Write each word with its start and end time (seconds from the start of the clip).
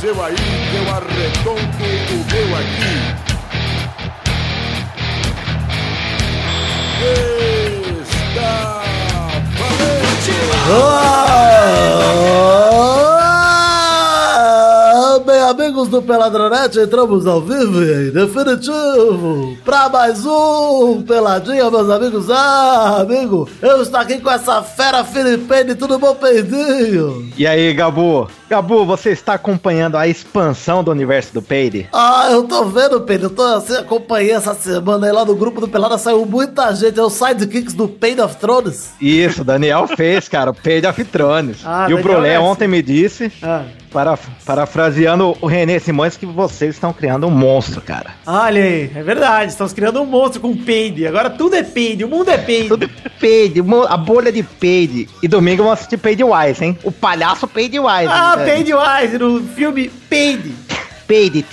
seu 0.00 0.22
aí, 0.22 0.34
eu 0.34 0.94
arredondo 0.94 1.60
o 1.60 2.16
meu 2.32 2.56
aqui. 2.56 2.94
Está 8.32 8.82
valente! 9.58 10.32
Bem, 15.26 15.42
amigos 15.42 15.88
do 15.88 16.00
Peladronete, 16.00 16.80
entramos 16.80 17.26
ao 17.26 17.42
vivo 17.42 17.82
e 17.84 18.08
em 18.08 18.10
definitivo 18.10 19.58
pra 19.62 19.90
mais 19.90 20.24
um 20.24 21.02
Peladinha, 21.02 21.70
meus 21.70 21.90
amigos. 21.90 22.30
Ah, 22.30 23.02
amigo, 23.02 23.46
eu 23.60 23.82
estou 23.82 24.00
aqui 24.00 24.18
com 24.18 24.30
essa 24.30 24.62
fera 24.62 25.04
Filipene, 25.04 25.74
tudo 25.74 25.98
bom, 25.98 26.14
Peidinho? 26.14 27.30
E 27.36 27.46
aí, 27.46 27.74
Gabu? 27.74 28.30
Gabu, 28.50 28.84
você 28.84 29.10
está 29.10 29.34
acompanhando 29.34 29.96
a 29.96 30.08
expansão 30.08 30.82
do 30.82 30.90
universo 30.90 31.32
do 31.32 31.40
Peide? 31.40 31.88
Ah, 31.92 32.26
eu 32.32 32.42
tô 32.48 32.64
vendo, 32.64 33.00
Pedro. 33.02 33.26
Eu 33.26 33.30
tô 33.30 33.42
assim, 33.44 33.76
acompanhei 33.76 34.32
essa 34.32 34.54
semana 34.54 35.06
aí 35.06 35.12
lá 35.12 35.24
no 35.24 35.36
grupo 35.36 35.60
do 35.60 35.68
Pelada, 35.68 35.96
saiu 35.96 36.26
muita 36.26 36.74
gente. 36.74 36.98
É 36.98 37.02
o 37.02 37.08
sidekicks 37.08 37.74
do 37.74 37.86
Pain 37.86 38.18
of 38.20 38.34
Thrones. 38.38 38.90
Isso, 39.00 39.44
Daniel 39.44 39.86
fez, 39.96 40.28
cara, 40.28 40.50
o 40.50 40.54
Peide 40.54 40.88
of 40.88 41.04
Thrones. 41.04 41.58
Ah, 41.64 41.86
e 41.88 41.94
o 41.94 42.02
Brulé 42.02 42.40
ontem 42.40 42.66
me 42.66 42.82
disse, 42.82 43.30
Ah. 43.40 43.62
para, 43.92 44.18
parafraseando 44.44 45.36
o 45.40 45.46
René 45.46 45.78
Simões, 45.78 46.16
que 46.16 46.26
vocês 46.26 46.74
estão 46.74 46.92
criando 46.92 47.28
um 47.28 47.30
monstro, 47.30 47.80
cara. 47.80 48.10
Olha 48.26 48.64
aí, 48.64 48.90
é 48.92 49.02
verdade. 49.04 49.52
Estamos 49.52 49.72
criando 49.72 50.02
um 50.02 50.06
monstro 50.06 50.40
com 50.40 50.56
peide. 50.56 51.06
Agora 51.06 51.30
tudo 51.30 51.54
é 51.54 51.62
peide, 51.62 52.04
o 52.04 52.08
mundo 52.08 52.28
é 52.30 52.36
peide. 52.38 52.68
Tudo 52.68 52.90
Peide, 53.20 53.60
mo- 53.60 53.84
a 53.86 53.98
bolha 53.98 54.32
de 54.32 54.42
Peide. 54.42 55.06
E 55.22 55.28
domingo 55.28 55.62
vamos 55.62 55.74
assistir 55.78 55.98
Peide 55.98 56.24
Wise, 56.24 56.64
hein? 56.64 56.78
O 56.82 56.90
palhaço 56.90 57.46
Peide 57.46 57.78
Wise. 57.78 58.06
Ah, 58.08 58.34
wise 58.44 59.18
no 59.18 59.42
filme 59.54 59.88
Peide. 60.08 60.54
Peide. 61.06 61.44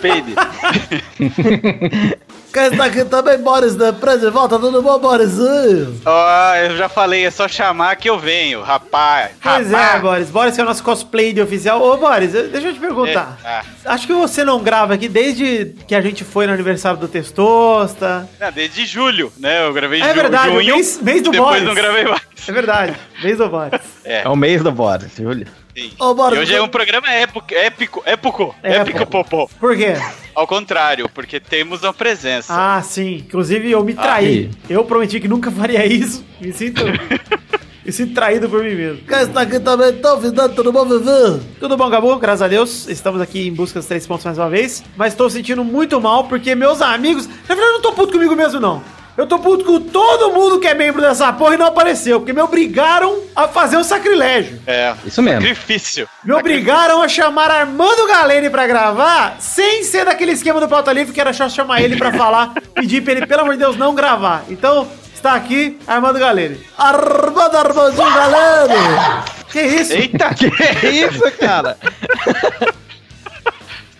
Peide. 0.00 0.34
Quem 2.52 2.64
está 2.64 2.84
aqui 2.84 3.02
também, 3.06 3.38
Boris 3.38 3.74
de 3.74 3.90
volta, 4.30 4.58
tudo 4.58 4.82
bom, 4.82 4.98
Borisinho? 4.98 5.98
Ó, 6.04 6.54
eu 6.56 6.76
já 6.76 6.86
falei, 6.86 7.24
é 7.24 7.30
só 7.30 7.48
chamar 7.48 7.96
que 7.96 8.10
eu 8.10 8.18
venho, 8.18 8.60
rapaz. 8.60 9.30
Pois 9.42 9.70
rapaz. 9.70 9.94
é, 9.96 10.00
Boris. 10.00 10.30
Boris 10.30 10.54
que 10.54 10.60
é 10.60 10.64
o 10.64 10.66
nosso 10.66 10.84
cosplay 10.84 11.32
de 11.32 11.40
oficial. 11.40 11.80
Ô, 11.80 11.96
Boris, 11.96 12.32
deixa 12.32 12.68
eu 12.68 12.74
te 12.74 12.78
perguntar. 12.78 13.38
É, 13.42 13.48
ah. 13.48 13.62
Acho 13.86 14.06
que 14.06 14.12
você 14.12 14.44
não 14.44 14.62
grava 14.62 14.92
aqui 14.92 15.08
desde 15.08 15.74
que 15.88 15.94
a 15.94 16.02
gente 16.02 16.24
foi 16.24 16.46
no 16.46 16.52
aniversário 16.52 16.98
do 16.98 17.08
Testosta. 17.08 18.28
Não, 18.38 18.52
desde 18.52 18.84
julho, 18.84 19.32
né? 19.38 19.64
Eu 19.66 19.72
gravei 19.72 20.02
É 20.02 20.08
ju- 20.08 20.14
verdade, 20.14 20.48
o 20.50 20.52
junho, 20.60 20.74
mês- 20.74 21.00
mês 21.00 21.22
do 21.22 21.30
depois 21.30 21.48
Boris. 21.48 21.64
não 21.64 21.74
gravei 21.74 22.04
mais. 22.04 22.20
É 22.46 22.52
verdade, 22.52 22.94
mês 23.22 23.38
do 23.38 23.48
Boris. 23.48 23.80
É, 24.04 24.22
É 24.24 24.28
o 24.28 24.36
mês 24.36 24.62
do 24.62 24.70
Boris, 24.70 25.08
Júlio. 25.16 25.46
Sim. 25.76 25.92
Ô, 25.98 26.14
E 26.34 26.38
hoje 26.38 26.54
é 26.54 26.62
um 26.62 26.68
programa 26.68 27.10
épico, 27.10 27.44
épico, 27.54 28.02
épico, 28.06 28.54
Épico. 28.62 28.90
épico, 28.90 29.06
popô. 29.06 29.48
Por 29.60 29.76
quê? 29.76 29.94
Ao 30.34 30.46
contrário, 30.46 31.08
porque 31.08 31.38
temos 31.38 31.82
uma 31.82 31.92
presença. 31.92 32.54
Ah, 32.56 32.80
sim. 32.82 33.16
Inclusive, 33.26 33.70
eu 33.70 33.84
me 33.84 33.94
traí. 33.94 34.50
Eu 34.68 34.84
prometi 34.84 35.20
que 35.20 35.28
nunca 35.28 35.50
faria 35.50 35.84
isso. 35.84 36.24
Me 36.40 36.52
sinto. 36.52 36.82
me 37.84 37.92
sinto 37.92 38.14
traído 38.14 38.48
por 38.48 38.62
mim 38.62 38.74
mesmo. 38.74 39.02
Quem 39.06 39.18
está 39.20 39.42
aqui 39.42 39.60
também, 39.60 39.90
então, 39.90 40.18
Vidante, 40.18 40.54
tudo 40.54 40.72
bom, 40.72 40.86
Vivi? 40.86 41.40
Tudo 41.60 41.76
bom, 41.76 41.90
Gabu? 41.90 42.16
Graças 42.18 42.42
a 42.42 42.48
Deus. 42.48 42.88
Estamos 42.88 43.20
aqui 43.20 43.46
em 43.48 43.52
busca 43.52 43.78
dos 43.78 43.86
três 43.86 44.06
pontos 44.06 44.24
mais 44.24 44.38
uma 44.38 44.48
vez. 44.48 44.82
Mas 44.96 45.12
estou 45.12 45.28
sentindo 45.28 45.62
muito 45.64 46.00
mal 46.00 46.24
porque 46.24 46.54
meus 46.54 46.80
amigos. 46.80 47.26
Na 47.26 47.54
verdade, 47.54 47.68
eu 47.68 47.72
não 47.74 47.82
tô 47.82 47.92
puto 47.92 48.12
comigo 48.12 48.34
mesmo, 48.34 48.58
não. 48.58 48.82
Eu 49.16 49.26
tô 49.26 49.38
puto 49.38 49.64
com 49.64 49.78
todo 49.80 50.32
mundo 50.32 50.58
que 50.58 50.66
é 50.66 50.74
membro 50.74 51.02
dessa 51.02 51.30
porra 51.32 51.54
e 51.54 51.58
não 51.58 51.66
apareceu. 51.66 52.18
Porque 52.20 52.32
me 52.32 52.40
obrigaram 52.40 53.20
a 53.36 53.46
fazer 53.46 53.76
um 53.76 53.84
sacrilégio. 53.84 54.60
É, 54.66 54.94
Isso 55.04 55.20
mesmo. 55.22 55.40
sacrifício. 55.42 56.08
Me 56.24 56.32
obrigaram 56.32 57.02
a 57.02 57.08
chamar 57.08 57.50
Armando 57.50 58.06
Galene 58.06 58.48
pra 58.48 58.66
gravar, 58.66 59.36
sem 59.38 59.82
ser 59.84 60.06
daquele 60.06 60.32
esquema 60.32 60.60
do 60.60 60.68
pauta 60.68 60.92
livre 60.92 61.12
que 61.12 61.20
era 61.20 61.32
só 61.32 61.48
chamar 61.48 61.82
ele 61.82 61.96
pra 61.96 62.12
falar, 62.12 62.54
pedir 62.74 63.02
pra 63.02 63.12
ele, 63.12 63.26
pelo 63.26 63.42
amor 63.42 63.52
de 63.54 63.60
Deus, 63.60 63.76
não 63.76 63.94
gravar. 63.94 64.44
Então, 64.48 64.88
está 65.14 65.34
aqui 65.34 65.78
Armando 65.86 66.18
Galene. 66.18 66.58
Armando 66.78 67.56
Armandinho 67.56 68.10
Galeno! 68.14 68.74
Que 69.50 69.60
isso? 69.60 69.92
Eita, 69.92 70.32
Que 70.34 70.46
isso, 70.88 71.30
cara? 71.38 71.76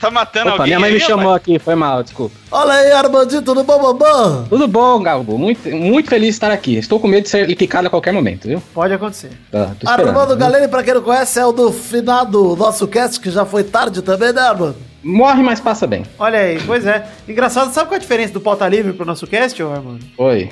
tá 0.03 0.11
matando 0.11 0.49
Opa, 0.49 0.53
alguém 0.59 0.67
minha 0.67 0.81
mãe 0.81 0.89
aí, 0.91 0.95
me 0.95 1.01
chamou 1.01 1.27
rapaz? 1.33 1.37
aqui, 1.43 1.59
foi 1.59 1.75
mal, 1.75 2.03
desculpa. 2.03 2.35
Olha 2.51 2.73
aí, 2.75 2.93
Armandinho, 2.93 3.41
tudo 3.43 3.65
bom, 3.65 3.81
bambam? 3.81 4.45
Tudo 4.49 4.69
bom, 4.69 5.03
Galbo? 5.03 5.39
Muito, 5.39 5.69
muito 5.71 6.11
feliz 6.11 6.27
de 6.29 6.35
estar 6.35 6.51
aqui. 6.51 6.77
Estou 6.77 7.01
com 7.01 7.09
medo 7.09 7.23
de 7.25 7.31
ser 7.31 7.47
picado 7.57 7.87
a 7.87 7.91
qualquer 7.91 8.13
momento, 8.13 8.47
viu? 8.49 8.63
Pode 8.75 8.93
acontecer. 8.93 9.31
Tá, 9.51 9.71
Armando 9.87 10.29
viu? 10.29 10.37
Galeno, 10.37 10.69
pra 10.69 10.83
quem 10.83 10.95
não 10.95 11.03
conhece, 11.03 11.39
é 11.39 11.47
o 11.47 11.53
do 11.53 11.73
finado 11.73 12.55
nosso 12.57 12.87
cast, 12.89 13.19
que 13.21 13.31
já 13.31 13.45
foi 13.47 13.65
tarde 13.65 14.03
também, 14.03 14.33
né, 14.33 14.41
Armando? 14.43 14.77
Morre, 15.05 15.43
mas 15.43 15.59
passa 15.59 15.85
bem. 15.85 16.05
Olha 16.17 16.39
aí, 16.39 16.61
pois 16.65 16.87
é. 16.87 17.05
Engraçado, 17.29 17.73
sabe 17.73 17.89
qual 17.89 17.95
é 17.95 17.97
a 17.97 18.01
diferença 18.01 18.33
do 18.33 18.41
pauta 18.41 18.69
livre 18.69 18.93
pro 18.93 19.05
nosso 19.05 19.27
cast, 19.27 19.61
ô 19.61 19.73
Armando? 19.73 20.05
Foi. 20.17 20.49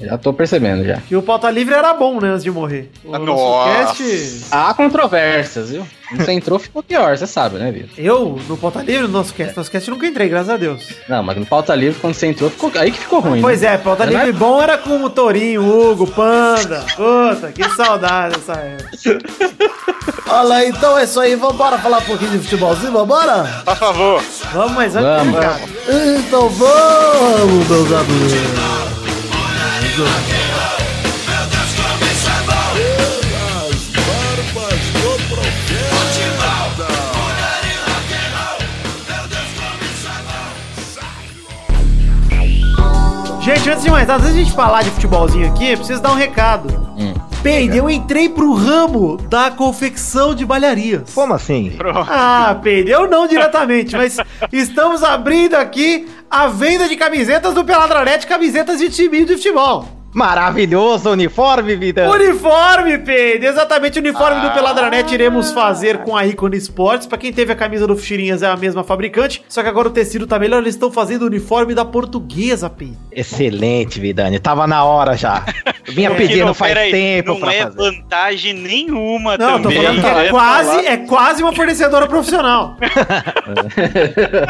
Já 0.00 0.16
tô 0.16 0.32
percebendo 0.32 0.84
já. 0.84 0.96
Que 1.06 1.14
o 1.16 1.20
pauta 1.22 1.50
livre 1.50 1.74
era 1.74 1.92
bom, 1.92 2.18
né, 2.18 2.28
antes 2.30 2.42
de 2.44 2.50
morrer. 2.50 2.90
O 3.04 3.14
Ah, 3.14 3.18
nosso 3.18 3.42
nossa. 3.42 3.94
cast. 3.94 4.44
Há 4.50 4.72
controvérsias, 4.72 5.70
viu? 5.70 5.86
Você 6.16 6.32
entrou, 6.32 6.58
ficou 6.58 6.82
pior, 6.82 7.16
você 7.16 7.26
sabe, 7.26 7.56
né, 7.58 7.70
Vitor? 7.70 7.90
Eu, 7.96 8.38
no 8.48 8.56
pauta 8.56 8.80
livre, 8.82 9.02
no 9.02 9.08
nosso 9.08 9.32
cast, 9.32 9.56
nosso 9.56 9.70
cast 9.70 9.88
nunca 9.90 10.06
entrei, 10.06 10.28
graças 10.28 10.48
a 10.50 10.56
Deus. 10.56 10.82
Não, 11.08 11.22
mas 11.22 11.36
no 11.36 11.46
pauta 11.46 11.74
livre, 11.74 12.00
quando 12.00 12.14
você 12.14 12.26
entrou, 12.26 12.50
ficou... 12.50 12.70
aí 12.74 12.90
que 12.90 12.98
ficou 12.98 13.20
ruim. 13.20 13.40
Pois 13.40 13.60
né? 13.60 13.74
é, 13.74 13.78
pauta 13.78 14.04
Não 14.06 14.12
é- 14.12 14.24
livre 14.24 14.32
bom 14.38 14.60
era 14.60 14.76
com 14.76 15.02
o 15.04 15.10
Torinho, 15.10 15.62
Hugo, 15.64 16.06
Panda. 16.08 16.84
Puta, 16.96 17.52
que 17.52 17.68
saudade 17.70 18.36
dessa 18.36 18.54
época. 18.54 18.90
Olha 20.28 20.66
então 20.66 20.98
é 20.98 21.04
isso 21.04 21.18
aí, 21.20 21.34
vambora 21.34 21.78
falar 21.78 21.98
um 21.98 22.02
pouquinho 22.02 22.30
de 22.32 22.38
futebolzinho, 22.38 22.92
vambora? 22.92 23.62
Por 23.64 23.76
favor. 23.76 24.22
Vamos, 24.52 24.72
mas 24.72 24.96
antes, 24.96 25.32
Vamos. 25.32 25.40
cara. 25.40 25.60
Então 26.18 26.48
vamos, 26.48 27.68
meus 27.68 27.92
amigos. 27.92 28.32
Gente, 43.56 43.68
antes 43.68 43.82
de 43.82 43.90
mais 43.90 44.06
nada, 44.06 44.22
antes 44.22 44.32
de 44.32 44.42
a 44.42 44.44
gente 44.44 44.54
falar 44.54 44.82
de 44.82 44.90
futebolzinho 44.90 45.48
aqui, 45.48 45.72
eu 45.72 45.76
preciso 45.76 46.00
dar 46.00 46.12
um 46.12 46.14
recado. 46.14 46.68
Hum. 46.96 47.12
Peide, 47.42 47.78
eu 47.78 47.90
entrei 47.90 48.28
pro 48.28 48.54
ramo 48.54 49.16
da 49.16 49.50
confecção 49.50 50.36
de 50.36 50.46
balharias. 50.46 51.12
Como 51.12 51.34
assim? 51.34 51.74
Pronto. 51.76 52.06
Ah, 52.08 52.56
Peide, 52.62 52.92
eu 52.92 53.10
não 53.10 53.26
diretamente, 53.26 53.96
mas 53.96 54.18
estamos 54.52 55.02
abrindo 55.02 55.56
aqui 55.56 56.06
a 56.30 56.46
venda 56.46 56.88
de 56.88 56.94
camisetas 56.94 57.52
do 57.52 57.64
Peladronete, 57.64 58.24
camisetas 58.24 58.78
de 58.78 58.88
time 58.88 59.24
de 59.24 59.34
futebol. 59.34 59.99
Maravilhoso 60.12 61.10
uniforme, 61.10 61.76
vida. 61.76 62.10
Uniforme, 62.10 62.98
Peide! 62.98 63.46
Exatamente, 63.46 63.98
o 63.98 64.02
uniforme 64.02 64.40
Ah. 64.40 64.48
do 64.48 64.54
Peladranet 64.54 65.12
iremos 65.14 65.52
fazer 65.52 65.98
com 65.98 66.16
a 66.16 66.26
Icon 66.26 66.48
Sports. 66.54 67.06
Pra 67.06 67.16
quem 67.16 67.32
teve 67.32 67.52
a 67.52 67.56
camisa 67.56 67.86
do 67.86 67.96
Fuxirinhas, 67.96 68.42
é 68.42 68.48
a 68.48 68.56
mesma 68.56 68.82
fabricante, 68.82 69.42
só 69.48 69.62
que 69.62 69.68
agora 69.68 69.88
o 69.88 69.90
tecido 69.90 70.26
tá 70.26 70.38
melhor, 70.38 70.60
eles 70.62 70.74
estão 70.74 70.90
fazendo 70.90 71.22
o 71.22 71.26
uniforme 71.26 71.74
da 71.74 71.84
portuguesa, 71.84 72.68
Peide. 72.68 72.98
Excelente, 73.12 74.00
Vidani. 74.00 74.38
Tava 74.40 74.66
na 74.66 74.82
hora 74.84 75.16
já. 75.16 75.44
Eu 75.86 75.94
vinha 75.94 76.10
É. 76.10 76.14
Pedindo 76.14 76.46
não, 76.46 76.54
faz 76.54 76.72
peraí, 76.72 76.90
tempo 76.90 77.30
não 77.32 77.40
pra 77.40 77.54
é 77.54 77.62
fazer. 77.62 77.76
vantagem 77.76 78.54
nenhuma 78.54 79.36
Não, 79.38 79.50
eu 79.50 79.56
tô 79.58 79.62
também. 79.68 79.82
falando 79.82 80.00
que 80.00 80.06
é 80.06 80.14
né? 80.14 80.28
quase, 80.30 80.70
Falar- 80.70 80.84
é 80.84 80.96
quase 80.98 81.42
uma 81.42 81.52
fornecedora 81.54 82.06
profissional. 82.06 82.76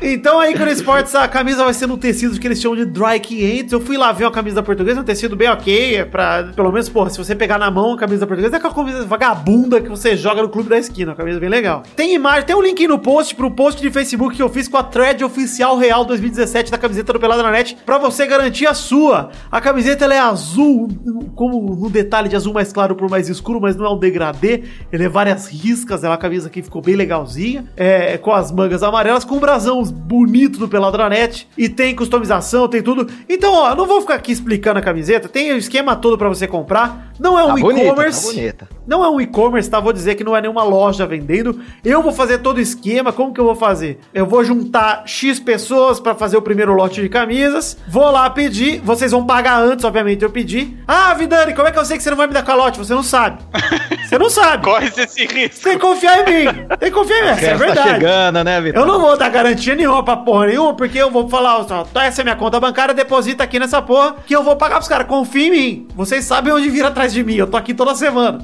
então 0.00 0.38
a 0.40 0.50
Icon 0.50 0.66
Sports, 0.68 1.14
a 1.14 1.28
camisa 1.28 1.64
vai 1.64 1.74
ser 1.74 1.86
no 1.86 1.96
tecido 1.96 2.38
que 2.38 2.46
eles 2.46 2.60
chamam 2.60 2.76
de 2.76 2.84
Dry 2.86 3.20
500. 3.20 3.72
Eu 3.72 3.80
fui 3.80 3.96
lá 3.96 4.12
ver 4.12 4.24
uma 4.24 4.30
camisa 4.30 4.51
da 4.54 4.62
portuguesa, 4.62 5.00
um 5.00 5.04
tecido 5.04 5.36
bem 5.36 5.48
ok, 5.48 5.96
é 5.96 6.04
pra, 6.04 6.44
pelo 6.54 6.70
menos, 6.70 6.88
porra, 6.88 7.10
se 7.10 7.18
você 7.18 7.34
pegar 7.34 7.58
na 7.58 7.70
mão 7.70 7.94
a 7.94 7.96
camisa 7.96 8.20
da 8.20 8.26
portuguesa, 8.26 8.56
é 8.56 8.58
aquela 8.58 8.74
camisa 8.74 9.04
vagabunda 9.04 9.80
que 9.80 9.88
você 9.88 10.16
joga 10.16 10.42
no 10.42 10.48
clube 10.48 10.68
da 10.68 10.78
esquina, 10.78 11.12
uma 11.12 11.16
camisa 11.16 11.38
bem 11.40 11.48
legal. 11.48 11.82
Tem 11.96 12.14
imagem, 12.14 12.44
tem 12.44 12.56
um 12.56 12.62
link 12.62 12.86
no 12.86 12.98
post 12.98 13.34
pro 13.34 13.50
post 13.50 13.80
de 13.80 13.90
Facebook 13.90 14.36
que 14.36 14.42
eu 14.42 14.48
fiz 14.48 14.68
com 14.68 14.76
a 14.76 14.82
thread 14.82 15.24
oficial 15.24 15.76
real 15.76 16.04
2017 16.04 16.70
da 16.70 16.78
camiseta 16.78 17.12
do 17.12 17.20
Pelada 17.20 17.42
na 17.42 17.50
Net, 17.50 17.76
pra 17.84 17.98
você 17.98 18.26
garantir 18.26 18.66
a 18.66 18.74
sua. 18.74 19.30
A 19.50 19.60
camiseta 19.60 20.04
ela 20.04 20.14
é 20.14 20.18
azul, 20.18 20.88
como 21.34 21.74
no 21.76 21.90
detalhe 21.90 22.28
de 22.28 22.36
azul 22.36 22.52
mais 22.52 22.72
claro 22.72 22.94
por 22.94 23.10
mais 23.10 23.28
escuro, 23.28 23.60
mas 23.60 23.76
não 23.76 23.86
é 23.86 23.90
um 23.90 23.98
degradê, 23.98 24.62
ele 24.92 25.04
é 25.04 25.08
várias 25.08 25.48
riscas, 25.48 26.04
é 26.04 26.08
uma 26.08 26.18
camisa 26.18 26.50
que 26.50 26.62
ficou 26.62 26.82
bem 26.82 26.96
legalzinha, 26.96 27.64
é, 27.76 28.18
com 28.18 28.32
as 28.32 28.50
mangas 28.50 28.82
amarelas, 28.82 29.24
com 29.24 29.36
um 29.36 29.40
brasão 29.40 29.82
bonito 29.82 30.58
do 30.58 30.68
Peladranet, 30.68 31.48
e 31.56 31.68
tem 31.68 31.94
customização, 31.94 32.68
tem 32.68 32.82
tudo. 32.82 33.06
Então, 33.28 33.52
ó, 33.54 33.74
não 33.74 33.86
vou 33.86 34.00
ficar 34.00 34.14
aqui 34.14 34.32
explicando 34.42 34.78
a 34.78 34.82
camiseta, 34.82 35.28
tem 35.28 35.52
o 35.52 35.56
esquema 35.56 35.94
todo 35.94 36.18
pra 36.18 36.28
você 36.28 36.46
comprar, 36.46 37.12
não 37.18 37.38
é 37.38 37.44
um 37.44 37.48
Tá 37.48 37.54
tá 37.54 37.60
e-commerce. 37.60 38.26
bonita. 38.34 38.68
Não 38.86 39.04
é 39.04 39.08
um 39.08 39.20
e-commerce, 39.20 39.70
tá? 39.70 39.78
Vou 39.78 39.92
dizer 39.92 40.16
que 40.16 40.24
não 40.24 40.36
é 40.36 40.40
nenhuma 40.40 40.64
loja 40.64 41.06
vendendo. 41.06 41.60
Eu 41.84 42.02
vou 42.02 42.12
fazer 42.12 42.38
todo 42.38 42.56
o 42.56 42.60
esquema. 42.60 43.12
Como 43.12 43.32
que 43.32 43.38
eu 43.40 43.44
vou 43.44 43.54
fazer? 43.54 44.00
Eu 44.12 44.26
vou 44.26 44.42
juntar 44.42 45.04
X 45.06 45.38
pessoas 45.38 46.00
pra 46.00 46.16
fazer 46.16 46.36
o 46.36 46.42
primeiro 46.42 46.74
lote 46.74 47.00
de 47.00 47.08
camisas. 47.08 47.76
Vou 47.86 48.10
lá 48.10 48.28
pedir. 48.28 48.80
Vocês 48.80 49.12
vão 49.12 49.24
pagar 49.24 49.60
antes, 49.62 49.84
obviamente, 49.84 50.22
eu 50.24 50.30
pedir. 50.30 50.82
Ah, 50.88 51.14
Vidani, 51.14 51.54
como 51.54 51.68
é 51.68 51.70
que 51.70 51.78
eu 51.78 51.84
sei 51.84 51.96
que 51.96 52.02
você 52.02 52.10
não 52.10 52.16
vai 52.16 52.26
me 52.26 52.34
dar 52.34 52.42
calote? 52.42 52.78
Você 52.78 52.92
não 52.92 53.04
sabe. 53.04 53.38
Você 54.08 54.18
não 54.18 54.28
sabe. 54.28 54.64
Corre 54.66 54.86
esse 54.96 55.26
risco. 55.26 55.62
Tem 55.62 55.74
que 55.74 55.78
confiar 55.78 56.28
em 56.28 56.44
mim. 56.44 56.52
Tem 56.80 56.88
que 56.88 56.90
confiar 56.90 57.18
em 57.18 57.22
mim. 57.22 57.28
Essa 57.30 57.44
é 57.46 57.50
Tá 57.50 57.56
verdade. 57.56 57.90
chegando, 57.90 58.42
né, 58.44 58.60
Vitor? 58.60 58.80
Eu 58.82 58.86
não 58.86 59.00
vou 59.00 59.16
dar 59.16 59.28
garantia 59.28 59.76
nenhuma 59.76 60.02
pra 60.04 60.16
porra 60.16 60.46
nenhuma, 60.46 60.74
porque 60.74 60.98
eu 60.98 61.10
vou 61.10 61.28
falar, 61.28 61.58
ó, 61.60 61.84
tá, 61.84 62.04
essa 62.04 62.22
é 62.22 62.24
minha 62.24 62.36
conta 62.36 62.58
bancária, 62.58 62.92
deposita 62.92 63.44
aqui 63.44 63.60
nessa 63.60 63.80
porra, 63.80 64.16
que 64.32 64.36
eu 64.36 64.42
vou 64.42 64.56
pagar 64.56 64.76
pros 64.76 64.88
caras. 64.88 65.06
Confia 65.06 65.46
em 65.48 65.50
mim. 65.50 65.88
Vocês 65.94 66.24
sabem 66.24 66.52
onde 66.52 66.70
vir 66.70 66.84
atrás 66.84 67.12
de 67.12 67.22
mim. 67.22 67.34
Eu 67.34 67.46
tô 67.46 67.56
aqui 67.58 67.74
toda 67.74 67.94
semana. 67.94 68.38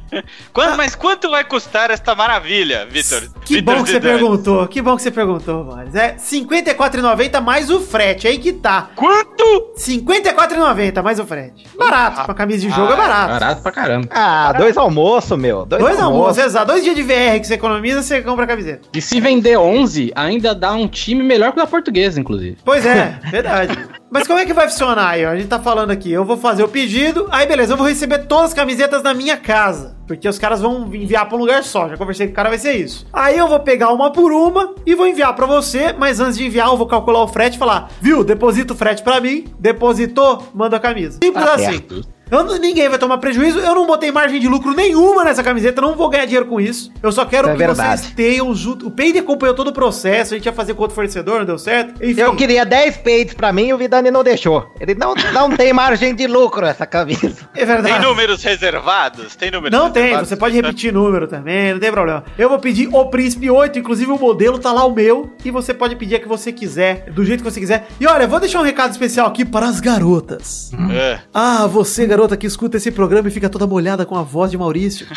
Quanto- 0.52 0.76
mas 0.76 0.94
quanto 0.94 1.30
vai 1.30 1.44
custar 1.44 1.90
esta 1.90 2.14
maravilha, 2.14 2.86
Vitor? 2.90 3.22
Que 3.44 3.56
Vitor 3.56 3.76
bom 3.76 3.84
que 3.84 3.90
você 3.90 4.00
perguntou. 4.00 4.66
Que 4.66 4.82
bom 4.82 4.96
que 4.96 5.02
você 5.02 5.10
perguntou, 5.10 5.64
mano. 5.64 5.90
É 5.94 6.08
R$ 6.08 6.14
54,90 6.18 7.40
mais 7.40 7.70
o 7.70 7.80
frete. 7.80 8.26
Aí 8.26 8.38
que 8.38 8.52
tá. 8.52 8.88
Quanto? 8.96 9.44
R$ 9.44 9.72
54,90 9.76 11.02
mais 11.02 11.18
o 11.20 11.26
frete. 11.26 11.66
Barato. 11.78 12.24
Pra 12.24 12.34
camisa 12.34 12.60
de 12.66 12.70
jogo 12.74 12.92
é 12.92 12.96
barato. 12.96 13.28
Barato 13.32 13.62
pra 13.62 13.72
caramba. 13.72 14.08
Ah, 14.10 14.52
dois 14.54 14.76
almoços, 14.76 15.38
meu. 15.38 15.64
Dois, 15.64 15.82
Dois 15.82 16.00
almoços, 16.00 16.38
exato. 16.42 16.66
Dois 16.66 16.82
dias 16.82 16.96
de 16.96 17.02
VR 17.02 17.38
que 17.40 17.46
você 17.46 17.54
economiza, 17.54 18.02
você 18.02 18.20
compra 18.22 18.44
a 18.44 18.48
camiseta. 18.48 18.88
E 18.94 19.00
se 19.00 19.20
vender 19.20 19.56
11, 19.56 20.12
ainda 20.14 20.54
dá 20.54 20.72
um 20.72 20.88
time 20.88 21.22
melhor 21.22 21.52
que 21.52 21.58
o 21.58 21.62
da 21.62 21.66
portuguesa, 21.66 22.18
inclusive. 22.20 22.56
Pois 22.64 22.84
é, 22.84 23.18
verdade. 23.30 23.78
Mas 24.10 24.26
como 24.26 24.38
é 24.38 24.46
que 24.46 24.54
vai 24.54 24.68
funcionar 24.68 25.10
aí? 25.10 25.24
A 25.24 25.36
gente 25.36 25.48
tá 25.48 25.58
falando 25.58 25.90
aqui, 25.90 26.10
eu 26.10 26.24
vou 26.24 26.36
fazer 26.36 26.62
o 26.62 26.68
pedido, 26.68 27.28
aí 27.30 27.46
beleza, 27.46 27.74
eu 27.74 27.76
vou 27.76 27.86
receber 27.86 28.26
todas 28.26 28.46
as 28.46 28.54
camisetas 28.54 29.02
na 29.02 29.12
minha 29.12 29.36
casa. 29.36 29.96
Porque 30.06 30.26
os 30.26 30.38
caras 30.38 30.62
vão 30.62 30.86
enviar 30.94 31.28
pra 31.28 31.36
um 31.36 31.40
lugar 31.40 31.62
só. 31.62 31.88
Já 31.88 31.96
conversei 31.96 32.26
com 32.26 32.32
o 32.32 32.36
cara, 32.36 32.48
vai 32.48 32.58
ser 32.58 32.72
isso. 32.72 33.06
Aí 33.12 33.36
eu 33.36 33.46
vou 33.46 33.60
pegar 33.60 33.92
uma 33.92 34.10
por 34.10 34.32
uma 34.32 34.74
e 34.86 34.94
vou 34.94 35.06
enviar 35.06 35.34
pra 35.34 35.44
você, 35.44 35.92
mas 35.92 36.18
antes 36.18 36.38
de 36.38 36.46
enviar, 36.46 36.68
eu 36.68 36.76
vou 36.78 36.86
calcular 36.86 37.22
o 37.22 37.28
frete 37.28 37.56
e 37.56 37.58
falar: 37.58 37.90
viu, 38.00 38.24
deposita 38.24 38.72
o 38.72 38.76
frete 38.76 39.02
pra 39.02 39.20
mim, 39.20 39.44
depositou, 39.58 40.42
manda 40.54 40.76
a 40.76 40.80
camisa. 40.80 41.18
Simples 41.22 41.44
Tá 41.44 41.54
assim. 41.54 41.82
Eu 42.30 42.44
não- 42.44 42.58
ninguém 42.58 42.88
vai 42.88 42.98
tomar 42.98 43.18
prejuízo. 43.18 43.58
Eu 43.58 43.74
não 43.74 43.86
botei 43.86 44.10
margem 44.12 44.40
de 44.40 44.48
lucro 44.48 44.74
nenhuma 44.74 45.24
nessa 45.24 45.42
camiseta. 45.42 45.80
Não 45.80 45.94
vou 45.94 46.08
ganhar 46.08 46.24
dinheiro 46.24 46.46
com 46.46 46.60
isso. 46.60 46.92
Eu 47.02 47.10
só 47.12 47.24
quero 47.24 47.48
É 47.48 47.52
que 47.52 47.58
verdade. 47.58 48.00
vocês 48.02 48.12
tenham 48.14 48.54
junto. 48.54 48.86
O 48.86 48.90
Peide 48.90 49.18
acompanhou 49.18 49.54
todo 49.54 49.68
o 49.68 49.72
processo. 49.72 50.34
A 50.34 50.36
gente 50.36 50.46
ia 50.46 50.52
fazer 50.52 50.74
com 50.74 50.82
outro 50.82 50.94
fornecedor, 50.94 51.38
não 51.40 51.46
deu 51.46 51.58
certo. 51.58 52.02
Enfim. 52.04 52.20
Eu 52.20 52.34
queria 52.36 52.64
10 52.64 52.96
peitos 52.98 53.34
pra 53.34 53.52
mim 53.52 53.68
e 53.68 53.72
o 53.74 53.78
Vidani 53.78 54.10
não 54.10 54.22
deixou. 54.22 54.72
Ele 54.80 54.94
não, 54.94 55.14
não 55.32 55.50
tem 55.56 55.72
margem 55.72 56.14
de 56.14 56.26
lucro 56.26 56.66
essa 56.66 56.86
camisa. 56.86 57.32
É 57.54 57.64
verdade. 57.64 57.94
Tem 57.94 58.02
números 58.08 58.42
reservados? 58.42 59.34
Tem 59.36 59.50
números 59.50 59.76
Não 59.78 59.90
tem, 59.90 60.02
reservados? 60.02 60.28
você 60.28 60.36
pode 60.36 60.54
repetir 60.54 60.92
número 60.92 61.26
também, 61.26 61.72
não 61.72 61.80
tem 61.80 61.90
problema. 61.90 62.24
Eu 62.38 62.48
vou 62.48 62.58
pedir 62.58 62.88
o 62.92 63.06
Príncipe 63.06 63.50
8, 63.50 63.78
inclusive 63.78 64.10
o 64.12 64.18
modelo 64.18 64.58
tá 64.58 64.72
lá 64.72 64.84
o 64.84 64.92
meu, 64.94 65.32
e 65.44 65.50
você 65.50 65.72
pode 65.72 65.96
pedir 65.96 66.16
a 66.16 66.20
que 66.20 66.28
você 66.28 66.52
quiser, 66.52 67.10
do 67.10 67.24
jeito 67.24 67.42
que 67.42 67.50
você 67.50 67.60
quiser. 67.60 67.86
E 68.00 68.06
olha, 68.06 68.26
vou 68.26 68.38
deixar 68.40 68.60
um 68.60 68.64
recado 68.64 68.90
especial 68.90 69.26
aqui 69.26 69.44
para 69.44 69.66
as 69.66 69.80
garotas. 69.80 70.70
É. 70.92 71.18
Ah, 71.32 71.66
você, 71.66 72.06
garota, 72.06 72.17
que 72.36 72.46
escuta 72.46 72.76
esse 72.76 72.90
programa 72.90 73.28
e 73.28 73.30
fica 73.30 73.48
toda 73.48 73.66
molhada 73.66 74.04
com 74.04 74.16
a 74.16 74.22
voz 74.22 74.50
de 74.50 74.58
Maurício. 74.58 75.06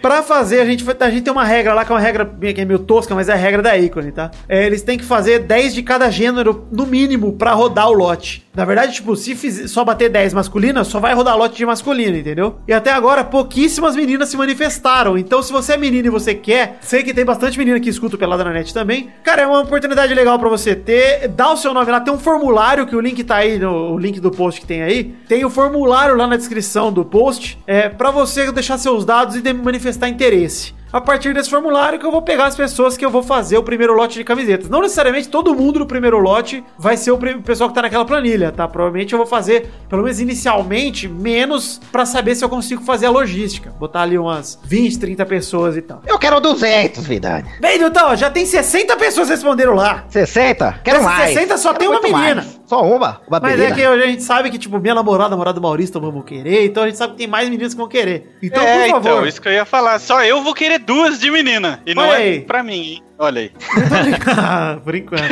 Pra 0.00 0.22
fazer, 0.22 0.60
a 0.60 0.64
gente, 0.64 0.84
a 1.00 1.10
gente 1.10 1.24
tem 1.24 1.32
uma 1.32 1.44
regra 1.44 1.74
lá, 1.74 1.84
que 1.84 1.90
é 1.90 1.94
uma 1.94 2.00
regra 2.00 2.24
que 2.24 2.60
é 2.60 2.64
meio 2.64 2.78
tosca, 2.78 3.12
mas 3.12 3.28
é 3.28 3.32
a 3.32 3.36
regra 3.36 3.60
da 3.60 3.76
ícone, 3.76 4.12
tá? 4.12 4.30
É, 4.48 4.64
eles 4.64 4.82
têm 4.82 4.96
que 4.96 5.04
fazer 5.04 5.40
10 5.40 5.74
de 5.74 5.82
cada 5.82 6.08
gênero, 6.10 6.68
no 6.70 6.86
mínimo, 6.86 7.32
pra 7.32 7.52
rodar 7.52 7.88
o 7.88 7.92
lote. 7.92 8.45
Na 8.56 8.64
verdade, 8.64 8.94
tipo, 8.94 9.14
se 9.14 9.34
fiz- 9.36 9.70
só 9.70 9.84
bater 9.84 10.08
10 10.08 10.32
masculinas, 10.32 10.86
só 10.86 10.98
vai 10.98 11.12
rodar 11.14 11.36
lote 11.36 11.56
de 11.56 11.66
masculino, 11.66 12.16
entendeu? 12.16 12.56
E 12.66 12.72
até 12.72 12.90
agora, 12.90 13.22
pouquíssimas 13.22 13.94
meninas 13.94 14.30
se 14.30 14.36
manifestaram. 14.36 15.18
Então, 15.18 15.42
se 15.42 15.52
você 15.52 15.74
é 15.74 15.76
menino 15.76 16.06
e 16.06 16.10
você 16.10 16.34
quer, 16.34 16.78
sei 16.80 17.02
que 17.02 17.12
tem 17.12 17.24
bastante 17.24 17.58
menina 17.58 17.78
que 17.78 17.90
escuta 17.90 18.16
o 18.16 18.18
Pelada 18.18 18.42
na 18.44 18.52
Net 18.52 18.72
também. 18.72 19.10
Cara, 19.22 19.42
é 19.42 19.46
uma 19.46 19.60
oportunidade 19.60 20.14
legal 20.14 20.38
pra 20.38 20.48
você 20.48 20.74
ter. 20.74 21.28
Dá 21.28 21.52
o 21.52 21.56
seu 21.56 21.74
nome 21.74 21.90
lá, 21.90 22.00
tem 22.00 22.12
um 22.14 22.18
formulário 22.18 22.86
que 22.86 22.96
o 22.96 23.00
link 23.00 23.22
tá 23.24 23.36
aí, 23.36 23.58
no, 23.58 23.92
o 23.92 23.98
link 23.98 24.20
do 24.20 24.30
post 24.30 24.60
que 24.62 24.66
tem 24.66 24.82
aí. 24.82 25.14
Tem 25.28 25.44
o 25.44 25.50
formulário 25.50 26.16
lá 26.16 26.26
na 26.26 26.36
descrição 26.36 26.90
do 26.90 27.04
post, 27.04 27.58
é 27.66 27.90
para 27.90 28.10
você 28.10 28.50
deixar 28.52 28.78
seus 28.78 29.04
dados 29.04 29.36
e 29.36 29.52
manifestar 29.52 30.08
interesse. 30.08 30.74
A 30.96 31.00
partir 31.02 31.34
desse 31.34 31.50
formulário 31.50 31.98
que 31.98 32.06
eu 32.06 32.10
vou 32.10 32.22
pegar 32.22 32.46
as 32.46 32.56
pessoas 32.56 32.96
que 32.96 33.04
eu 33.04 33.10
vou 33.10 33.22
fazer 33.22 33.58
o 33.58 33.62
primeiro 33.62 33.92
lote 33.92 34.16
de 34.16 34.24
camisetas. 34.24 34.70
Não 34.70 34.80
necessariamente 34.80 35.28
todo 35.28 35.54
mundo 35.54 35.80
do 35.80 35.84
primeiro 35.86 36.18
lote 36.18 36.64
vai 36.78 36.96
ser 36.96 37.10
o 37.10 37.18
pessoal 37.42 37.68
que 37.68 37.74
tá 37.74 37.82
naquela 37.82 38.06
planilha, 38.06 38.50
tá? 38.50 38.66
Provavelmente 38.66 39.12
eu 39.12 39.18
vou 39.18 39.26
fazer, 39.26 39.70
pelo 39.90 40.04
menos 40.04 40.20
inicialmente, 40.20 41.06
menos 41.06 41.78
pra 41.92 42.06
saber 42.06 42.34
se 42.34 42.42
eu 42.42 42.48
consigo 42.48 42.82
fazer 42.82 43.04
a 43.04 43.10
logística. 43.10 43.68
Botar 43.78 44.00
ali 44.00 44.16
umas 44.16 44.58
20, 44.64 44.98
30 44.98 45.26
pessoas 45.26 45.76
e 45.76 45.82
tal. 45.82 46.00
Eu 46.06 46.18
quero 46.18 46.40
200, 46.40 47.06
Vidani. 47.06 47.46
Bem, 47.60 47.78
então, 47.78 48.12
ó, 48.12 48.16
já 48.16 48.30
tem 48.30 48.46
60 48.46 48.96
pessoas 48.96 49.28
responderam 49.28 49.74
lá. 49.74 50.06
60? 50.08 50.80
Quero 50.82 50.96
Dessas 51.00 51.12
mais. 51.12 51.34
60 51.34 51.58
só 51.58 51.74
Quero 51.74 51.78
tem 51.78 51.88
uma 51.88 52.00
menina. 52.00 52.36
mais. 52.36 52.55
Só 52.66 52.82
uma? 52.82 53.20
Uma 53.28 53.38
Mas 53.40 53.52
menina. 53.56 53.70
é 53.70 53.74
que 53.74 53.86
hoje 53.86 54.02
a 54.02 54.06
gente 54.06 54.22
sabe 54.22 54.50
que, 54.50 54.58
tipo, 54.58 54.78
minha 54.78 54.94
namorada, 54.94 55.30
namorada 55.30 55.54
do 55.54 55.62
Maurício 55.62 55.92
também 55.92 56.10
vão 56.10 56.22
querer, 56.22 56.66
então 56.66 56.82
a 56.82 56.86
gente 56.86 56.98
sabe 56.98 57.12
que 57.12 57.18
tem 57.18 57.26
mais 57.28 57.48
meninas 57.48 57.72
que 57.74 57.78
vão 57.78 57.88
querer. 57.88 58.36
Então, 58.42 58.62
é, 58.62 58.84
por 58.84 58.90
favor. 58.90 59.08
então, 59.10 59.26
isso 59.26 59.40
que 59.40 59.48
eu 59.48 59.52
ia 59.52 59.64
falar. 59.64 60.00
Só 60.00 60.24
eu 60.24 60.42
vou 60.42 60.52
querer 60.52 60.80
duas 60.80 61.20
de 61.20 61.30
menina. 61.30 61.80
E 61.86 61.94
não 61.94 62.04
é 62.12 62.40
pra 62.40 62.62
mim, 62.64 62.94
hein? 62.94 63.02
Olha 63.18 63.40
aí. 63.42 63.52
Por 64.84 64.94
enquanto. 64.94 65.22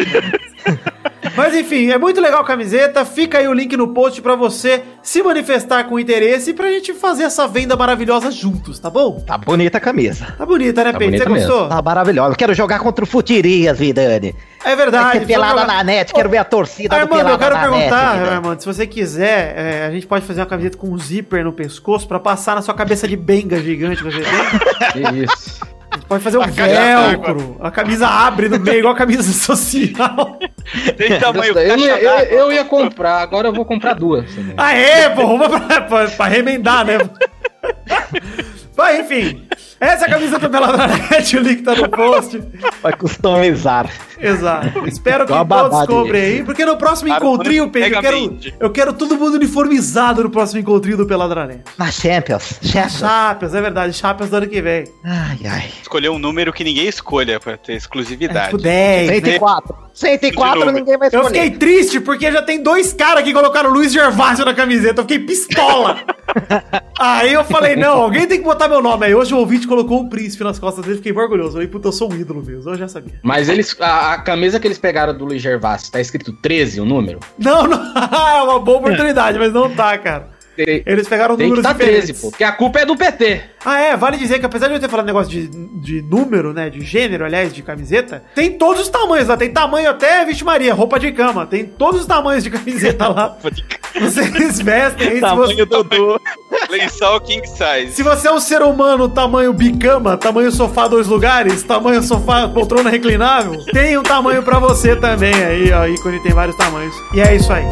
Mas 1.37 1.55
enfim, 1.55 1.91
é 1.91 1.99
muito 1.99 2.21
legal 2.21 2.43
a 2.43 2.45
camiseta. 2.45 3.05
Fica 3.05 3.39
aí 3.39 3.49
o 3.49 3.53
link 3.53 3.77
no 3.77 3.89
post 3.89 4.21
pra 4.23 4.35
você 4.37 4.83
se 5.03 5.23
manifestar 5.23 5.85
com 5.85 5.99
interesse 5.99 6.51
e 6.51 6.55
pra 6.55 6.69
gente 6.71 6.95
fazer 6.95 7.25
essa 7.25 7.47
venda 7.49 7.77
maravilhosa 7.77 8.31
juntos, 8.31 8.79
tá 8.79 8.89
bom? 8.89 9.21
Tá 9.27 9.37
bonita 9.37 9.79
a 9.79 9.81
camisa. 9.81 10.33
Tá 10.39 10.47
bonita, 10.47 10.85
né, 10.85 10.93
Tá 10.93 10.99
Peito? 10.99 11.19
Você 11.19 11.25
bonita 11.25 11.47
gostou? 11.49 11.69
Tá 11.69 11.83
maravilhosa. 11.83 12.33
Eu 12.33 12.37
quero 12.37 12.55
jogar 12.55 12.79
contra 12.79 13.05
o 13.05 13.07
Futirias, 13.07 13.79
Vidani. 13.79 14.35
É 14.65 14.75
verdade. 14.77 15.21
Ter 15.21 15.27
pelada 15.27 15.61
jogar- 15.63 15.67
na 15.67 15.85
net. 15.85 16.13
Quero 16.15 16.29
ver 16.29 16.39
a 16.39 16.45
torcida 16.45 16.89
do 16.89 16.95
Armando, 16.95 17.17
Pelada 17.19 17.35
eu 17.35 17.39
quero 17.39 17.55
na 17.55 17.61
perguntar, 17.61 18.17
net. 18.17 18.29
Armando, 18.31 18.61
se 18.61 18.67
você 18.67 18.87
quiser, 18.87 19.55
é, 19.57 19.87
a 19.87 19.91
gente 19.91 20.07
pode 20.07 20.25
fazer 20.25 20.41
uma 20.41 20.47
camiseta 20.47 20.77
com 20.79 20.89
um 20.89 20.99
zíper 20.99 21.45
no 21.45 21.53
pescoço 21.53 22.07
pra 22.09 22.19
passar 22.19 22.55
na 22.55 22.63
sua 22.63 22.75
cabeça 22.75 23.07
de 23.09 23.17
benga 23.17 23.61
gigante 23.61 24.03
que 24.03 24.11
você 24.11 24.21
tem. 24.23 24.95
Que 25.13 25.25
isso. 25.25 25.61
Pode 26.09 26.23
fazer 26.23 26.39
um 26.39 26.43
A 26.43 26.47
velcro. 26.47 27.57
A 27.61 27.71
camisa 27.71 28.07
abre 28.07 28.49
no 28.49 28.59
meio, 28.61 28.79
igual 28.81 28.95
a 28.95 28.97
camisa 28.97 29.23
social. 29.33 30.39
Tem 30.97 31.19
tamanho 31.19 31.57
eu, 31.59 31.63
eu, 31.63 31.69
caixa 31.79 32.25
eu, 32.25 32.39
eu 32.39 32.53
ia 32.53 32.65
comprar, 32.65 33.21
agora 33.21 33.49
eu 33.49 33.53
vou 33.53 33.65
comprar 33.65 33.95
duas. 33.95 34.33
também. 34.35 34.55
Aê, 34.57 35.11
pô, 35.11 35.23
uma 35.23 35.49
pra, 35.49 35.81
pra, 35.81 36.09
pra 36.09 36.27
remendar, 36.27 36.85
né? 36.85 36.99
Mas, 38.77 39.01
enfim, 39.01 39.47
essa 39.81 40.05
é 40.05 40.09
a 40.09 40.11
camisa 40.11 40.39
do 40.39 40.51
Peladronete, 40.51 41.37
o 41.37 41.41
link 41.41 41.63
tá 41.63 41.75
no 41.77 41.89
post. 41.89 42.43
Vai 42.83 42.93
customizar. 42.95 43.89
Exato. 44.21 44.87
Espero 44.89 45.27
que 45.27 45.33
todos 45.33 45.83
isso. 45.83 46.15
aí, 46.15 46.43
porque 46.45 46.65
no 46.65 46.77
próximo 46.77 47.09
Claro, 47.09 47.25
encontrinho, 47.25 47.71
Pedro, 47.71 47.95
eu 47.97 48.03
quero, 48.03 48.39
eu 48.61 48.71
quero 48.71 48.93
todo 48.93 49.17
mundo 49.17 49.35
uniformizado 49.35 50.23
no 50.25 50.31
próximo 50.31 50.61
encontrinho 50.61 50.97
do 50.97 51.07
Peladronete. 51.07 51.63
Na 51.79 51.91
Champions. 51.91 52.59
Champions. 52.63 52.99
Chapas, 52.99 53.55
é 53.55 53.61
verdade, 53.61 53.93
chapas 53.93 54.31
do 54.31 54.37
ano 54.37 54.47
que 54.49 54.61
vem. 54.63 54.85
Ai, 55.05 55.39
ai. 55.49 55.65
Escolher 55.83 56.09
um 56.09 56.19
número 56.19 56.53
que 56.53 56.65
ninguém 56.65 56.87
escolha 56.89 57.39
pra 57.39 57.57
ter 57.57 57.73
É 57.73 57.77
exclusividade. 57.77 58.47
tipo 58.51 58.59
10, 58.63 59.09
né? 59.09 59.15
104. 59.17 59.85
104 59.95 60.59
De 60.59 60.65
novo. 60.67 60.79
ninguém 60.79 60.99
vai 60.99 61.09
Eu 61.13 61.21
escolher. 61.23 61.43
fiquei 61.43 61.51
triste 61.59 62.01
porque 62.01 62.33
já 62.33 62.43
tem 62.43 62.61
dois 62.63 62.93
caras 62.93 63.23
que 63.23 63.33
colocaram 63.33 63.71
Luiz 63.71 63.93
Gervásio 63.93 64.45
na 64.45 64.53
camiseta. 64.55 65.01
Eu 65.01 65.05
fiquei 65.05 65.21
pistola. 65.21 65.99
Aí 66.99 67.33
eu 67.33 67.45
falei, 67.45 67.77
não, 67.77 68.03
alguém 68.03 68.27
tem 68.27 68.39
que 68.39 68.45
botar 68.45 68.69
meu 68.69 68.81
nome. 68.81 69.07
Aí 69.07 69.15
hoje 69.15 69.35
o 69.35 69.39
ouvinte 69.39 69.67
colocou 69.67 70.01
um 70.01 70.09
príncipe 70.09 70.45
nas 70.45 70.59
costas 70.59 70.85
dele. 70.85 70.99
Fiquei 70.99 71.13
orgulhoso. 71.13 71.53
Falei, 71.53 71.69
puta, 71.69 71.89
eu 71.89 71.93
sou 71.93 72.13
um 72.13 72.17
ídolo 72.17 72.43
mesmo. 72.45 72.71
Eu 72.71 72.77
já 72.77 72.89
sabia. 72.89 73.19
Mas 73.23 73.49
eles. 73.49 73.77
A, 73.81 74.13
a 74.13 74.23
camisa 74.23 74.61
que 74.61 74.67
eles 74.67 74.79
pegaram 74.79 75.17
do 75.17 75.25
Luiz 75.25 75.43
Gervásio, 75.43 75.91
tá 75.91 76.01
escrito 76.01 76.33
13 76.33 76.81
o 76.81 76.85
número? 76.85 77.21
Não, 77.39 77.67
não. 77.67 77.79
é 77.97 78.43
uma 78.43 78.61
boa 78.61 78.79
oportunidade, 78.79 79.39
mas 79.39 79.53
não 79.53 79.71
tá, 79.71 79.97
cara. 79.99 80.34
Tem, 80.57 80.83
Eles 80.87 81.09
pegaram 81.09 81.37
tem 81.37 81.47
que 81.47 81.51
números 81.51 81.65
tá 81.65 81.73
diferentes. 81.73 82.07
13, 82.07 82.21
pô. 82.21 82.31
Porque 82.31 82.45
a 82.45 82.53
culpa 82.53 82.81
é 82.81 82.87
do 82.87 82.97
PT. 82.97 83.41
Ah, 83.65 83.81
é, 83.81 83.97
vale 83.97 84.17
dizer 84.17 84.39
que 84.39 84.47
apesar 84.47 84.69
de 84.69 84.75
eu 84.75 84.81
ter 84.81 84.89
falado 84.89 85.07
negócio 85.07 85.31
de, 85.31 85.49
de 85.49 86.03
número, 86.03 86.53
né, 86.53 86.71
de 86.71 86.81
gênero, 86.83 87.25
aliás, 87.25 87.53
de 87.53 87.63
camiseta, 87.63 88.23
tem 88.35 88.53
todos 88.59 88.83
os 88.83 88.89
tamanhos 88.89 89.29
lá, 89.29 89.37
tem 89.37 89.51
tamanho 89.51 89.91
até, 89.91 90.25
vixe 90.25 90.45
Maria, 90.45 90.75
roupa 90.75 90.99
de 90.99 91.11
cama, 91.13 91.47
tem 91.47 91.65
todos 91.65 92.03
os 92.03 92.07
tamanhos 92.07 92.45
de 92.45 92.51
camiseta 92.51 93.09
lá. 93.09 93.37
Vocês 94.01 94.61
vestem 94.61 95.09
aí, 95.09 95.15
se 95.15 95.21
você, 95.21 95.21
Tamanho 95.21 95.67
Dodô. 95.67 96.21
Lençol 96.69 97.21
king 97.21 97.47
size. 97.47 97.93
se 97.93 98.03
você 98.03 98.29
é 98.29 98.33
um 98.33 98.41
ser 98.41 98.63
humano 98.63 99.09
tamanho 99.09 99.53
bicama, 99.53 100.17
tamanho 100.17 100.51
sofá 100.51 100.89
dois 100.89 101.07
lugares, 101.07 101.63
tamanho 101.63 102.03
sofá 102.03 102.49
poltrona 102.49 102.91
reclinável, 102.91 103.65
tem 103.73 103.97
um 103.97 104.03
tamanho 104.03 104.43
pra 104.43 104.59
você 104.59 104.97
também 104.97 105.35
aí, 105.35 105.73
ó, 105.73 105.87
ícone 105.87 106.21
tem 106.21 106.33
vários 106.33 106.57
tamanhos. 106.57 106.95
E 107.13 107.21
é 107.21 107.35
isso 107.37 107.53
aí. 107.53 107.65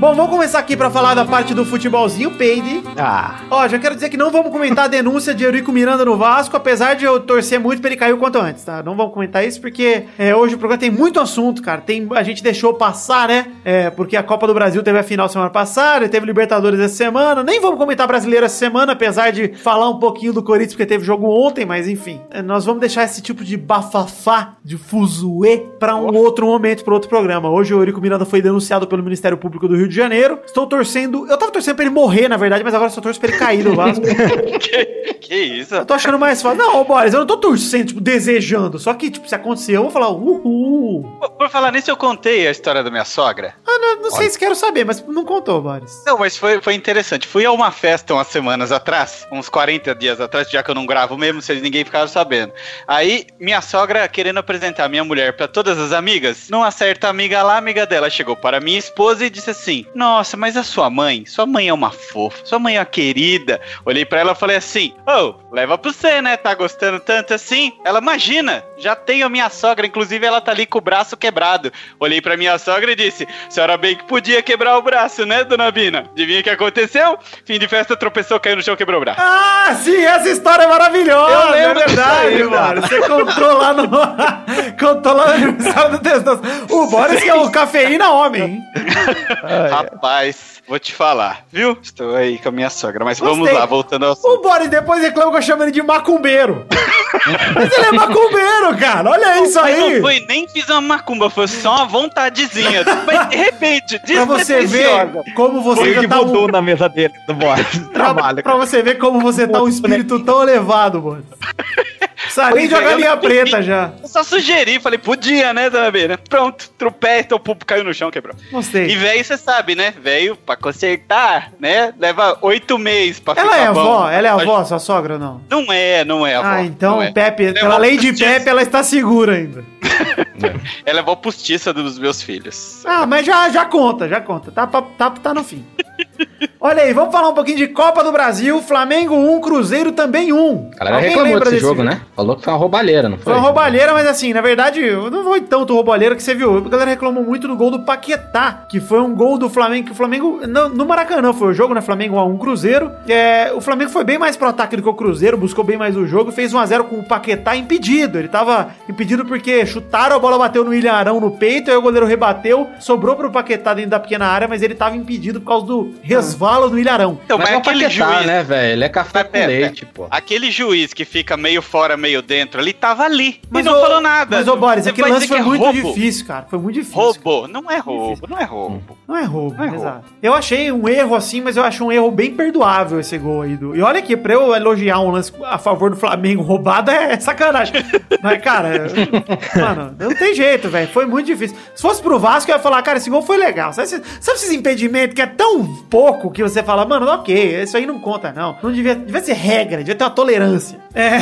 Bom, 0.00 0.14
vamos 0.14 0.30
começar 0.30 0.58
aqui 0.60 0.78
pra 0.78 0.88
falar 0.88 1.12
da 1.12 1.26
parte 1.26 1.52
do 1.52 1.62
futebolzinho, 1.62 2.30
Peide. 2.30 2.82
Ah, 2.96 3.42
Ó, 3.50 3.68
já 3.68 3.78
quero 3.78 3.94
dizer 3.94 4.08
que 4.08 4.16
não 4.16 4.30
vamos 4.30 4.50
comentar 4.50 4.86
a 4.86 4.88
denúncia 4.88 5.34
de 5.34 5.44
Eurico 5.44 5.70
Miranda 5.70 6.06
no 6.06 6.16
Vasco, 6.16 6.56
apesar 6.56 6.94
de 6.94 7.04
eu 7.04 7.20
torcer 7.20 7.60
muito 7.60 7.82
pra 7.82 7.90
ele 7.90 7.98
cair 7.98 8.14
o 8.14 8.16
quanto 8.16 8.38
antes, 8.38 8.64
tá? 8.64 8.82
Não 8.82 8.96
vamos 8.96 9.12
comentar 9.12 9.46
isso 9.46 9.60
porque 9.60 10.04
é, 10.18 10.34
hoje 10.34 10.54
o 10.54 10.58
programa 10.58 10.80
tem 10.80 10.90
muito 10.90 11.20
assunto, 11.20 11.60
cara. 11.60 11.82
Tem, 11.82 12.08
a 12.14 12.22
gente 12.22 12.42
deixou 12.42 12.72
passar, 12.72 13.28
né? 13.28 13.48
É, 13.62 13.90
porque 13.90 14.16
a 14.16 14.22
Copa 14.22 14.46
do 14.46 14.54
Brasil 14.54 14.82
teve 14.82 14.98
a 14.98 15.02
final 15.02 15.28
semana 15.28 15.50
passada, 15.50 16.08
teve 16.08 16.24
Libertadores 16.24 16.80
essa 16.80 16.94
semana. 16.94 17.42
Nem 17.44 17.60
vamos 17.60 17.78
comentar 17.78 18.06
brasileiro 18.06 18.46
essa 18.46 18.56
semana, 18.56 18.92
apesar 18.92 19.30
de 19.32 19.48
falar 19.48 19.90
um 19.90 19.98
pouquinho 19.98 20.32
do 20.32 20.42
Corinthians, 20.42 20.72
porque 20.72 20.86
teve 20.86 21.04
jogo 21.04 21.26
ontem, 21.28 21.66
mas 21.66 21.86
enfim. 21.86 22.22
É, 22.30 22.40
nós 22.40 22.64
vamos 22.64 22.80
deixar 22.80 23.04
esse 23.04 23.20
tipo 23.20 23.44
de 23.44 23.54
bafafá, 23.54 24.54
de 24.64 24.78
fuzuê, 24.78 25.58
pra 25.78 25.94
um 25.94 26.16
outro 26.16 26.46
momento, 26.46 26.84
pra 26.84 26.94
outro 26.94 27.10
programa. 27.10 27.50
Hoje 27.50 27.74
o 27.74 27.80
Eurico 27.80 28.00
Miranda 28.00 28.24
foi 28.24 28.40
denunciado 28.40 28.86
pelo 28.86 29.02
Ministério 29.02 29.36
Público 29.36 29.68
do 29.68 29.76
Rio 29.76 29.89
de 29.90 29.96
Janeiro. 29.96 30.38
Estou 30.46 30.66
torcendo. 30.66 31.26
Eu 31.28 31.36
tava 31.36 31.52
torcendo 31.52 31.76
pra 31.76 31.84
ele 31.84 31.94
morrer, 31.94 32.28
na 32.28 32.36
verdade, 32.36 32.64
mas 32.64 32.72
agora 32.74 32.90
só 32.90 33.00
torço 33.00 33.20
pra 33.20 33.28
ele 33.28 33.38
cair 33.38 33.62
do 33.62 33.74
Vasco. 33.74 34.02
que, 34.58 35.14
que 35.20 35.34
isso? 35.36 35.74
Eu 35.74 35.84
tô 35.84 35.94
achando 35.94 36.18
mais 36.18 36.40
fácil. 36.40 36.58
Não, 36.58 36.82
Boris, 36.84 37.12
eu 37.12 37.20
não 37.20 37.26
tô 37.26 37.36
torcendo, 37.36 37.88
tipo, 37.88 38.00
desejando. 38.00 38.78
Só 38.78 38.94
que, 38.94 39.10
tipo, 39.10 39.28
se 39.28 39.34
acontecer, 39.34 39.76
eu 39.76 39.82
vou 39.82 39.90
falar, 39.90 40.08
uhul. 40.10 41.02
Por- 41.20 41.30
Por 41.30 41.48
falar 41.50 41.72
nisso, 41.72 41.90
eu 41.90 41.96
contei 41.96 42.46
a 42.46 42.50
história 42.50 42.82
da 42.82 42.90
minha 42.90 43.04
sogra. 43.04 43.54
Ah, 43.66 43.78
não, 43.78 44.02
não 44.02 44.10
sei 44.10 44.28
se 44.30 44.38
quero 44.38 44.54
saber, 44.54 44.84
mas 44.84 45.04
não 45.06 45.24
contou, 45.24 45.60
Boris. 45.60 46.02
Não, 46.06 46.18
mas 46.18 46.36
foi, 46.36 46.60
foi 46.60 46.74
interessante. 46.74 47.26
Fui 47.26 47.44
a 47.44 47.52
uma 47.52 47.70
festa 47.70 48.14
umas 48.14 48.28
semanas 48.28 48.72
atrás, 48.72 49.26
uns 49.32 49.48
40 49.48 49.94
dias 49.94 50.20
atrás, 50.20 50.50
já 50.50 50.62
que 50.62 50.70
eu 50.70 50.74
não 50.74 50.86
gravo 50.86 51.16
mesmo, 51.18 51.40
se 51.42 51.54
ninguém 51.54 51.84
ficar 51.84 52.06
sabendo. 52.08 52.52
Aí, 52.86 53.26
minha 53.38 53.60
sogra 53.60 54.06
querendo 54.08 54.38
apresentar 54.38 54.88
minha 54.88 55.04
mulher 55.04 55.36
pra 55.36 55.48
todas 55.48 55.78
as 55.78 55.92
amigas, 55.92 56.48
numa 56.50 56.70
certa 56.70 57.08
amiga 57.08 57.42
lá, 57.42 57.56
amiga 57.56 57.86
dela 57.86 58.08
chegou 58.10 58.36
para 58.36 58.60
minha 58.60 58.78
esposa 58.78 59.24
e 59.24 59.30
disse 59.30 59.50
assim: 59.50 59.79
Nossa, 59.94 60.36
mas 60.36 60.56
a 60.56 60.62
sua 60.62 60.90
mãe? 60.90 61.24
Sua 61.26 61.46
mãe 61.46 61.68
é 61.68 61.72
uma 61.72 61.90
fofa, 61.90 62.44
sua 62.44 62.58
mãe 62.58 62.76
é 62.76 62.80
uma 62.80 62.86
querida. 62.86 63.60
Olhei 63.84 64.04
pra 64.04 64.20
ela 64.20 64.32
e 64.32 64.36
falei 64.36 64.56
assim: 64.56 64.94
Ô, 65.06 65.34
leva 65.52 65.76
pra 65.76 65.92
você, 65.92 66.20
né? 66.20 66.36
Tá 66.36 66.54
gostando 66.54 67.00
tanto 67.00 67.34
assim? 67.34 67.72
Ela, 67.84 68.00
imagina, 68.00 68.64
já 68.78 68.94
tenho 68.94 69.26
a 69.26 69.28
minha 69.28 69.48
sogra, 69.50 69.86
inclusive 69.86 70.24
ela 70.24 70.40
tá 70.40 70.52
ali 70.52 70.66
com 70.66 70.78
o 70.78 70.82
braço 70.82 71.16
quebrado. 71.16 71.72
Olhei 71.98 72.20
pra 72.20 72.36
minha 72.36 72.58
sogra 72.58 72.92
e 72.92 72.96
disse: 72.96 73.26
Senhora 73.48 73.76
bem 73.76 73.96
que 73.96 74.04
podia 74.04 74.42
quebrar 74.42 74.78
o 74.78 74.82
braço, 74.82 75.24
né, 75.26 75.44
dona 75.44 75.70
Bina? 75.70 76.06
Adivinha 76.12 76.40
o 76.40 76.42
que 76.42 76.50
aconteceu? 76.50 77.18
Fim 77.44 77.58
de 77.58 77.68
festa, 77.68 77.96
tropeçou, 77.96 78.40
caiu 78.40 78.56
no 78.56 78.62
chão, 78.62 78.76
quebrou 78.76 78.98
o 78.98 79.00
braço. 79.00 79.20
Ah, 79.20 79.74
sim, 79.82 80.04
essa 80.04 80.28
história 80.28 80.64
é 80.64 80.68
maravilhosa. 80.68 81.32
Eu 81.32 81.50
lembro 81.50 81.80
é 81.80 81.86
verdade, 81.86 82.30
disso 82.30 82.42
aí, 82.42 82.44
mano. 82.44 82.80
Você 82.82 83.00
contou 83.00 83.58
lá 83.58 83.72
no. 83.72 83.90
contou 84.78 85.12
lá 85.12 85.26
no 85.26 85.32
aniversário 85.32 85.90
do 85.92 85.98
Testoso. 85.98 86.42
O 86.70 86.86
Boris 86.86 87.22
que 87.22 87.28
é 87.28 87.34
o 87.34 87.50
cafeína 87.50 88.10
homem, 88.10 88.60
Rapaz, 89.70 90.62
vou 90.68 90.78
te 90.78 90.92
falar, 90.92 91.44
viu? 91.50 91.76
Estou 91.82 92.14
aí 92.16 92.38
com 92.38 92.48
a 92.48 92.52
minha 92.52 92.70
sogra, 92.70 93.04
mas 93.04 93.18
vamos 93.18 93.38
Gostei. 93.38 93.58
lá, 93.58 93.66
voltando 93.66 94.06
ao 94.06 94.16
O 94.22 94.42
Boris 94.42 94.68
depois 94.68 95.02
reclama 95.02 95.30
que 95.32 95.38
eu 95.38 95.42
chamo 95.42 95.62
ele 95.62 95.72
de 95.72 95.82
macumbeiro. 95.82 96.66
mas 97.54 97.72
ele 97.72 97.86
é 97.86 97.92
macumbeiro, 97.92 98.76
cara. 98.78 99.10
Olha 99.10 99.40
isso 99.42 99.60
Mas 99.60 99.74
aí. 99.74 99.94
não 99.94 100.00
foi, 100.02 100.20
nem 100.28 100.48
fiz 100.48 100.68
uma 100.68 100.80
macumba, 100.80 101.28
foi 101.30 101.48
só 101.48 101.76
uma 101.76 101.86
vontadezinha. 101.86 102.84
Mas 103.06 103.28
de 103.28 103.36
repente, 103.36 103.98
Pra 104.06 104.24
você 104.24 104.66
ver 104.66 105.10
como 105.34 105.60
você 105.62 105.80
foi 105.80 105.94
já 105.94 106.08
tá 106.08 106.20
um, 106.20 106.26
voodoo 106.26 106.48
na 106.48 106.62
mesa 106.62 106.88
dele, 106.88 107.14
do 107.26 107.34
Boris. 107.34 107.66
pra, 107.92 108.04
Trabalho. 108.04 108.42
pra 108.42 108.56
você 108.56 108.82
ver 108.82 108.98
como 108.98 109.20
você 109.20 109.46
tá 109.46 109.62
um 109.62 109.68
espírito 109.68 110.20
tão 110.24 110.42
elevado, 110.42 111.02
mano. 111.02 111.24
Precisa 112.22 112.50
nem 112.50 112.68
Pois 112.68 112.72
é, 112.72 112.76
jogar 112.76 112.90
eu 112.92 112.96
linha 112.98 113.10
não 113.10 113.18
preta 113.18 113.62
já. 113.62 113.92
Eu 114.02 114.08
só 114.08 114.22
sugeri, 114.22 114.78
falei, 114.78 114.98
podia, 114.98 115.52
né, 115.54 115.70
dona 115.70 115.90
Bina? 115.90 116.18
Pronto, 116.28 116.70
tropeça, 116.76 117.34
o 117.34 117.40
pulpo 117.40 117.64
caiu 117.64 117.82
no 117.82 117.94
chão, 117.94 118.10
quebrou. 118.10 118.34
E 118.48 118.52
Gostei. 118.52 118.94
velho, 118.94 119.24
você 119.24 119.38
sabe, 119.38 119.74
né? 119.74 119.94
Velho, 120.02 120.36
pra 120.36 120.54
consertar, 120.56 121.52
né? 121.58 121.94
Leva 121.98 122.36
oito 122.42 122.78
meses 122.78 123.20
pra 123.20 123.34
Ela 123.36 123.52
ficar 123.52 123.62
é 123.64 123.72
bom. 123.72 123.80
avó? 123.80 124.10
Ela 124.10 124.28
é 124.28 124.30
avó, 124.30 124.64
sua 124.64 124.78
sogra 124.78 125.14
ou 125.14 125.20
não? 125.20 125.40
Não 125.48 125.72
é, 125.72 126.04
não 126.04 126.26
é 126.26 126.34
avó. 126.36 126.46
Ah, 126.48 126.62
então 126.62 127.02
é. 127.02 127.10
Pepe, 127.10 127.44
Ela 127.44 127.50
é 127.50 127.60
pela 127.60 127.74
avó 127.74 127.82
lei 127.82 127.96
de. 127.96 128.12
Pepe, 128.12 128.48
ela 128.48 128.62
está 128.62 128.82
segura 128.82 129.34
ainda. 129.34 129.64
Ela 130.86 131.00
é 131.00 131.02
avó 131.02 131.14
postiça 131.14 131.72
dos 131.72 131.98
meus 131.98 132.22
filhos. 132.22 132.82
Ah, 132.86 133.06
mas 133.06 133.26
já, 133.26 133.48
já 133.50 133.64
conta, 133.66 134.08
já 134.08 134.20
conta. 134.20 134.50
Tá, 134.50 134.66
tá, 134.66 135.10
tá 135.10 135.34
no 135.34 135.44
fim. 135.44 135.64
Olha 136.62 136.82
aí, 136.82 136.92
vamos 136.92 137.10
falar 137.10 137.30
um 137.30 137.32
pouquinho 137.32 137.56
de 137.56 137.68
Copa 137.68 138.04
do 138.04 138.12
Brasil. 138.12 138.60
Flamengo 138.60 139.14
1, 139.14 139.40
Cruzeiro 139.40 139.92
também 139.92 140.30
1. 140.30 140.72
A 140.78 140.84
galera 140.84 141.08
reclamou 141.08 141.40
desse 141.40 141.58
jogo, 141.58 141.82
né? 141.82 142.02
Falou 142.14 142.36
que 142.36 142.44
foi 142.44 142.52
uma 142.52 142.58
roubalheira, 142.58 143.08
não 143.08 143.16
foi? 143.16 143.24
Foi 143.24 143.32
uma 143.32 143.40
roubalheira, 143.40 143.94
mas 143.94 144.06
assim, 144.06 144.34
na 144.34 144.42
verdade, 144.42 144.82
não 145.10 145.24
foi 145.24 145.40
tanto 145.40 145.72
roubalheira 145.72 146.14
que 146.14 146.22
você 146.22 146.34
viu. 146.34 146.58
A 146.58 146.68
galera 146.68 146.90
reclamou 146.90 147.24
muito 147.24 147.48
do 147.48 147.56
gol 147.56 147.70
do 147.70 147.80
Paquetá, 147.80 148.66
que 148.68 148.78
foi 148.78 149.00
um 149.00 149.14
gol 149.14 149.38
do 149.38 149.48
Flamengo, 149.48 149.86
que 149.86 149.92
o 149.92 149.94
Flamengo, 149.94 150.46
no, 150.46 150.68
no 150.68 150.84
Maracanã 150.84 151.32
foi 151.32 151.48
o 151.48 151.54
jogo, 151.54 151.72
né? 151.72 151.80
Flamengo 151.80 152.16
1x1 152.16 152.38
Cruzeiro. 152.38 152.92
É, 153.08 153.52
o 153.54 153.62
Flamengo 153.62 153.90
foi 153.90 154.04
bem 154.04 154.18
mais 154.18 154.36
pro 154.36 154.48
ataque 154.48 154.76
do 154.76 154.82
que 154.82 154.88
o 154.90 154.92
Cruzeiro, 154.92 155.38
buscou 155.38 155.64
bem 155.64 155.78
mais 155.78 155.96
o 155.96 156.06
jogo, 156.06 156.30
fez 156.30 156.52
1x0 156.52 156.82
com 156.82 156.96
o 156.96 157.02
Paquetá 157.02 157.56
impedido. 157.56 158.18
Ele 158.18 158.28
tava 158.28 158.68
impedido 158.86 159.24
porque 159.24 159.64
chutaram, 159.64 160.14
a 160.14 160.18
bola 160.18 160.36
bateu 160.36 160.62
no 160.62 160.72
William 160.72 160.92
Arão 160.92 161.20
no 161.20 161.30
peito, 161.30 161.70
aí 161.70 161.76
o 161.78 161.80
goleiro 161.80 162.04
rebateu, 162.04 162.68
sobrou 162.78 163.16
pro 163.16 163.30
Paquetá 163.30 163.72
dentro 163.72 163.92
da 163.92 163.98
pequena 163.98 164.26
área, 164.26 164.46
mas 164.46 164.60
ele 164.60 164.74
tava 164.74 164.94
impedido 164.94 165.40
por 165.40 165.46
causa 165.46 165.64
do 165.64 165.94
resvalo 166.02 166.49
do 166.58 166.74
William 166.74 166.92
Arão. 166.92 167.20
Então, 167.24 167.38
Mas 167.38 167.46
mas 167.48 167.54
é 167.54 167.56
o 167.56 167.60
aquele 167.60 167.84
Paquetá, 167.84 168.12
juiz, 168.12 168.26
né, 168.26 168.42
velho? 168.42 168.72
Ele 168.72 168.84
é 168.84 168.88
café 168.88 169.24
com 169.24 169.30
pera, 169.30 169.46
leite, 169.46 169.86
pô. 169.86 170.06
aquele 170.10 170.50
juiz 170.50 170.92
que 170.92 171.04
fica 171.04 171.36
meio 171.36 171.62
fora, 171.62 171.96
meio 171.96 172.22
dentro, 172.22 172.60
ele 172.60 172.72
tava 172.72 173.04
ali 173.04 173.40
Mas 173.50 173.64
e 173.64 173.68
não 173.68 173.76
ô- 173.78 173.80
falou 173.80 174.00
nada. 174.00 174.36
Mas, 174.36 174.48
ô 174.48 174.56
Boris, 174.56 174.86
aquele 174.86 175.08
lance 175.10 175.28
foi 175.28 175.38
é 175.38 175.42
muito 175.42 175.62
roubo? 175.64 175.80
difícil, 175.94 176.26
cara. 176.26 176.46
Foi 176.48 176.58
muito 176.58 176.74
difícil. 176.74 176.96
Roubo, 177.00 177.46
não 177.48 177.70
é 177.70 177.78
roubo, 177.78 178.26
não 178.28 178.38
é 178.38 178.44
roubo. 178.44 178.98
Não 179.06 179.16
é 179.16 179.24
roubo, 179.24 179.56
Não 179.56 179.64
é 179.64 179.68
roubo. 179.68 179.82
exato. 179.82 180.04
Eu 180.22 180.34
achei 180.34 180.70
um 180.72 180.88
erro 180.88 181.14
assim, 181.14 181.40
mas 181.40 181.56
eu 181.56 181.62
acho 181.64 181.84
um 181.84 181.90
erro 181.92 182.10
bem 182.10 182.32
perdoável 182.34 182.98
esse 183.00 183.16
gol 183.18 183.42
aí. 183.42 183.56
Do... 183.56 183.74
E 183.76 183.82
olha 183.82 183.98
aqui, 183.98 184.16
pra 184.16 184.34
eu 184.34 184.54
elogiar 184.54 185.00
um 185.00 185.10
lance 185.10 185.32
a 185.44 185.58
favor 185.58 185.90
do 185.90 185.96
Flamengo 185.96 186.42
roubado 186.42 186.90
é 186.90 187.18
sacanagem. 187.20 187.74
mas, 188.22 188.40
cara, 188.42 188.76
eu- 188.76 189.60
mano, 189.60 189.96
não 189.98 190.14
tem 190.14 190.34
jeito, 190.34 190.68
velho. 190.68 190.88
Foi 190.88 191.06
muito 191.06 191.26
difícil. 191.26 191.56
Se 191.74 191.82
fosse 191.82 192.00
pro 192.02 192.18
Vasco, 192.18 192.50
eu 192.50 192.56
ia 192.56 192.62
falar, 192.62 192.80
cara, 192.82 192.98
esse 192.98 193.10
gol 193.10 193.22
foi 193.22 193.36
legal. 193.36 193.72
Sabe, 193.72 193.88
sabe 193.88 194.02
esses 194.36 194.50
impedimentos 194.52 195.14
que 195.14 195.22
é 195.22 195.26
tão 195.26 195.64
pouco 195.90 196.30
que 196.30 196.39
você 196.42 196.62
fala, 196.62 196.84
mano, 196.84 197.06
ok, 197.06 197.62
isso 197.62 197.76
aí 197.76 197.86
não 197.86 197.98
conta, 197.98 198.32
não. 198.32 198.56
Não 198.62 198.72
devia, 198.72 198.94
devia 198.94 199.20
ser 199.22 199.34
regra, 199.34 199.78
devia 199.78 199.94
ter 199.94 200.04
uma 200.04 200.10
tolerância. 200.10 200.78
É. 200.94 201.18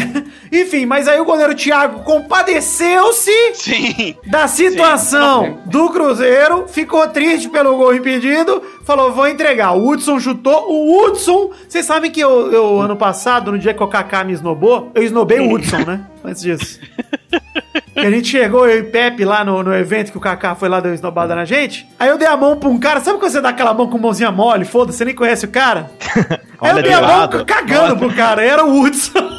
Enfim, 0.53 0.87
mas 0.87 1.07
aí 1.09 1.21
o 1.21 1.25
goleiro 1.25 1.55
Thiago 1.55 2.01
compadeceu-se 2.01 3.55
Sim. 3.55 4.17
da 4.27 4.49
situação 4.49 5.59
do 5.67 5.91
Cruzeiro, 5.91 6.67
ficou 6.69 7.07
triste 7.09 7.49
pelo 7.49 7.77
gol 7.77 7.95
impedido, 7.95 8.63
falou, 8.85 9.13
vou 9.13 9.29
entregar. 9.29 9.73
O 9.73 9.89
Hudson 9.89 10.19
chutou, 10.19 10.71
o 10.71 11.05
Hudson, 11.05 11.51
vocês 11.69 11.85
sabem 11.85 12.11
que 12.11 12.21
eu, 12.21 12.53
eu, 12.53 12.81
ano 12.81 12.97
passado, 12.97 13.53
no 13.53 13.59
dia 13.59 13.75
que 13.75 13.83
o 13.83 13.89
Kaká 13.89 14.25
me 14.25 14.33
esnobou, 14.33 14.91
eu 14.95 15.03
esnobei 15.03 15.41
o 15.41 15.53
Hudson, 15.53 15.79
né? 15.79 16.01
Antes 16.25 16.43
disso. 16.43 16.81
A 17.97 18.11
gente 18.11 18.29
chegou, 18.29 18.69
eu 18.69 18.79
e 18.79 18.83
Pepe, 18.85 19.25
lá 19.25 19.45
no, 19.45 19.63
no 19.63 19.75
evento 19.75 20.13
que 20.13 20.19
o 20.19 20.21
Kaká 20.21 20.55
foi 20.55 20.69
lá, 20.69 20.79
deu 20.79 20.95
esnobada 20.95 21.35
na 21.35 21.45
gente. 21.45 21.89
Aí 21.99 22.09
eu 22.09 22.17
dei 22.17 22.29
a 22.29 22.37
mão 22.37 22.57
pra 22.57 22.69
um 22.69 22.79
cara, 22.79 23.01
sabe 23.01 23.19
quando 23.19 23.33
você 23.33 23.41
dá 23.41 23.49
aquela 23.49 23.75
mão 23.75 23.89
com 23.89 23.99
mãozinha 23.99 24.31
mole? 24.31 24.65
Foda-se, 24.65 24.99
você 24.99 25.05
nem 25.05 25.15
conhece 25.15 25.47
o 25.47 25.49
cara. 25.49 25.91
Aí 26.61 26.71
eu 26.71 26.75
dei 26.75 26.85
de 26.85 26.93
a 26.93 27.01
mão 27.01 27.19
lado. 27.19 27.45
cagando 27.45 27.97
pro 27.97 28.15
cara, 28.15 28.45
era 28.45 28.65
o 28.65 28.81
Hudson. 28.81 29.38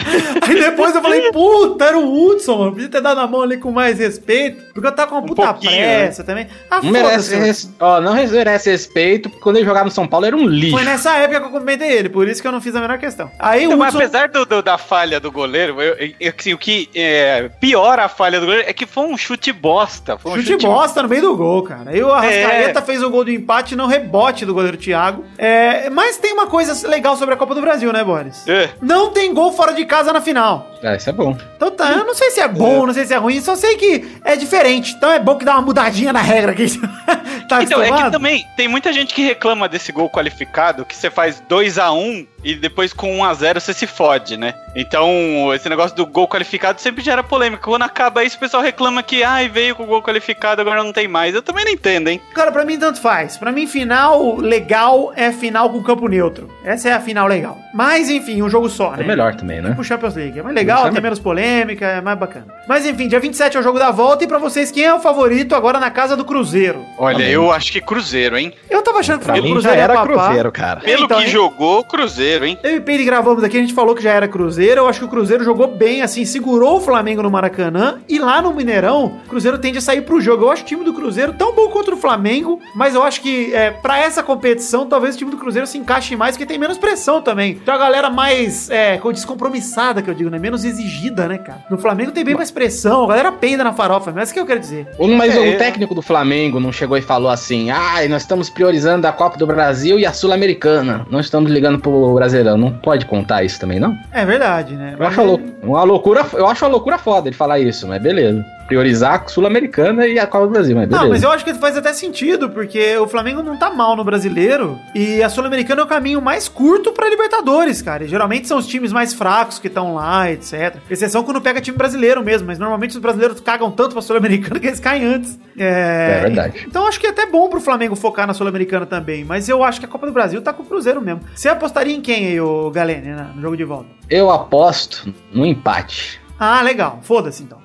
Aí 0.46 0.54
depois 0.60 0.94
eu 0.94 1.02
falei, 1.02 1.30
puta, 1.32 1.84
era 1.84 1.98
o 1.98 2.26
Hudson, 2.28 2.58
mano. 2.58 2.72
Podia 2.72 2.88
ter 2.88 3.00
dado 3.00 3.20
a 3.20 3.26
mão 3.26 3.42
ali 3.42 3.56
com 3.58 3.70
mais 3.70 3.98
respeito. 3.98 4.62
Porque 4.72 4.86
eu 4.86 4.92
tava 4.92 5.10
com 5.10 5.16
uma 5.18 5.26
puta 5.26 5.42
pouquinho, 5.42 5.72
pressa 5.72 6.24
também. 6.24 6.46
Ah, 6.70 6.80
Não 6.82 6.90
merece, 6.90 7.36
res- 7.36 7.70
ó, 7.80 8.00
não 8.00 8.14
merece 8.14 8.70
respeito, 8.70 9.28
porque 9.28 9.42
quando 9.42 9.56
ele 9.56 9.64
jogava 9.66 9.84
no 9.86 9.90
São 9.90 10.06
Paulo 10.06 10.26
era 10.26 10.36
um 10.36 10.46
lixo. 10.46 10.72
Foi 10.76 10.84
nessa 10.84 11.16
época 11.16 11.40
que 11.40 11.46
eu 11.46 11.50
comentei 11.50 11.92
ele, 11.92 12.08
por 12.08 12.28
isso 12.28 12.40
que 12.40 12.48
eu 12.48 12.52
não 12.52 12.60
fiz 12.60 12.74
a 12.74 12.80
menor 12.80 12.98
questão. 12.98 13.30
Aí 13.38 13.64
Então, 13.64 13.76
o 13.76 13.78
mas 13.80 13.94
Hudson. 13.94 13.98
apesar 14.06 14.28
do, 14.28 14.44
do- 14.44 14.62
da 14.62 14.78
falha 14.78 15.20
do 15.20 15.30
goleiro, 15.30 15.80
eu, 15.80 15.94
eu- 16.20 16.32
assim, 16.38 16.52
o 16.54 16.58
que 16.58 16.88
é, 16.94 17.48
piora 17.60 18.04
a 18.04 18.08
falha 18.08 18.40
do 18.40 18.46
goleiro 18.46 18.68
é 18.68 18.72
que 18.72 18.86
foi 18.86 19.04
um 19.04 19.16
chute 19.16 19.52
bosta. 19.52 20.16
Foi 20.18 20.32
um 20.32 20.36
Chute 20.40 20.56
bosta 20.66 21.02
no 21.02 21.08
meio 21.08 21.22
do 21.22 21.36
gol, 21.36 21.62
cara. 21.62 21.90
Aí 21.90 22.02
o 22.02 22.12
Arrascaeta 22.12 22.80
fez 22.82 23.02
o 23.02 23.10
gol 23.10 23.24
do 23.24 23.30
empate 23.30 23.76
no 23.76 23.86
rebote 23.86 24.44
do 24.46 24.54
goleiro 24.54 24.76
Thiago. 24.76 25.24
É, 25.36 25.90
mas 25.90 26.16
tem 26.16 26.32
uma 26.32 26.46
coisa 26.46 26.88
legal 26.88 27.16
sobre 27.16 27.34
a 27.34 27.36
Copa 27.36 27.54
do 27.54 27.60
Brasil, 27.60 27.92
né, 27.92 28.02
Boris? 28.04 28.46
É. 28.48 28.70
Não 28.80 29.10
tem 29.10 29.32
gol 29.34 29.52
fora 29.52 29.72
de 29.72 29.84
casa 29.90 30.12
na 30.12 30.20
final. 30.20 30.70
Ah, 30.82 30.94
isso 30.94 31.10
é 31.10 31.12
bom. 31.12 31.36
Então 31.56 31.68
tá, 31.72 31.90
eu 31.90 32.04
não 32.04 32.14
sei 32.14 32.30
se 32.30 32.40
é 32.40 32.46
bom, 32.46 32.86
não 32.86 32.94
sei 32.94 33.04
se 33.04 33.12
é 33.12 33.16
ruim, 33.16 33.40
só 33.40 33.56
sei 33.56 33.76
que 33.76 34.08
é 34.24 34.36
diferente. 34.36 34.94
Então 34.96 35.10
é 35.10 35.18
bom 35.18 35.36
que 35.36 35.44
dá 35.44 35.54
uma 35.54 35.62
mudadinha 35.62 36.12
na 36.12 36.22
regra 36.22 36.52
aqui. 36.52 36.66
tá 37.48 37.62
Então, 37.62 37.82
é 37.82 37.90
que 37.90 38.10
também 38.12 38.46
tem 38.56 38.68
muita 38.68 38.92
gente 38.92 39.12
que 39.12 39.22
reclama 39.24 39.68
desse 39.68 39.90
gol 39.90 40.08
qualificado, 40.08 40.84
que 40.84 40.96
você 40.96 41.10
faz 41.10 41.42
2 41.48 41.78
a 41.78 41.92
1 41.92 42.26
e 42.42 42.54
depois 42.54 42.92
com 42.92 43.18
1x0 43.18 43.60
você 43.60 43.72
se 43.74 43.86
fode, 43.86 44.36
né? 44.36 44.54
Então, 44.74 45.52
esse 45.54 45.68
negócio 45.68 45.96
do 45.96 46.06
gol 46.06 46.28
qualificado 46.28 46.80
sempre 46.80 47.02
gera 47.02 47.22
polêmica. 47.22 47.62
Quando 47.64 47.82
acaba 47.82 48.24
isso, 48.24 48.36
o 48.36 48.40
pessoal 48.40 48.62
reclama 48.62 49.02
que, 49.02 49.22
ai, 49.22 49.48
veio 49.48 49.74
com 49.74 49.82
o 49.82 49.86
gol 49.86 50.02
qualificado, 50.02 50.60
agora 50.60 50.82
não 50.82 50.92
tem 50.92 51.08
mais. 51.08 51.34
Eu 51.34 51.42
também 51.42 51.64
não 51.64 51.72
entendo, 51.72 52.08
hein? 52.08 52.20
Cara, 52.34 52.52
pra 52.52 52.64
mim 52.64 52.78
tanto 52.78 53.00
faz. 53.00 53.36
Pra 53.36 53.50
mim, 53.52 53.66
final 53.66 54.36
legal 54.36 55.12
é 55.16 55.32
final 55.32 55.70
com 55.70 55.82
campo 55.82 56.06
neutro. 56.08 56.48
Essa 56.64 56.88
é 56.88 56.92
a 56.92 57.00
final 57.00 57.26
legal. 57.26 57.58
Mas, 57.74 58.08
enfim, 58.08 58.42
um 58.42 58.48
jogo 58.50 58.68
só, 58.68 58.92
né? 58.92 59.02
É 59.02 59.06
melhor 59.06 59.34
também, 59.34 59.60
né? 59.60 59.70
Tipo 59.70 59.84
Champions 59.84 60.14
League. 60.14 60.38
É 60.38 60.42
mais 60.42 60.54
legal, 60.54 60.80
é 60.82 60.84
tem 60.84 60.92
me- 60.94 61.00
menos 61.00 61.18
polêmica, 61.18 61.86
é 61.86 62.00
mais 62.00 62.18
bacana. 62.18 62.46
Mas 62.68 62.86
enfim, 62.86 63.08
dia 63.08 63.20
27 63.20 63.56
é 63.56 63.60
o 63.60 63.62
jogo 63.62 63.78
da 63.78 63.90
volta. 63.90 64.24
E 64.24 64.26
pra 64.26 64.38
vocês, 64.38 64.70
quem 64.70 64.84
é 64.84 64.94
o 64.94 65.00
favorito 65.00 65.54
agora 65.54 65.78
na 65.80 65.90
casa 65.90 66.16
do 66.16 66.24
Cruzeiro? 66.24 66.84
Olha, 66.98 67.16
Também. 67.16 67.30
eu 67.32 67.50
acho 67.52 67.72
que 67.72 67.80
Cruzeiro, 67.80 68.38
hein? 68.38 68.52
Eu 68.68 68.82
tava 68.82 68.98
achando 69.00 69.18
que 69.20 69.24
Pra 69.24 69.34
o 69.38 69.42
Cruzeiro 69.42 69.76
ia 69.76 69.82
era 69.82 69.94
papar. 69.94 70.08
Cruzeiro, 70.26 70.52
cara. 70.52 70.80
Pelo 70.80 71.04
então, 71.04 71.18
que 71.18 71.24
hein? 71.24 71.30
jogou, 71.30 71.84
Cruzeiro, 71.84 72.29
hein? 72.44 72.58
Eu 72.62 72.76
e 72.76 72.80
Pedro 72.80 73.04
gravamos 73.06 73.42
aqui, 73.44 73.56
a 73.56 73.60
gente 73.60 73.72
falou 73.74 73.94
que 73.94 74.02
já 74.02 74.12
era 74.12 74.28
Cruzeiro. 74.28 74.80
Eu 74.82 74.88
acho 74.88 75.00
que 75.00 75.04
o 75.04 75.08
Cruzeiro 75.08 75.42
jogou 75.44 75.66
bem, 75.68 76.02
assim, 76.02 76.24
segurou 76.24 76.76
o 76.76 76.80
Flamengo 76.80 77.22
no 77.22 77.30
Maracanã. 77.30 77.98
E 78.08 78.18
lá 78.18 78.40
no 78.42 78.52
Mineirão, 78.54 79.18
o 79.24 79.28
Cruzeiro 79.28 79.58
tende 79.58 79.78
a 79.78 79.80
sair 79.80 80.02
pro 80.02 80.20
jogo. 80.20 80.44
Eu 80.44 80.50
acho 80.50 80.62
o 80.62 80.66
time 80.66 80.84
do 80.84 80.92
Cruzeiro 80.92 81.32
tão 81.32 81.54
bom 81.54 81.68
contra 81.68 81.94
o 81.94 81.98
Flamengo, 81.98 82.58
mas 82.74 82.94
eu 82.94 83.02
acho 83.02 83.20
que 83.20 83.52
é, 83.54 83.70
para 83.70 83.98
essa 83.98 84.22
competição, 84.22 84.86
talvez 84.86 85.14
o 85.14 85.18
time 85.18 85.30
do 85.30 85.36
Cruzeiro 85.36 85.66
se 85.66 85.78
encaixe 85.78 86.14
mais, 86.16 86.36
porque 86.36 86.46
tem 86.46 86.58
menos 86.58 86.78
pressão 86.78 87.20
também. 87.22 87.54
Tem 87.56 87.74
a 87.74 87.78
galera 87.78 88.10
mais 88.10 88.70
é, 88.70 88.96
co- 88.98 89.12
descompromissada, 89.12 90.02
que 90.02 90.10
eu 90.10 90.14
digo, 90.14 90.30
né? 90.30 90.38
Menos 90.38 90.64
exigida, 90.64 91.26
né, 91.28 91.38
cara? 91.38 91.64
No 91.70 91.78
Flamengo 91.78 92.12
tem 92.12 92.24
bem 92.24 92.34
mais 92.34 92.50
pressão, 92.50 93.04
a 93.04 93.08
galera 93.08 93.32
peida 93.32 93.64
na 93.64 93.72
farofa, 93.72 94.10
mas 94.10 94.20
é 94.20 94.22
isso 94.24 94.34
que 94.34 94.40
eu 94.40 94.46
quero 94.46 94.60
dizer. 94.60 94.86
Ou- 94.98 95.08
Mas 95.08 95.34
É, 95.36 95.54
o 95.54 95.58
técnico 95.58 95.94
do 95.94 96.02
Flamengo 96.02 96.58
não 96.60 96.72
chegou 96.72 96.96
e 96.96 97.02
falou 97.02 97.30
assim: 97.30 97.70
ai, 97.70 98.08
nós 98.08 98.22
estamos 98.22 98.48
priorizando 98.50 99.06
a 99.06 99.12
Copa 99.12 99.36
do 99.38 99.46
Brasil 99.46 99.98
e 99.98 100.06
a 100.06 100.12
Sul-Americana. 100.12 101.06
Não 101.10 101.20
estamos 101.20 101.50
ligando 101.50 101.78
pro 101.78 102.18
Brasileirão. 102.20 102.56
Não 102.58 102.70
pode 102.70 103.06
contar 103.06 103.42
isso 103.42 103.58
também, 103.58 103.80
não? 103.80 103.96
É 104.12 104.24
verdade, 104.26 104.74
né? 104.76 104.94
Eu 104.98 105.06
acho, 105.06 105.22
lou- 105.24 105.40
uma 105.62 105.82
loucura, 105.82 106.24
eu 106.34 106.46
acho 106.46 106.64
uma 106.64 106.70
loucura 106.70 106.98
foda 106.98 107.28
ele 107.28 107.36
falar 107.36 107.58
isso, 107.58 107.88
mas 107.88 108.00
beleza. 108.02 108.44
Priorizar 108.70 109.24
a 109.24 109.28
Sul-Americana 109.28 110.06
e 110.06 110.16
a 110.16 110.28
Copa 110.28 110.46
do 110.46 110.52
Brasil, 110.52 110.76
mas 110.76 110.86
beleza. 110.86 111.02
Não, 111.04 111.10
mas 111.10 111.24
eu 111.24 111.30
acho 111.32 111.44
que 111.44 111.52
faz 111.54 111.76
até 111.76 111.92
sentido, 111.92 112.48
porque 112.50 112.96
o 112.98 113.08
Flamengo 113.08 113.42
não 113.42 113.56
tá 113.56 113.68
mal 113.68 113.96
no 113.96 114.04
brasileiro 114.04 114.78
e 114.94 115.20
a 115.20 115.28
Sul-Americana 115.28 115.80
é 115.80 115.84
o 115.84 115.88
caminho 115.88 116.20
mais 116.22 116.48
curto 116.48 116.92
pra 116.92 117.08
Libertadores, 117.10 117.82
cara. 117.82 118.04
E 118.04 118.08
geralmente 118.08 118.46
são 118.46 118.58
os 118.58 118.68
times 118.68 118.92
mais 118.92 119.12
fracos 119.12 119.58
que 119.58 119.66
estão 119.66 119.94
lá, 119.96 120.30
etc. 120.30 120.76
Exceção 120.88 121.24
quando 121.24 121.40
pega 121.40 121.60
time 121.60 121.76
brasileiro 121.76 122.22
mesmo, 122.24 122.46
mas 122.46 122.60
normalmente 122.60 122.92
os 122.92 122.98
brasileiros 122.98 123.40
cagam 123.40 123.72
tanto 123.72 123.92
pra 123.94 124.02
Sul-Americana 124.02 124.60
que 124.60 124.68
eles 124.68 124.78
caem 124.78 125.04
antes. 125.04 125.36
É, 125.58 126.18
É 126.18 126.20
verdade. 126.22 126.64
Então 126.68 126.86
acho 126.86 127.00
que 127.00 127.08
é 127.08 127.10
até 127.10 127.26
bom 127.26 127.48
pro 127.48 127.60
Flamengo 127.60 127.96
focar 127.96 128.24
na 128.24 128.34
Sul-Americana 128.34 128.86
também, 128.86 129.24
mas 129.24 129.48
eu 129.48 129.64
acho 129.64 129.80
que 129.80 129.86
a 129.86 129.88
Copa 129.88 130.06
do 130.06 130.12
Brasil 130.12 130.40
tá 130.40 130.52
com 130.52 130.62
o 130.62 130.66
Cruzeiro 130.66 131.00
mesmo. 131.02 131.22
Você 131.34 131.48
apostaria 131.48 131.94
em 131.96 132.00
quem 132.00 132.28
aí, 132.28 132.40
o 132.40 132.70
Galene, 132.70 133.08
no 133.34 133.42
jogo 133.42 133.56
de 133.56 133.64
volta? 133.64 133.88
Eu 134.08 134.30
aposto 134.30 135.12
no 135.32 135.44
empate. 135.44 136.20
Ah, 136.38 136.62
legal. 136.62 137.00
Foda-se 137.02 137.42
então. 137.42 137.59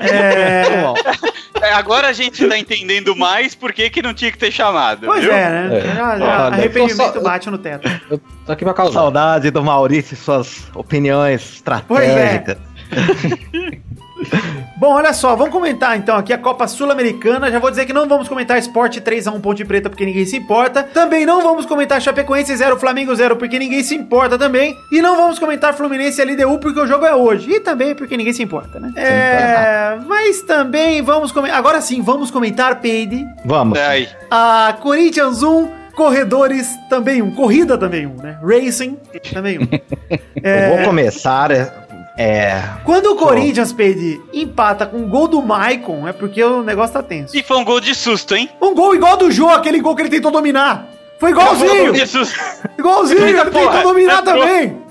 É... 0.00 0.64
É, 1.62 1.72
agora 1.72 2.08
a 2.08 2.12
gente 2.12 2.46
tá 2.46 2.58
entendendo 2.58 3.14
mais 3.16 3.54
por 3.54 3.72
que, 3.72 3.88
que 3.88 4.02
não 4.02 4.12
tinha 4.12 4.30
que 4.30 4.36
ter 4.38 4.50
chamado. 4.50 5.06
Pois 5.06 5.22
viu? 5.22 5.32
é, 5.32 5.50
né? 5.68 5.78
É. 5.78 5.80
Já- 5.80 5.94
já- 5.94 6.24
Olha, 6.24 6.32
arrependimento 6.56 7.14
só- 7.14 7.20
bate 7.22 7.48
no 7.48 7.56
teto. 7.58 7.88
Eu 8.10 8.20
tô 8.44 8.52
aqui 8.52 8.64
pra 8.64 8.74
causar. 8.74 8.92
Saudade 9.00 9.50
do 9.50 9.64
Maurício 9.64 10.14
e 10.14 10.16
suas 10.16 10.66
opiniões 10.74 11.62
Pois 11.86 12.08
é. 12.08 12.44
Bom, 14.76 14.92
olha 14.94 15.12
só, 15.12 15.36
vamos 15.36 15.52
comentar 15.52 15.96
então 15.96 16.16
aqui 16.16 16.32
a 16.32 16.38
Copa 16.38 16.66
Sul-Americana. 16.66 17.50
Já 17.50 17.58
vou 17.58 17.70
dizer 17.70 17.86
que 17.86 17.92
não 17.92 18.08
vamos 18.08 18.28
comentar 18.28 18.58
Esporte 18.58 19.00
3x1 19.00 19.40
Ponte 19.40 19.64
Preta 19.64 19.88
porque 19.88 20.04
ninguém 20.04 20.26
se 20.26 20.36
importa. 20.36 20.82
Também 20.82 21.24
não 21.24 21.42
vamos 21.42 21.64
comentar 21.64 22.00
Chapecoense 22.02 22.54
0 22.56 22.78
Flamengo 22.78 23.14
0 23.14 23.36
porque 23.36 23.58
ninguém 23.58 23.82
se 23.82 23.94
importa 23.94 24.36
também. 24.36 24.76
E 24.90 25.00
não 25.00 25.16
vamos 25.16 25.38
comentar 25.38 25.74
Fluminense 25.74 26.20
e 26.20 26.24
LDU 26.24 26.58
porque 26.58 26.80
o 26.80 26.86
jogo 26.86 27.06
é 27.06 27.14
hoje. 27.14 27.50
E 27.50 27.60
também 27.60 27.94
porque 27.94 28.16
ninguém 28.16 28.32
se 28.32 28.42
importa, 28.42 28.80
né? 28.80 28.92
É, 28.96 29.98
mas 30.06 30.42
também 30.42 31.00
vamos 31.02 31.32
comentar. 31.32 31.58
Agora 31.58 31.80
sim, 31.80 32.02
vamos 32.02 32.30
comentar, 32.30 32.80
Peide. 32.80 33.24
Vamos. 33.44 33.78
É 33.78 33.86
aí. 33.86 34.08
A 34.30 34.76
Corinthians 34.80 35.42
1, 35.42 35.84
Corredores 35.94 36.68
também 36.90 37.22
um. 37.22 37.30
Corrida 37.30 37.78
também 37.78 38.06
um, 38.06 38.16
né? 38.16 38.38
Racing 38.42 38.98
também 39.32 39.58
um. 39.60 39.68
Eu 40.42 40.76
vou 40.76 40.84
começar. 40.84 41.50
É. 42.16 42.62
Quando 42.84 43.12
o 43.12 43.16
Corinthians, 43.16 43.72
Peide, 43.72 44.20
empata 44.32 44.86
com 44.86 44.98
o 44.98 45.06
gol 45.06 45.28
do 45.28 45.42
Maicon, 45.42 46.06
é 46.06 46.12
porque 46.12 46.42
o 46.42 46.62
negócio 46.62 46.94
tá 46.94 47.02
tenso. 47.02 47.36
E 47.36 47.42
foi 47.42 47.56
um 47.56 47.64
gol 47.64 47.80
de 47.80 47.94
susto, 47.94 48.34
hein? 48.34 48.48
Um 48.60 48.74
gol 48.74 48.94
igual 48.94 49.16
do 49.16 49.30
Jô, 49.30 49.48
aquele 49.48 49.80
gol 49.80 49.94
que 49.96 50.02
ele 50.02 50.10
tentou 50.10 50.30
dominar. 50.30 50.86
Foi 51.18 51.30
igualzinho! 51.30 51.92
Igualzinho, 52.78 53.26
ele 53.26 53.44
tentou 53.44 53.82
dominar 53.82 54.22
também! 54.22 54.82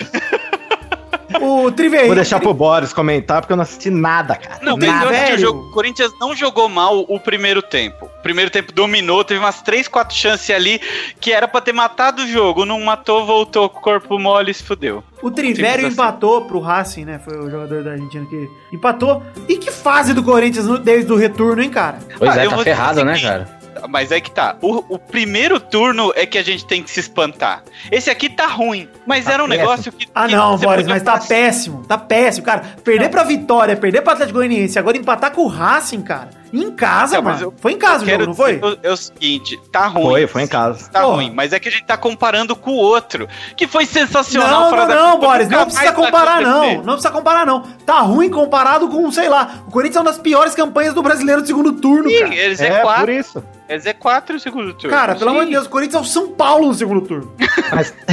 O 1.41 1.71
Triveiro. 1.71 2.07
Vou 2.07 2.15
deixar 2.15 2.39
pro 2.39 2.53
Boris 2.53 2.93
comentar 2.93 3.41
porque 3.41 3.53
eu 3.53 3.57
não 3.57 3.63
assisti 3.63 3.89
nada, 3.89 4.35
cara. 4.35 4.59
Não, 4.61 4.77
Nada. 4.77 5.11
que 5.27 5.33
o, 5.33 5.37
jogo, 5.37 5.69
o 5.69 5.71
Corinthians 5.71 6.11
não 6.19 6.35
jogou 6.35 6.67
mal 6.69 7.05
o 7.07 7.19
primeiro 7.19 7.61
tempo. 7.61 8.05
O 8.05 8.21
primeiro 8.23 8.49
tempo 8.51 8.71
dominou, 8.71 9.23
teve 9.23 9.39
umas 9.39 9.61
3, 9.61 9.87
4 9.87 10.15
chances 10.15 10.49
ali 10.55 10.79
que 11.19 11.31
era 11.31 11.47
pra 11.47 11.61
ter 11.61 11.73
matado 11.73 12.23
o 12.23 12.27
jogo. 12.27 12.65
Não 12.65 12.79
matou, 12.81 13.25
voltou 13.25 13.69
com 13.69 13.79
o 13.79 13.81
corpo 13.81 14.17
mole 14.19 14.51
e 14.51 14.53
se 14.53 14.63
fudeu. 14.63 15.03
O 15.21 15.31
Trivério 15.31 15.85
assim. 15.85 15.93
empatou 15.93 16.41
pro 16.45 16.59
Racing, 16.59 17.05
né? 17.05 17.19
Foi 17.23 17.37
o 17.37 17.49
jogador 17.49 17.83
da 17.83 17.91
Argentina 17.91 18.25
que 18.25 18.49
empatou. 18.71 19.23
E 19.47 19.57
que 19.57 19.71
fase 19.71 20.13
do 20.13 20.23
Corinthians 20.23 20.79
desde 20.79 21.11
o 21.11 21.15
retorno, 21.15 21.61
hein, 21.61 21.69
cara? 21.69 21.99
Pois 22.17 22.37
Ah, 22.37 22.43
é, 22.43 22.49
tá 22.49 22.57
ferrado, 22.59 23.05
né, 23.05 23.19
cara? 23.19 23.62
Mas 23.89 24.11
é 24.11 24.19
que 24.19 24.31
tá. 24.31 24.55
O, 24.61 24.95
o 24.95 24.99
primeiro 24.99 25.59
turno 25.59 26.11
é 26.15 26.25
que 26.25 26.37
a 26.37 26.43
gente 26.43 26.65
tem 26.65 26.81
que 26.81 26.89
se 26.89 26.99
espantar. 26.99 27.63
Esse 27.91 28.09
aqui 28.09 28.29
tá 28.29 28.47
ruim. 28.47 28.87
Mas 29.05 29.25
Tá 29.25 29.33
era 29.33 29.43
um 29.43 29.47
péssimo. 29.47 29.65
negócio 29.69 29.91
que. 29.91 30.07
Ah, 30.15 30.27
que 30.27 30.35
não, 30.35 30.57
Boris, 30.57 30.87
mas 30.87 31.03
tá 31.03 31.17
péssimo. 31.19 31.85
Tá 31.85 31.97
péssimo, 31.97 32.45
cara. 32.45 32.61
Perder 32.83 33.09
pra 33.09 33.23
Vitória, 33.23 33.75
perder 33.75 34.01
pra 34.01 34.13
Atlético 34.13 34.39
Goianiense, 34.39 34.77
agora 34.79 34.97
empatar 34.97 35.31
com 35.31 35.41
o 35.43 35.47
Racing, 35.47 36.01
cara. 36.01 36.29
Em 36.53 36.71
casa, 36.71 37.15
Não, 37.15 37.23
mas 37.23 37.33
mano. 37.41 37.47
eu- 37.47 37.53
Foi 37.59 37.71
em 37.71 37.77
casa 37.79 38.05
o 38.05 38.07
jogo, 38.07 38.25
não 38.27 38.33
foi? 38.35 38.61
É 38.83 38.91
o 38.91 38.95
seguinte, 38.95 39.59
tá 39.71 39.87
ruim. 39.87 40.03
Foi, 40.03 40.27
foi 40.27 40.41
em 40.43 40.47
casa. 40.47 40.87
Tá 40.91 41.01
Porra. 41.01 41.15
ruim, 41.15 41.31
mas 41.33 41.51
é 41.51 41.59
que 41.59 41.67
a 41.67 41.71
gente 41.71 41.83
tá 41.85 41.97
comparando 41.97 42.55
com 42.55 42.71
o 42.71 42.75
outro, 42.75 43.27
que 43.57 43.65
foi 43.67 43.85
sensacional 43.87 44.61
Não, 44.61 44.69
fora 44.69 44.81
não, 44.83 44.87
da 44.87 44.95
não, 44.95 45.11
Copa, 45.13 45.27
Boris, 45.27 45.49
não 45.49 45.65
precisa 45.65 45.91
comparar, 45.91 46.41
não. 46.41 46.75
Não 46.83 46.93
precisa 46.93 47.09
comparar, 47.11 47.45
não. 47.45 47.61
Tá 47.85 47.99
ruim 48.01 48.29
comparado 48.29 48.87
com, 48.87 49.11
sei 49.11 49.27
lá, 49.29 49.63
o 49.67 49.71
Corinthians 49.71 49.97
é 49.97 49.99
uma 50.01 50.11
das 50.11 50.19
piores 50.19 50.53
campanhas 50.53 50.93
do 50.93 51.01
brasileiro 51.01 51.41
do 51.41 51.47
segundo 51.47 51.73
turno, 51.73 52.07
Ih, 52.09 52.19
cara. 52.21 52.35
é 52.35 52.51
É, 52.51 52.53
Z4, 52.53 52.99
por 52.99 53.09
isso. 53.09 53.43
é 53.67 53.77
Z4 53.79 54.35
o 54.35 54.39
segundo 54.39 54.73
turno. 54.75 54.95
Cara, 54.95 55.15
pelo 55.15 55.31
amor 55.31 55.45
de 55.45 55.51
Deus, 55.51 55.65
o 55.65 55.69
Corinthians 55.69 56.03
é 56.03 56.05
o 56.05 56.07
São 56.07 56.29
Paulo 56.29 56.67
no 56.67 56.73
segundo 56.75 57.01
turno. 57.01 57.31
Mas 57.73 57.89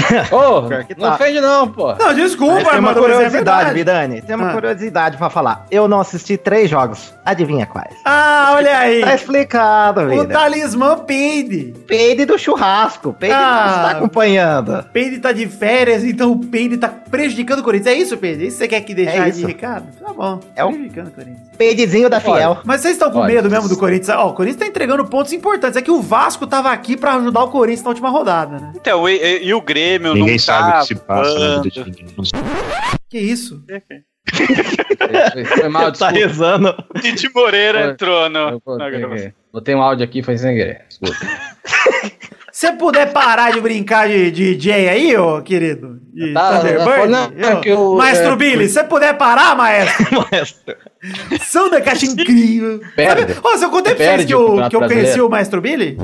que 0.88 0.94
não 0.98 1.08
tá. 1.08 1.14
ofende 1.14 1.40
não, 1.40 1.68
pô. 1.68 1.94
Não, 1.94 2.14
desculpa, 2.14 2.54
Mas 2.54 2.68
tem 2.68 2.78
uma 2.78 2.90
é 2.90 2.94
curiosidade, 2.94 3.30
verdade. 3.32 3.74
Vidani. 3.74 4.22
Tem 4.22 4.34
uma 4.36 4.50
Ah. 4.50 4.54
curiosidade 4.54 5.16
pra 5.18 5.28
falar. 5.28 5.66
Eu 5.70 5.86
não 5.86 6.00
assisti 6.00 6.38
três 6.38 6.70
jogos. 6.70 7.12
Adivinha 7.24 7.66
quais? 7.66 7.94
Ah, 8.06 8.29
olha 8.56 8.78
aí. 8.78 9.00
Tá 9.00 9.14
explicado, 9.14 10.00
O 10.02 10.08
vida. 10.08 10.26
talismã 10.26 10.98
Peide. 10.98 11.74
Peide 11.86 12.24
do 12.24 12.38
churrasco. 12.38 13.12
Peide 13.12 13.34
Ah. 13.34 13.64
não 13.66 13.76
está 13.86 13.90
acompanhando. 13.98 14.84
Peide 14.92 15.18
tá 15.18 15.32
de 15.32 15.46
férias, 15.46 16.04
então 16.04 16.32
o 16.32 16.38
Peide 16.38 16.76
tá 16.76 16.88
prejudicando 16.88 17.60
o 17.60 17.62
Corinthians. 17.62 17.94
É 17.94 17.98
isso, 17.98 18.16
Peide? 18.16 18.44
É 18.44 18.46
isso 18.48 18.56
que 18.58 18.62
você 18.64 18.68
quer 18.68 18.80
que 18.82 18.94
deixar 18.94 19.28
É 19.28 19.30
de 19.30 19.44
recado? 19.44 19.86
Tá 19.98 20.12
bom. 20.12 20.40
É 20.54 20.64
o- 20.64 20.68
Prejudicando 20.68 21.08
o 21.08 21.10
Corinthians. 21.12 21.48
Peidezinho 21.58 22.08
da 22.10 22.20
Fiel. 22.20 22.58
Mas 22.64 22.80
vocês 22.80 22.94
estão 22.94 23.10
com 23.10 23.18
Olha, 23.18 23.34
medo 23.34 23.50
mesmo 23.50 23.68
do 23.68 23.76
Corinthians? 23.76 24.08
Ó, 24.16 24.28
o 24.30 24.34
Corinthians 24.34 24.60
tá 24.60 24.66
entregando 24.66 25.04
pontos 25.04 25.32
importantes. 25.32 25.76
É 25.76 25.82
que 25.82 25.90
o 25.90 26.00
Vasco 26.00 26.46
tava 26.46 26.70
aqui 26.70 26.96
pra 26.96 27.14
ajudar 27.16 27.44
o 27.44 27.48
Corinthians 27.48 27.82
na 27.84 27.90
última 27.90 28.08
rodada, 28.10 28.58
né? 28.58 28.72
Então, 28.76 29.08
e, 29.08 29.16
e- 29.16 29.46
e 29.48 29.54
o 29.54 29.60
Grêmio 29.60 30.14
Ninguém 30.14 30.32
não 30.32 30.38
sabe 30.38 30.68
o 30.68 30.72
tá 30.72 30.80
que 30.80 30.86
se 30.86 30.94
passa 30.94 31.30
na 31.34 31.38
voando. 31.38 31.62
vida 31.62 31.70
de 31.84 31.84
ninguém. 31.90 32.06
Que 33.08 33.18
isso? 33.18 33.62
Foi, 35.32 35.44
foi 35.44 35.68
mal, 35.68 35.92
tá 35.92 36.10
desculpa. 36.10 36.12
rezando. 36.14 36.84
Tite 37.00 37.30
Moreira 37.34 37.82
Foi. 37.82 37.90
entrou 37.90 38.28
no, 38.30 38.38
Eu 38.38 39.32
botei, 39.52 39.74
um 39.74 39.82
áudio 39.82 40.04
aqui, 40.04 40.22
foi 40.22 40.36
sem 40.38 40.56
querer. 40.56 40.82
Desculpa. 40.88 41.16
Se 42.52 42.72
puder 42.72 43.12
parar 43.12 43.52
de 43.52 43.60
brincar 43.60 44.08
de 44.08 44.30
DJ 44.30 44.88
aí, 44.88 45.16
ô 45.16 45.40
querido, 45.40 46.00
de 46.12 46.34
Tá, 46.34 46.58
Thunderbird, 46.58 47.08
não, 47.08 47.32
eu- 47.32 47.48
é 47.58 47.60
que 47.60 47.68
eu- 47.70 47.94
Maestro 47.94 48.32
é, 48.32 48.36
Billy, 48.36 48.68
se 48.68 48.82
puder 48.84 49.16
parar, 49.16 49.54
maestro, 49.56 50.04
Maestro. 50.30 50.76
são 51.40 51.70
da 51.70 51.80
caixa 51.80 52.04
incrível. 52.06 52.80
Perde. 52.96 53.34
Sabe- 53.34 53.48
Ô, 53.48 53.56
se 53.56 53.64
eu 53.64 53.70
contei 53.70 53.94
pra 53.94 54.04
vocês 54.04 54.24
que 54.26 54.34
eu, 54.34 54.68
que 54.68 54.76
eu 54.76 54.80
conheci 54.80 55.20
o 55.20 55.28
Maestro 55.30 55.60
Billy? 55.60 55.96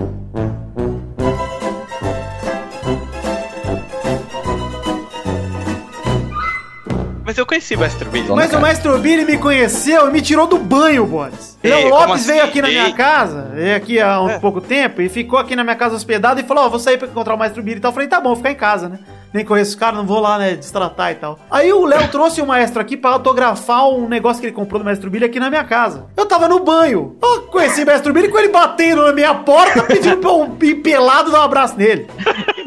Mas 7.27 7.37
eu 7.37 7.45
conheci 7.45 7.75
o 7.75 7.81
Master 7.81 8.09
Billy. 8.09 8.29
Mas 8.31 8.47
o 8.47 8.51
cara. 8.51 8.61
Maestro 8.63 8.97
Billy 8.99 9.25
me 9.25 9.37
conheceu 9.37 10.09
e 10.09 10.13
me 10.13 10.23
tirou 10.23 10.47
do 10.47 10.59
banho, 10.59 11.05
Boris. 11.05 11.59
Ei, 11.61 11.73
como 11.83 11.89
Lopes 11.97 12.15
assim? 12.15 12.27
veio 12.33 12.45
aqui 12.45 12.63
na 12.63 12.69
minha 12.69 12.87
Ei. 12.87 12.93
casa, 12.93 13.51
veio 13.53 13.77
aqui 13.77 14.01
há 14.01 14.23
um 14.23 14.31
É. 14.31 14.39
pouco 14.39 14.61
tempo, 14.61 15.03
e 15.03 15.09
ficou 15.09 15.37
aqui 15.37 15.57
na 15.57 15.65
minha 15.65 15.75
casa 15.75 15.97
hospedado 15.97 16.41
e 16.41 16.45
falou: 16.45 16.65
Ó, 16.65 16.69
vou 16.69 16.79
sair 16.79 16.97
pra 16.99 17.09
encontrar 17.09 17.35
o 17.35 17.39
Maestro 17.39 17.65
Billy 17.65 17.79
e 17.79 17.81
tal. 17.81 17.91
Eu 17.91 17.95
falei: 17.95 18.09
tá 18.09 18.21
bom, 18.21 18.29
vou 18.29 18.37
ficar 18.37 18.53
em 18.53 18.55
casa, 18.55 18.89
né? 18.89 19.01
Nem 19.33 19.45
conheço 19.45 19.71
os 19.71 19.77
caras, 19.77 19.99
não 19.99 20.07
vou 20.07 20.21
lá, 20.21 20.39
né, 20.39 20.55
destratar 20.55 21.13
e 21.13 21.15
tal. 21.17 21.39
Aí 21.51 21.73
o 21.73 21.85
Léo 21.85 22.09
trouxe 22.09 22.41
o 22.41 22.47
maestro 22.47 22.81
aqui 22.81 22.97
pra 22.97 23.11
autografar 23.11 23.89
um 23.89 24.09
negócio 24.09 24.41
que 24.41 24.47
ele 24.47 24.55
comprou 24.55 24.79
do 24.79 24.85
Maestro 24.85 25.11
Billy 25.11 25.25
aqui 25.27 25.39
na 25.39 25.51
minha 25.51 25.65
casa. 25.65 26.07
Eu 26.17 26.27
tava 26.27 26.49
no 26.49 26.61
banho. 26.61 27.17
Eu 27.23 27.43
conheci 27.43 27.83
o 27.83 27.87
Maestro 27.87 28.13
Billy 28.13 28.29
com 28.29 28.39
ele 28.39 28.49
batendo 28.49 29.03
na 29.03 29.13
minha 29.13 29.35
porta, 29.35 29.83
pedindo 29.85 30.17
pra 30.19 30.31
eu 30.31 30.57
ir 30.63 30.77
pelado 30.77 31.31
dar 31.31 31.41
um 31.41 31.45
abraço 31.45 31.77
nele. 31.77 32.07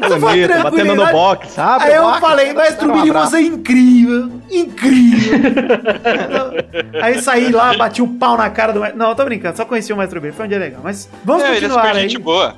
Essa 0.00 0.18
foi 0.18 0.44
a 0.44 0.48
Bonito, 0.48 0.62
batendo 0.62 0.94
no 0.94 1.06
box, 1.10 1.50
sabe? 1.50 1.84
Aí 1.84 1.94
eu 1.94 2.04
Box, 2.04 2.20
falei, 2.20 2.52
Maestro 2.54 2.88
um 2.90 2.92
Billy, 2.94 3.10
você 3.10 3.36
é 3.36 3.42
incrível, 3.42 4.30
incrível. 4.50 5.40
aí 7.02 7.20
saí 7.20 7.50
lá, 7.52 7.76
bati 7.76 8.00
o 8.02 8.08
pau 8.08 8.36
na 8.36 8.48
cara 8.50 8.72
do 8.72 8.80
Maestro. 8.80 8.98
Não, 8.98 9.10
eu 9.10 9.14
tô 9.14 9.24
brincando, 9.24 9.56
só 9.56 9.64
conheci 9.64 9.92
o 9.92 9.96
Maestro 9.96 10.20
Billy, 10.20 10.32
foi 10.34 10.46
um 10.46 10.48
dia 10.48 10.58
legal. 10.58 10.80
Mas 10.82 11.08
vamos 11.24 11.42
É, 11.44 11.48
ele 11.48 11.56
é 11.56 11.60
continuar 11.60 11.82
super 11.84 11.96
aí. 11.96 12.02
gente 12.02 12.18
boa. 12.18 12.54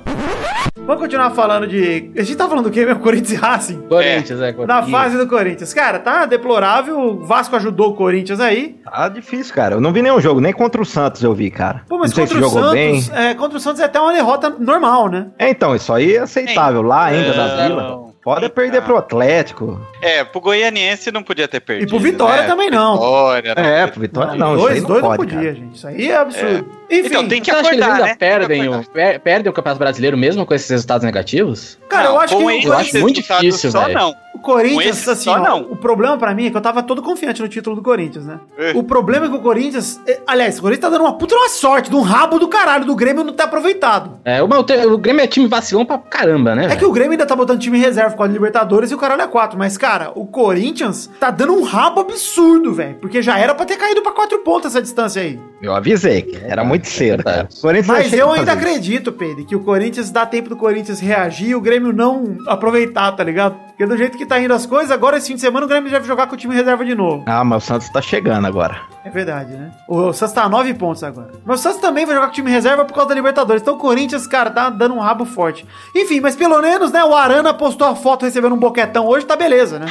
Vamos 0.85 1.01
continuar 1.01 1.31
falando 1.31 1.65
de. 1.67 2.11
A 2.17 2.23
gente 2.23 2.35
tá 2.35 2.47
falando 2.47 2.65
do 2.65 2.71
quê 2.71 2.85
mesmo? 2.85 2.99
Corinthians 3.01 3.31
e 3.31 3.35
Racing? 3.35 3.81
Corinthians, 3.95 4.41
é. 4.41 4.47
Na 4.47 4.53
Corinthians. 4.53 4.89
fase 4.91 5.17
do 5.17 5.27
Corinthians. 5.27 5.73
Cara, 5.73 5.99
tá 5.99 6.25
deplorável. 6.25 6.99
O 6.99 7.23
Vasco 7.25 7.55
ajudou 7.55 7.89
o 7.91 7.93
Corinthians 7.95 8.39
aí. 8.39 8.79
Tá 8.83 9.09
difícil, 9.09 9.53
cara. 9.53 9.75
Eu 9.75 9.81
não 9.81 9.91
vi 9.93 10.01
nenhum 10.01 10.19
jogo, 10.21 10.39
nem 10.39 10.53
contra 10.53 10.81
o 10.81 10.85
Santos 10.85 11.23
eu 11.23 11.33
vi, 11.33 11.49
cara. 11.51 11.81
Pô, 11.87 11.97
mas 11.97 12.11
não 12.11 12.15
sei 12.15 12.27
se 12.27 12.33
contra 12.33 12.47
o 12.47 12.49
jogou 12.49 12.63
Santos. 12.69 13.07
bem. 13.09 13.25
É, 13.29 13.33
contra 13.33 13.57
o 13.57 13.61
Santos 13.61 13.81
é 13.81 13.85
até 13.85 13.99
uma 13.99 14.13
derrota 14.13 14.49
normal, 14.59 15.09
né? 15.09 15.27
É, 15.37 15.49
então, 15.49 15.75
isso 15.75 15.91
aí 15.93 16.15
é 16.15 16.19
aceitável. 16.19 16.81
Lá 16.81 17.05
ainda 17.05 17.33
da 17.33 17.47
Não. 17.47 17.67
Vila. 17.67 18.02
Pode 18.23 18.47
perder 18.49 18.81
pro 18.81 18.97
Atlético. 18.97 19.79
É, 20.01 20.23
pro 20.23 20.39
Goianiense 20.39 21.11
não 21.11 21.21
podia 21.23 21.47
ter 21.47 21.59
perdido. 21.59 21.87
E 21.87 21.89
pro 21.89 21.99
Vitória 21.99 22.43
né? 22.43 22.47
também 22.47 22.69
não. 22.69 22.93
Vitória, 22.93 23.55
não. 23.55 23.63
É, 23.63 23.87
pro 23.87 23.99
Vitória 24.01 24.35
não. 24.35 24.55
dois, 24.55 24.81
não 24.81 24.87
dois 24.87 25.01
não 25.01 25.09
pode, 25.09 25.17
podia, 25.17 25.39
cara. 25.39 25.53
gente. 25.55 25.75
Isso 25.75 25.87
aí 25.87 26.09
é 26.09 26.15
absurdo. 26.15 26.69
Enfim, 26.89 27.07
Então 27.07 27.27
tem 27.27 27.41
que 27.41 27.49
acha 27.51 27.61
que 27.69 27.75
eles 27.75 27.81
acordar, 27.83 27.95
ainda 27.95 28.07
né? 28.07 28.15
perdem, 28.19 28.67
o, 28.67 28.73
acordar. 28.73 28.91
per- 28.93 29.19
perdem 29.19 29.49
o 29.49 29.53
Campeonato 29.53 29.79
Brasileiro 29.79 30.17
mesmo 30.17 30.45
com 30.45 30.53
esses 30.53 30.69
resultados 30.69 31.03
negativos? 31.05 31.77
cara, 31.89 32.05
eu 32.05 32.11
Não, 32.13 32.19
acho 32.19 32.37
que 32.37 32.43
o, 32.43 32.49
eu 32.51 32.73
acho 32.73 32.99
muito 32.99 33.15
difícil, 33.21 33.71
só 33.71 33.87
não. 33.87 34.13
o 34.35 34.39
Corinthians, 34.39 34.97
esse 34.99 35.09
assim, 35.09 35.23
só 35.23 35.33
ó, 35.33 35.39
não. 35.39 35.61
o 35.61 35.75
problema 35.75 36.17
pra 36.17 36.33
mim 36.35 36.45
é 36.47 36.49
que 36.51 36.57
eu 36.57 36.61
tava 36.61 36.83
todo 36.83 37.01
confiante 37.01 37.41
no 37.41 37.47
título 37.47 37.75
do 37.75 37.81
Corinthians, 37.81 38.25
né? 38.25 38.39
É. 38.57 38.71
O 38.75 38.83
problema 38.83 39.25
é 39.25 39.29
que 39.29 39.35
o 39.35 39.39
Corinthians. 39.39 39.99
é, 40.07 40.19
aliás, 40.27 40.59
o 40.59 40.61
Corinthians 40.61 40.81
tá 40.81 40.89
dando 40.95 41.01
uma 41.07 41.17
puta 41.17 41.35
uma 41.35 41.49
sorte, 41.49 41.89
de 41.89 41.95
um 41.95 42.01
rabo 42.01 42.37
do 42.37 42.47
caralho 42.47 42.85
do 42.85 42.95
Grêmio 42.95 43.23
não 43.23 43.33
ter 43.33 43.43
aproveitado. 43.43 44.19
É, 44.23 44.41
o, 44.43 44.63
te- 44.63 44.85
o 44.85 44.97
Grêmio 44.97 45.23
é 45.23 45.27
time 45.27 45.47
vacilão 45.47 45.85
pra 45.85 45.97
caramba, 45.97 46.53
né? 46.53 46.65
É 46.65 46.67
velho? 46.69 46.79
que 46.79 46.85
o 46.85 46.91
Grêmio 46.91 47.11
ainda 47.13 47.25
tá 47.25 47.35
botando 47.35 47.59
time 47.59 47.77
em 47.77 47.81
reserva 48.13 48.17
com 48.17 48.23
a 48.23 48.27
Libertadores 48.27 48.91
e 48.91 48.95
o 48.95 48.97
caralho 48.97 49.21
é 49.21 49.27
4. 49.27 49.57
Mas, 49.57 49.77
cara, 49.77 50.11
o 50.15 50.25
Corinthians 50.25 51.09
tá 51.19 51.29
dando 51.31 51.53
um 51.53 51.63
rabo 51.63 52.01
absurdo, 52.01 52.73
velho. 52.73 52.95
Porque 52.95 53.21
já 53.21 53.37
era 53.37 53.53
pra 53.53 53.65
ter 53.65 53.77
caído 53.77 54.01
pra 54.01 54.11
4 54.11 54.39
pontos 54.39 54.67
essa 54.67 54.81
distância 54.81 55.21
aí. 55.21 55.39
Eu 55.61 55.73
avisei, 55.73 56.21
que 56.21 56.37
era 56.37 56.63
muito 56.63 56.87
cedo, 56.87 57.23
cara. 57.23 57.49
Mas 57.87 58.13
eu 58.13 58.31
ainda 58.31 58.53
acredito, 58.53 59.11
Pedro, 59.11 59.45
que 59.45 59.55
o 59.55 59.61
Corinthians 59.61 60.11
dá 60.11 60.25
tempo 60.25 60.49
do 60.49 60.55
Corinthians 60.55 60.99
reagir 60.99 61.49
e 61.49 61.55
o 61.55 61.61
Grêmio 61.61 61.91
não 61.91 62.37
aproveitar, 62.47 63.11
tá 63.13 63.23
ligado? 63.23 63.55
Porque 63.73 63.87
do 63.87 63.97
jeito 63.97 64.17
que 64.17 64.25
tá 64.25 64.39
indo 64.39 64.53
as 64.53 64.67
coisas, 64.67 64.91
agora 64.91 65.17
esse 65.17 65.27
fim 65.27 65.35
de 65.35 65.41
semana 65.41 65.65
o 65.65 65.69
Grêmio 65.69 65.89
deve 65.89 66.05
jogar 66.05 66.27
com 66.27 66.35
o 66.35 66.37
time 66.37 66.53
reserva 66.53 66.85
de 66.85 66.93
novo. 66.93 67.23
Ah, 67.25 67.43
mas 67.43 67.63
o 67.63 67.65
Santos 67.65 67.89
tá 67.89 68.01
chegando 68.03 68.45
agora. 68.45 68.81
É 69.03 69.09
verdade, 69.09 69.53
né? 69.53 69.71
O 69.87 70.13
Santos 70.13 70.33
tá 70.33 70.43
a 70.43 70.49
9 70.49 70.75
pontos 70.75 71.03
agora. 71.03 71.31
Mas 71.43 71.59
o 71.59 71.63
Santos 71.63 71.81
também 71.81 72.05
vai 72.05 72.13
jogar 72.13 72.27
com 72.27 72.33
o 72.33 72.35
time 72.35 72.51
reserva 72.51 72.85
por 72.85 72.93
causa 72.93 73.09
da 73.09 73.15
Libertadores. 73.15 73.63
Então 73.63 73.73
o 73.73 73.77
Corinthians, 73.77 74.27
cara, 74.27 74.51
tá 74.51 74.69
dando 74.69 74.93
um 74.93 74.99
rabo 74.99 75.25
forte. 75.25 75.65
Enfim, 75.95 76.19
mas 76.19 76.35
pelo 76.35 76.61
menos, 76.61 76.91
né, 76.91 77.03
o 77.03 77.15
Arana 77.15 77.51
postou 77.51 77.87
a 77.87 77.95
foto 77.95 78.25
recebendo 78.25 78.53
um 78.53 78.59
boquetão 78.59 79.07
hoje, 79.07 79.25
tá 79.25 79.35
beleza, 79.35 79.79
né? 79.79 79.87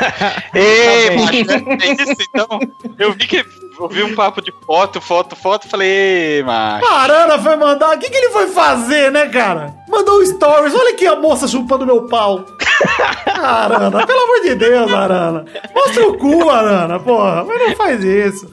Ei, 0.54 1.16
macho, 1.16 1.34
é 1.82 2.02
isso 2.02 2.22
então. 2.22 2.58
Eu 2.98 3.12
vi 3.12 3.26
que 3.26 3.44
ouvi 3.78 4.02
um 4.02 4.14
papo 4.14 4.42
de 4.42 4.52
foto, 4.66 5.00
foto, 5.00 5.36
foto, 5.36 5.68
falei, 5.68 5.88
ei, 5.88 6.42
macho. 6.42 6.86
A 6.86 7.02
Arana 7.02 7.38
foi 7.38 7.56
mandar. 7.56 7.96
O 7.96 7.98
que, 7.98 8.10
que 8.10 8.16
ele 8.16 8.30
foi 8.30 8.48
fazer, 8.48 9.10
né, 9.10 9.28
cara? 9.28 9.74
Mandou 9.88 10.20
um 10.20 10.26
stories. 10.26 10.74
Olha 10.74 10.92
aqui 10.92 11.06
a 11.06 11.16
moça 11.16 11.46
chupando 11.46 11.86
meu 11.86 12.06
pau. 12.06 12.44
Arana, 13.26 14.06
pelo 14.06 14.20
amor 14.20 14.40
de 14.42 14.54
Deus, 14.54 14.92
Arana. 14.92 15.44
Mostra 15.74 16.08
o 16.08 16.18
cu, 16.18 16.50
Arana, 16.50 16.98
porra. 16.98 17.44
Mas 17.44 17.60
não 17.60 17.76
faz 17.76 18.04
isso. 18.04 18.48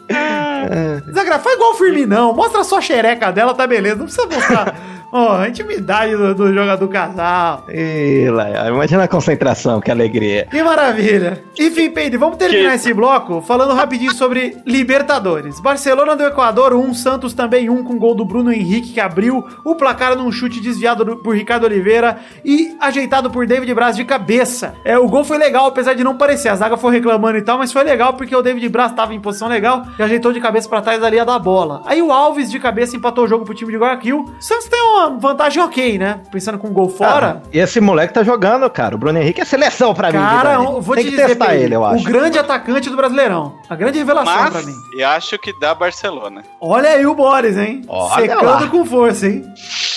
Zagra, 1.13 1.39
faz 1.39 1.55
igual 1.55 1.71
o 1.71 1.75
Firminão. 1.75 2.33
Mostra 2.33 2.63
só 2.63 2.77
a 2.77 2.81
xereca 2.81 3.31
dela, 3.31 3.53
tá 3.53 3.67
beleza. 3.67 3.95
Não 3.97 4.05
precisa 4.05 4.27
mostrar. 4.27 4.75
Ó, 5.17 5.37
a 5.37 5.47
intimidade 5.47 6.13
do, 6.13 6.35
do 6.35 6.53
jogador 6.53 6.87
casal. 6.89 7.63
Ei, 7.69 8.29
lá, 8.29 8.67
imagina 8.67 9.03
a 9.03 9.07
concentração, 9.07 9.79
que 9.79 9.89
alegria. 9.89 10.45
Que 10.51 10.61
maravilha. 10.61 11.41
Enfim, 11.57 11.89
Peide, 11.89 12.17
vamos 12.17 12.35
terminar 12.35 12.75
esse 12.75 12.93
bloco 12.93 13.41
falando 13.41 13.73
rapidinho 13.73 14.11
sobre 14.13 14.57
Libertadores. 14.65 15.59
Barcelona 15.61 16.15
do 16.17 16.23
Equador, 16.23 16.73
um, 16.73 16.93
Santos 16.93 17.33
também 17.33 17.69
um, 17.69 17.81
com 17.81 17.97
gol 17.97 18.13
do 18.13 18.25
Bruno 18.25 18.51
Henrique, 18.51 18.91
que 18.93 18.99
abriu 18.99 19.45
o 19.63 19.75
placar 19.75 20.17
num 20.17 20.31
chute 20.31 20.59
desviado 20.59 21.05
do- 21.05 21.15
por 21.17 21.33
Ricardo 21.33 21.63
Oliveira 21.63 22.17
e 22.43 22.75
ajeitado 22.79 23.29
por 23.31 23.47
David 23.47 23.73
Braz 23.73 23.95
de 23.95 24.03
cabeça. 24.03 24.75
É, 24.83 24.97
o 24.99 25.07
gol 25.07 25.23
foi 25.23 25.37
legal, 25.37 25.67
apesar 25.67 25.93
de 25.93 26.03
não 26.03 26.17
parecer. 26.17 26.49
A 26.49 26.55
zaga 26.55 26.75
foi 26.75 26.91
reclamando 26.93 27.37
e 27.37 27.41
tal, 27.41 27.57
mas 27.57 27.71
foi 27.71 27.83
legal 27.83 28.15
porque 28.15 28.35
o 28.35 28.41
David 28.41 28.67
Braz 28.69 28.91
estava 28.91 29.13
em 29.13 29.19
posição 29.21 29.47
legal 29.47 29.83
e 29.97 30.03
ajeitou 30.03 30.33
de 30.33 30.41
cabeça 30.41 30.67
pra 30.67 30.81
trás 30.81 31.01
ali 31.01 31.17
a 31.19 31.23
da 31.23 31.39
bola. 31.39 31.81
Aí 31.85 32.01
o 32.01 32.11
Alves 32.11 32.51
de 32.51 32.59
cabeça 32.59 32.97
empatou 32.97 33.23
o 33.23 33.27
jogo 33.27 33.45
pro 33.45 33.53
time 33.53 33.71
de 33.71 33.77
Guayaquil. 33.77 34.25
Santos 34.39 34.67
tem 34.67 34.81
uma 34.81 35.04
vantagem 35.09 35.61
ok, 35.61 35.97
né? 35.97 36.19
Pensando 36.31 36.57
com 36.57 36.67
um 36.67 36.73
gol 36.73 36.89
fora. 36.89 37.41
Ah, 37.43 37.49
e 37.53 37.59
esse 37.59 37.79
moleque 37.81 38.13
tá 38.13 38.23
jogando, 38.23 38.69
cara. 38.69 38.95
O 38.95 38.97
Bruno 38.97 39.17
Henrique 39.19 39.41
é 39.41 39.45
seleção 39.45 39.93
pra 39.93 40.11
mim. 40.11 40.17
Cara, 40.19 40.51
Guilherme. 40.57 40.65
eu 40.75 40.81
vou 40.81 40.95
Tem 40.95 41.03
te 41.05 41.09
que 41.11 41.15
dizer, 41.17 41.27
testar 41.29 41.55
ele, 41.55 41.75
eu 41.75 41.85
acho. 41.85 42.01
o 42.07 42.11
grande 42.11 42.37
atacante 42.39 42.89
do 42.89 42.95
Brasileirão. 42.95 43.53
A 43.69 43.75
grande 43.75 43.97
revelação 43.97 44.33
Mas 44.35 44.49
pra 44.51 44.61
mim. 44.61 44.73
eu 44.97 45.07
acho 45.09 45.37
que 45.39 45.57
dá 45.59 45.73
Barcelona. 45.75 46.43
Olha 46.61 46.89
aí 46.89 47.05
o 47.05 47.13
Boris, 47.15 47.57
hein? 47.57 47.81
Olha 47.87 48.21
Secando 48.21 48.45
lá. 48.45 48.67
com 48.67 48.85
força, 48.85 49.27
hein? 49.27 49.43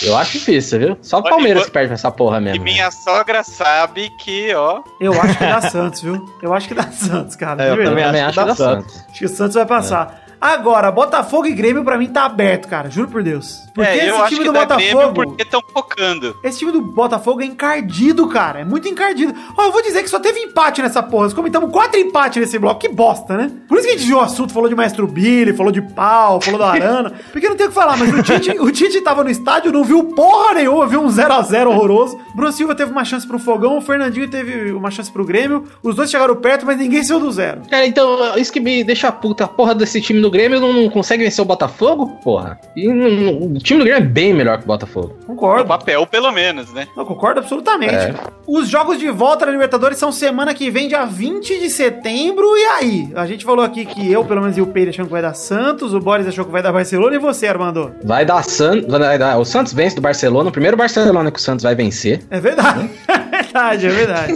Eu 0.02 0.16
acho 0.16 0.32
difícil, 0.32 0.78
viu? 0.78 0.98
Só 1.02 1.18
o 1.18 1.22
Palmeiras 1.22 1.62
e- 1.62 1.66
que 1.66 1.70
perde 1.72 1.92
essa 1.92 2.10
porra 2.10 2.38
E 2.38 2.40
mesmo. 2.40 2.64
minha 2.64 2.90
sogra 2.90 3.42
sabe 3.42 4.10
que, 4.20 4.54
ó. 4.54 4.80
Eu 5.00 5.12
acho 5.20 5.36
que 5.38 5.44
dá 5.46 5.60
Santos, 5.60 6.02
viu? 6.02 6.24
Eu 6.42 6.54
acho 6.54 6.68
que 6.68 6.74
dá 6.74 6.84
Santos, 6.84 7.34
cara. 7.36 7.62
É, 7.62 7.66
de 7.66 7.70
eu 7.72 7.76
verdade. 7.76 7.90
também 7.96 8.04
também 8.04 8.22
acho 8.22 8.40
acho 8.40 8.56
que 8.56 8.62
dá 8.62 8.66
que 8.66 8.74
dá 8.76 8.80
Santos. 8.82 9.04
Acho 9.08 9.18
que 9.18 9.24
o 9.24 9.28
Santos 9.28 9.54
vai 9.54 9.66
passar. 9.66 10.20
Agora, 10.40 10.90
Botafogo 10.90 11.46
e 11.46 11.52
Grêmio 11.52 11.82
pra 11.84 11.98
mim 11.98 12.08
tá 12.08 12.24
aberto, 12.24 12.68
cara. 12.68 12.88
Juro 12.90 13.08
por 13.08 13.22
Deus. 13.22 13.58
Porque 13.74 13.90
é, 13.90 14.08
eu 14.08 14.14
esse 14.14 14.22
acho 14.22 14.28
time 14.28 14.40
que 14.40 14.46
do 14.46 14.52
Botafogo. 14.52 15.12
porque 15.14 15.42
estão 15.42 15.60
focando. 15.72 16.36
Esse 16.44 16.58
time 16.58 16.72
do 16.72 16.80
Botafogo 16.80 17.42
é 17.42 17.44
encardido, 17.44 18.26
cara. 18.28 18.60
É 18.60 18.64
muito 18.64 18.88
encardido. 18.88 19.34
Ó, 19.56 19.64
eu 19.64 19.72
vou 19.72 19.82
dizer 19.82 20.02
que 20.02 20.08
só 20.10 20.20
teve 20.20 20.40
empate 20.40 20.80
nessa 20.82 21.02
porra. 21.02 21.24
Nós 21.24 21.34
comentamos 21.34 21.70
quatro 21.70 21.98
empates 21.98 22.40
nesse 22.40 22.58
bloco. 22.58 22.80
Que 22.80 22.88
bosta, 22.88 23.36
né? 23.36 23.50
Por 23.68 23.78
isso 23.78 23.86
que 23.86 23.94
a 23.94 23.96
gente 23.96 24.06
viu 24.06 24.18
o 24.18 24.20
assunto, 24.20 24.52
falou 24.52 24.68
de 24.68 24.74
Maestro 24.74 25.06
Billy, 25.06 25.52
falou 25.52 25.72
de 25.72 25.82
pau, 25.82 26.40
falou 26.40 26.58
da 26.58 26.70
Arana. 26.70 27.12
Porque 27.32 27.48
não 27.48 27.56
tem 27.56 27.66
o 27.66 27.68
que 27.70 27.74
falar, 27.74 27.96
mas 27.96 28.12
o 28.12 28.22
Tite, 28.22 28.50
o 28.60 28.70
Tite 28.70 29.00
tava 29.00 29.24
no 29.24 29.30
estádio, 29.30 29.72
não 29.72 29.84
viu 29.84 30.04
porra 30.04 30.54
nenhuma, 30.54 30.86
viu 30.86 31.00
um 31.02 31.08
0x0 31.08 31.66
horroroso. 31.66 32.18
Bruno 32.34 32.52
Silva 32.52 32.74
teve 32.74 32.92
uma 32.92 33.04
chance 33.04 33.26
pro 33.26 33.38
Fogão, 33.38 33.78
o 33.78 33.80
Fernandinho 33.80 34.28
teve 34.28 34.72
uma 34.72 34.90
chance 34.90 35.10
pro 35.10 35.24
Grêmio. 35.24 35.64
Os 35.82 35.94
dois 35.96 36.10
chegaram 36.10 36.36
perto, 36.36 36.64
mas 36.64 36.78
ninguém 36.78 37.02
saiu 37.02 37.20
do 37.20 37.30
zero. 37.32 37.62
Cara, 37.68 37.86
então, 37.86 38.36
isso 38.36 38.52
que 38.52 38.60
me 38.60 38.84
deixa 38.84 39.10
puta. 39.10 39.44
A 39.44 39.48
porra 39.48 39.74
desse 39.74 40.00
time 40.00 40.20
do 40.20 40.27
Grêmio 40.30 40.60
não, 40.60 40.72
não 40.72 40.90
consegue 40.90 41.24
vencer 41.24 41.42
o 41.42 41.46
Botafogo, 41.46 42.18
porra. 42.22 42.58
E 42.76 42.86
não- 42.88 43.10
não- 43.10 43.38
o 43.54 43.58
time 43.58 43.78
do 43.80 43.84
Grêmio 43.84 44.02
é 44.02 44.06
bem 44.06 44.32
melhor 44.34 44.58
que 44.58 44.64
o 44.64 44.66
Botafogo. 44.66 45.16
No 45.20 45.34
Concordo. 45.34 45.66
papel, 45.66 46.06
pelo 46.06 46.30
menos, 46.32 46.72
né? 46.72 46.86
Eu 46.96 47.04
concordo 47.06 47.40
absolutamente. 47.40 47.94
É. 47.94 48.14
Os 48.46 48.68
jogos 48.68 48.98
de 48.98 49.08
volta 49.10 49.46
da 49.46 49.52
Libertadores 49.52 49.98
são 49.98 50.10
semana 50.12 50.52
que 50.54 50.70
vem, 50.70 50.88
dia 50.88 51.04
20 51.04 51.58
de 51.58 51.70
setembro. 51.70 52.44
E 52.56 52.64
aí? 52.64 53.12
A 53.14 53.26
gente 53.26 53.44
falou 53.44 53.64
aqui 53.64 53.84
que 53.84 54.10
eu, 54.10 54.24
pelo 54.24 54.40
menos, 54.40 54.56
e 54.56 54.60
o 54.60 54.66
Pedro 54.66 54.90
achando 54.90 55.06
que 55.06 55.12
vai 55.12 55.22
dar 55.22 55.34
Santos, 55.34 55.94
o 55.94 56.00
Boris 56.00 56.26
achou 56.26 56.44
que 56.44 56.50
vai 56.50 56.62
dar 56.62 56.72
Barcelona. 56.72 57.14
E 57.16 57.18
você, 57.18 57.46
Armando? 57.46 57.92
Vai 58.04 58.24
dar 58.24 58.42
Santos. 58.44 58.86
Vai 58.88 59.18
dar, 59.18 59.38
o 59.38 59.44
Santos 59.44 59.72
vence 59.72 59.94
do 59.96 60.02
Barcelona. 60.02 60.48
O 60.48 60.52
primeiro 60.52 60.76
Barcelona 60.76 61.30
que 61.30 61.38
o 61.38 61.42
Santos 61.42 61.62
vai 61.62 61.74
vencer. 61.74 62.20
É 62.30 62.40
verdade. 62.40 62.90
É 63.38 63.42
verdade, 63.52 63.86
é 63.86 63.90
verdade. 63.90 64.34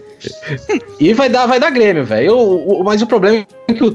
E 1.00 1.12
vai 1.14 1.28
dar, 1.28 1.46
vai 1.46 1.60
dar 1.60 1.70
Grêmio, 1.70 2.04
velho. 2.04 2.36
O- 2.36 2.80
o- 2.80 2.84
Mas 2.84 3.00
o 3.02 3.06
problema 3.06 3.46
é 3.68 3.72
que 3.72 3.82
o, 3.84 3.94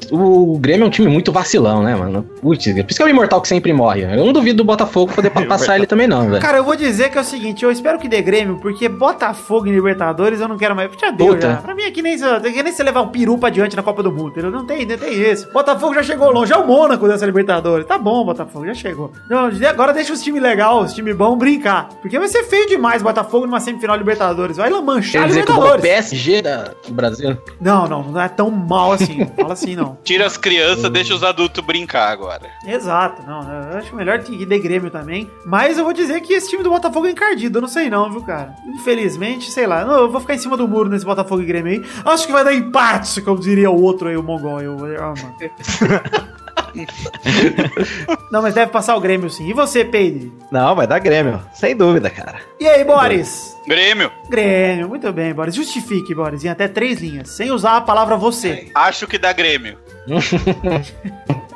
o 0.53 0.57
Grêmio 0.59 0.85
é 0.85 0.87
um 0.87 0.89
time 0.89 1.07
muito 1.11 1.31
vacilão, 1.31 1.83
né, 1.83 1.95
mano? 1.95 2.23
Putz, 2.41 2.65
por 2.65 2.85
isso 2.89 2.97
que 2.97 3.01
é 3.03 3.05
o 3.05 3.09
imortal 3.09 3.41
que 3.41 3.47
sempre 3.47 3.71
morre. 3.73 4.01
Eu 4.03 4.25
não 4.25 4.33
duvido 4.33 4.57
do 4.57 4.63
Botafogo 4.63 5.13
poder 5.13 5.29
pa- 5.31 5.45
passar 5.45 5.75
ele 5.75 5.85
também, 5.85 6.07
não, 6.07 6.27
velho. 6.29 6.41
Cara, 6.41 6.57
eu 6.57 6.63
vou 6.63 6.75
dizer 6.75 7.09
que 7.11 7.17
é 7.17 7.21
o 7.21 7.23
seguinte: 7.23 7.63
eu 7.63 7.71
espero 7.71 7.99
que 7.99 8.07
dê 8.07 8.21
Grêmio, 8.21 8.57
porque 8.61 8.87
Botafogo 8.89 9.67
em 9.67 9.71
Libertadores 9.71 10.39
eu 10.39 10.47
não 10.47 10.57
quero 10.57 10.75
mais. 10.75 10.89
Já 10.99 11.11
deu, 11.11 11.27
Puta. 11.27 11.41
já. 11.51 11.55
Pra 11.57 11.75
mim 11.75 11.83
é 11.83 11.91
que 11.91 12.01
nem, 12.01 12.17
se- 12.17 12.25
é 12.25 12.39
que 12.39 12.63
nem 12.63 12.71
você 12.73 12.83
levar 12.83 13.01
um 13.01 13.09
peru 13.09 13.37
pra 13.37 13.49
diante 13.49 13.75
na 13.75 13.83
Copa 13.83 14.01
do 14.01 14.11
Mundo, 14.11 14.29
entendeu? 14.29 14.51
Não 14.51 14.65
tem, 14.65 14.85
não 14.85 14.97
tem 14.97 15.13
isso. 15.31 15.51
Botafogo 15.51 15.93
já 15.93 16.03
chegou 16.03 16.31
longe, 16.31 16.51
é 16.53 16.57
o 16.57 16.65
Mônaco 16.65 17.07
dessa 17.07 17.25
Libertadores. 17.25 17.85
Tá 17.85 17.97
bom, 17.97 18.23
Botafogo, 18.25 18.65
já 18.67 18.73
chegou. 18.73 19.11
Não, 19.29 19.49
agora 19.69 19.93
deixa 19.93 20.13
os 20.13 20.21
times 20.23 20.41
legais, 20.41 20.85
os 20.85 20.93
times 20.93 21.15
bons 21.15 21.37
brincar. 21.37 21.89
Porque 22.01 22.17
vai 22.17 22.27
ser 22.27 22.43
feio 22.43 22.67
demais 22.67 23.01
Botafogo 23.01 23.45
numa 23.45 23.59
semifinal 23.59 23.95
de 23.97 24.03
Libertadores. 24.03 24.57
Vai 24.57 24.69
lá 24.69 24.81
manchar 24.81 25.23
Quer 25.23 25.27
dizer 25.29 25.45
que 25.45 25.51
o 25.51 25.55
Libertadores. 25.55 25.81
PSG 25.89 26.41
da, 26.41 26.71
do 26.87 26.93
Brasil. 26.93 27.37
Não, 27.59 27.87
não, 27.87 28.03
não 28.03 28.21
é 28.21 28.29
tão 28.29 28.49
mal 28.51 28.91
assim. 28.93 29.25
Fala 29.35 29.53
assim, 29.53 29.75
não. 29.75 29.97
Tira 30.03 30.25
as 30.25 30.37
crianças, 30.37 30.89
deixa 31.01 31.15
os 31.15 31.23
adultos 31.23 31.63
brincar 31.63 32.09
agora. 32.09 32.49
Exato, 32.65 33.23
não. 33.23 33.41
Eu 33.41 33.77
acho 33.77 33.95
melhor 33.95 34.19
que 34.19 34.45
de 34.45 34.59
Grêmio 34.59 34.89
também. 34.89 35.29
Mas 35.45 35.77
eu 35.77 35.83
vou 35.83 35.93
dizer 35.93 36.21
que 36.21 36.33
esse 36.33 36.49
time 36.49 36.63
do 36.63 36.69
Botafogo 36.69 37.07
é 37.07 37.11
encardido. 37.11 37.57
Eu 37.57 37.61
não 37.61 37.69
sei 37.69 37.89
não, 37.89 38.11
viu, 38.11 38.21
cara? 38.21 38.55
Infelizmente, 38.67 39.51
sei 39.51 39.67
lá. 39.67 39.83
Não, 39.83 39.99
eu 40.01 40.11
vou 40.11 40.21
ficar 40.21 40.35
em 40.35 40.39
cima 40.39 40.55
do 40.55 40.67
muro 40.67 40.89
nesse 40.89 41.05
Botafogo 41.05 41.41
e 41.41 41.45
Grêmio 41.45 41.71
aí. 41.73 41.85
Acho 42.05 42.27
que 42.27 42.33
vai 42.33 42.43
dar 42.43 42.53
empate, 42.53 43.21
como 43.21 43.39
diria 43.39 43.69
o 43.69 43.81
outro 43.81 44.07
aí, 44.07 44.17
o 44.17 44.23
Mongol. 44.23 44.61
Eu, 44.61 44.87
eu, 44.87 45.03
ah, 45.03 45.13
mano. 45.17 46.31
Não, 48.31 48.41
mas 48.41 48.53
deve 48.53 48.71
passar 48.71 48.95
o 48.95 49.01
Grêmio 49.01 49.29
sim. 49.29 49.49
E 49.49 49.53
você, 49.53 49.83
Peide? 49.83 50.31
Não, 50.51 50.75
vai 50.75 50.87
dar 50.87 50.99
Grêmio. 50.99 51.41
Sem 51.53 51.75
dúvida, 51.75 52.09
cara. 52.09 52.35
E 52.59 52.67
aí, 52.67 52.83
Boris? 52.83 53.57
Grêmio. 53.67 54.11
Grêmio, 54.29 54.89
muito 54.89 55.11
bem, 55.11 55.33
Boris. 55.33 55.55
Justifique, 55.55 56.15
Boris, 56.15 56.43
em 56.43 56.49
até 56.49 56.67
três 56.67 56.99
linhas, 56.99 57.29
sem 57.29 57.51
usar 57.51 57.77
a 57.77 57.81
palavra 57.81 58.15
você. 58.15 58.71
Acho 58.73 59.07
que 59.07 59.17
dá 59.17 59.33
Grêmio. 59.33 59.77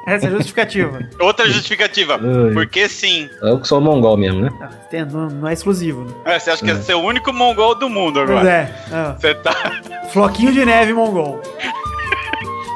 Essa 0.08 0.28
é 0.28 0.30
a 0.30 0.32
justificativa. 0.34 1.00
Outra 1.20 1.48
justificativa. 1.50 2.20
Ai. 2.22 2.54
Porque 2.54 2.88
sim. 2.88 3.28
Eu 3.42 3.60
que 3.60 3.68
sou 3.68 3.82
mongol 3.82 4.16
mesmo, 4.16 4.40
né? 4.42 4.50
Ah, 4.62 4.70
não, 5.12 5.30
não 5.30 5.48
é 5.48 5.54
exclusivo, 5.54 6.04
né? 6.06 6.14
É, 6.26 6.40
Você 6.40 6.52
acha 6.52 6.64
que 6.64 6.70
é 6.70 6.76
ser 6.76 6.94
o 6.94 7.00
único 7.02 7.34
mongol 7.34 7.74
do 7.74 7.90
mundo 7.90 8.20
Pois 8.20 8.30
agora? 8.30 8.50
é. 8.52 8.76
ah. 8.94 9.16
Você 9.20 9.34
tá. 9.34 9.82
Floquinho 10.14 10.52
de 10.54 10.64
neve 10.64 10.94
mongol. 10.94 11.42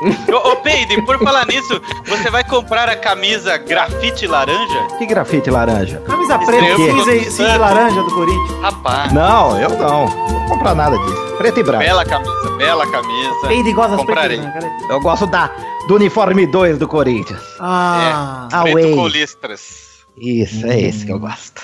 Ô, 0.31 0.49
ô 0.51 0.55
Peide, 0.57 1.01
por 1.03 1.17
falar 1.19 1.45
nisso, 1.47 1.81
você 2.07 2.29
vai 2.29 2.43
comprar 2.43 2.87
a 2.89 2.95
camisa 2.95 3.57
grafite 3.57 4.25
laranja? 4.27 4.87
Que 4.97 5.05
grafite 5.05 5.49
laranja? 5.49 6.01
Camisa 6.05 6.37
preta, 6.39 6.65
Extremo. 6.65 6.97
cinza, 6.99 7.15
e- 7.15 7.31
cinza 7.31 7.57
laranja 7.57 8.01
do 8.03 8.11
Corinthians. 8.13 8.61
Rapaz. 8.61 9.11
Não, 9.13 9.59
eu 9.59 9.69
não. 9.69 10.05
Não 10.09 10.39
vou 10.39 10.49
comprar 10.57 10.75
nada 10.75 10.97
disso. 10.97 11.29
Preto 11.37 11.59
e 11.59 11.63
branco. 11.63 11.83
Bela 11.83 12.05
camisa, 12.05 12.49
bela 12.57 12.91
camisa. 12.91 13.47
Peide 13.47 13.71
gosta 13.73 13.91
das 13.91 13.99
Comprarei. 14.05 14.39
pretas, 14.39 14.63
né? 14.63 14.77
Eu 14.89 14.99
gosto 14.99 15.25
da, 15.27 15.49
do 15.87 15.95
uniforme 15.95 16.45
2 16.47 16.77
do 16.77 16.87
Corinthians. 16.87 17.41
Ah, 17.59 18.47
Ah, 18.51 18.61
Preto 18.63 18.77
Away. 18.77 18.95
com 18.95 19.07
listras. 19.07 19.89
Isso, 20.17 20.65
é 20.67 20.79
esse 20.81 21.05
que 21.05 21.11
eu 21.13 21.19
gosto. 21.19 21.61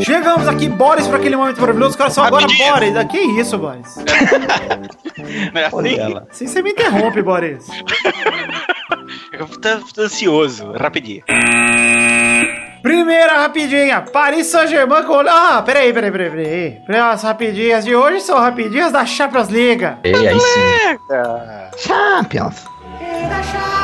Chegamos 0.00 0.48
aqui, 0.48 0.68
Boris, 0.68 1.06
para 1.06 1.18
aquele 1.18 1.36
momento 1.36 1.60
maravilhoso. 1.60 1.96
Cara, 1.96 2.10
só 2.10 2.24
agora, 2.24 2.42
Rapidinho. 2.42 2.72
Boris. 2.72 2.96
Ah, 2.96 3.04
Que 3.04 3.18
isso, 3.18 3.58
Boris? 3.58 3.96
Não 5.52 5.60
é 5.60 5.66
assim? 5.66 5.98
ela. 5.98 6.26
Assim 6.30 6.46
você 6.46 6.62
me 6.62 6.70
interrompe, 6.70 7.22
Boris. 7.22 7.66
Eu 9.32 9.46
tô, 9.46 10.02
ansioso, 10.02 10.72
rapidinho. 10.72 11.22
Primeira 12.82 13.40
rapidinha, 13.40 14.00
Paris 14.02 14.46
Saint-Germain 14.48 15.04
com... 15.04 15.20
Ah, 15.20 15.62
peraí, 15.64 15.92
peraí, 15.92 16.10
peraí, 16.10 16.30
peraí. 16.30 17.00
As 17.00 17.22
rapidinhas 17.22 17.84
de 17.84 17.94
hoje 17.94 18.20
são 18.20 18.38
rapidinhas 18.38 18.90
da 18.92 19.04
Champions 19.06 19.48
League. 19.48 19.84
E 20.04 20.14
aí 20.14 20.40
sim. 20.40 20.98
Champions. 21.78 22.64
the 22.98 23.42
champions, 23.42 23.81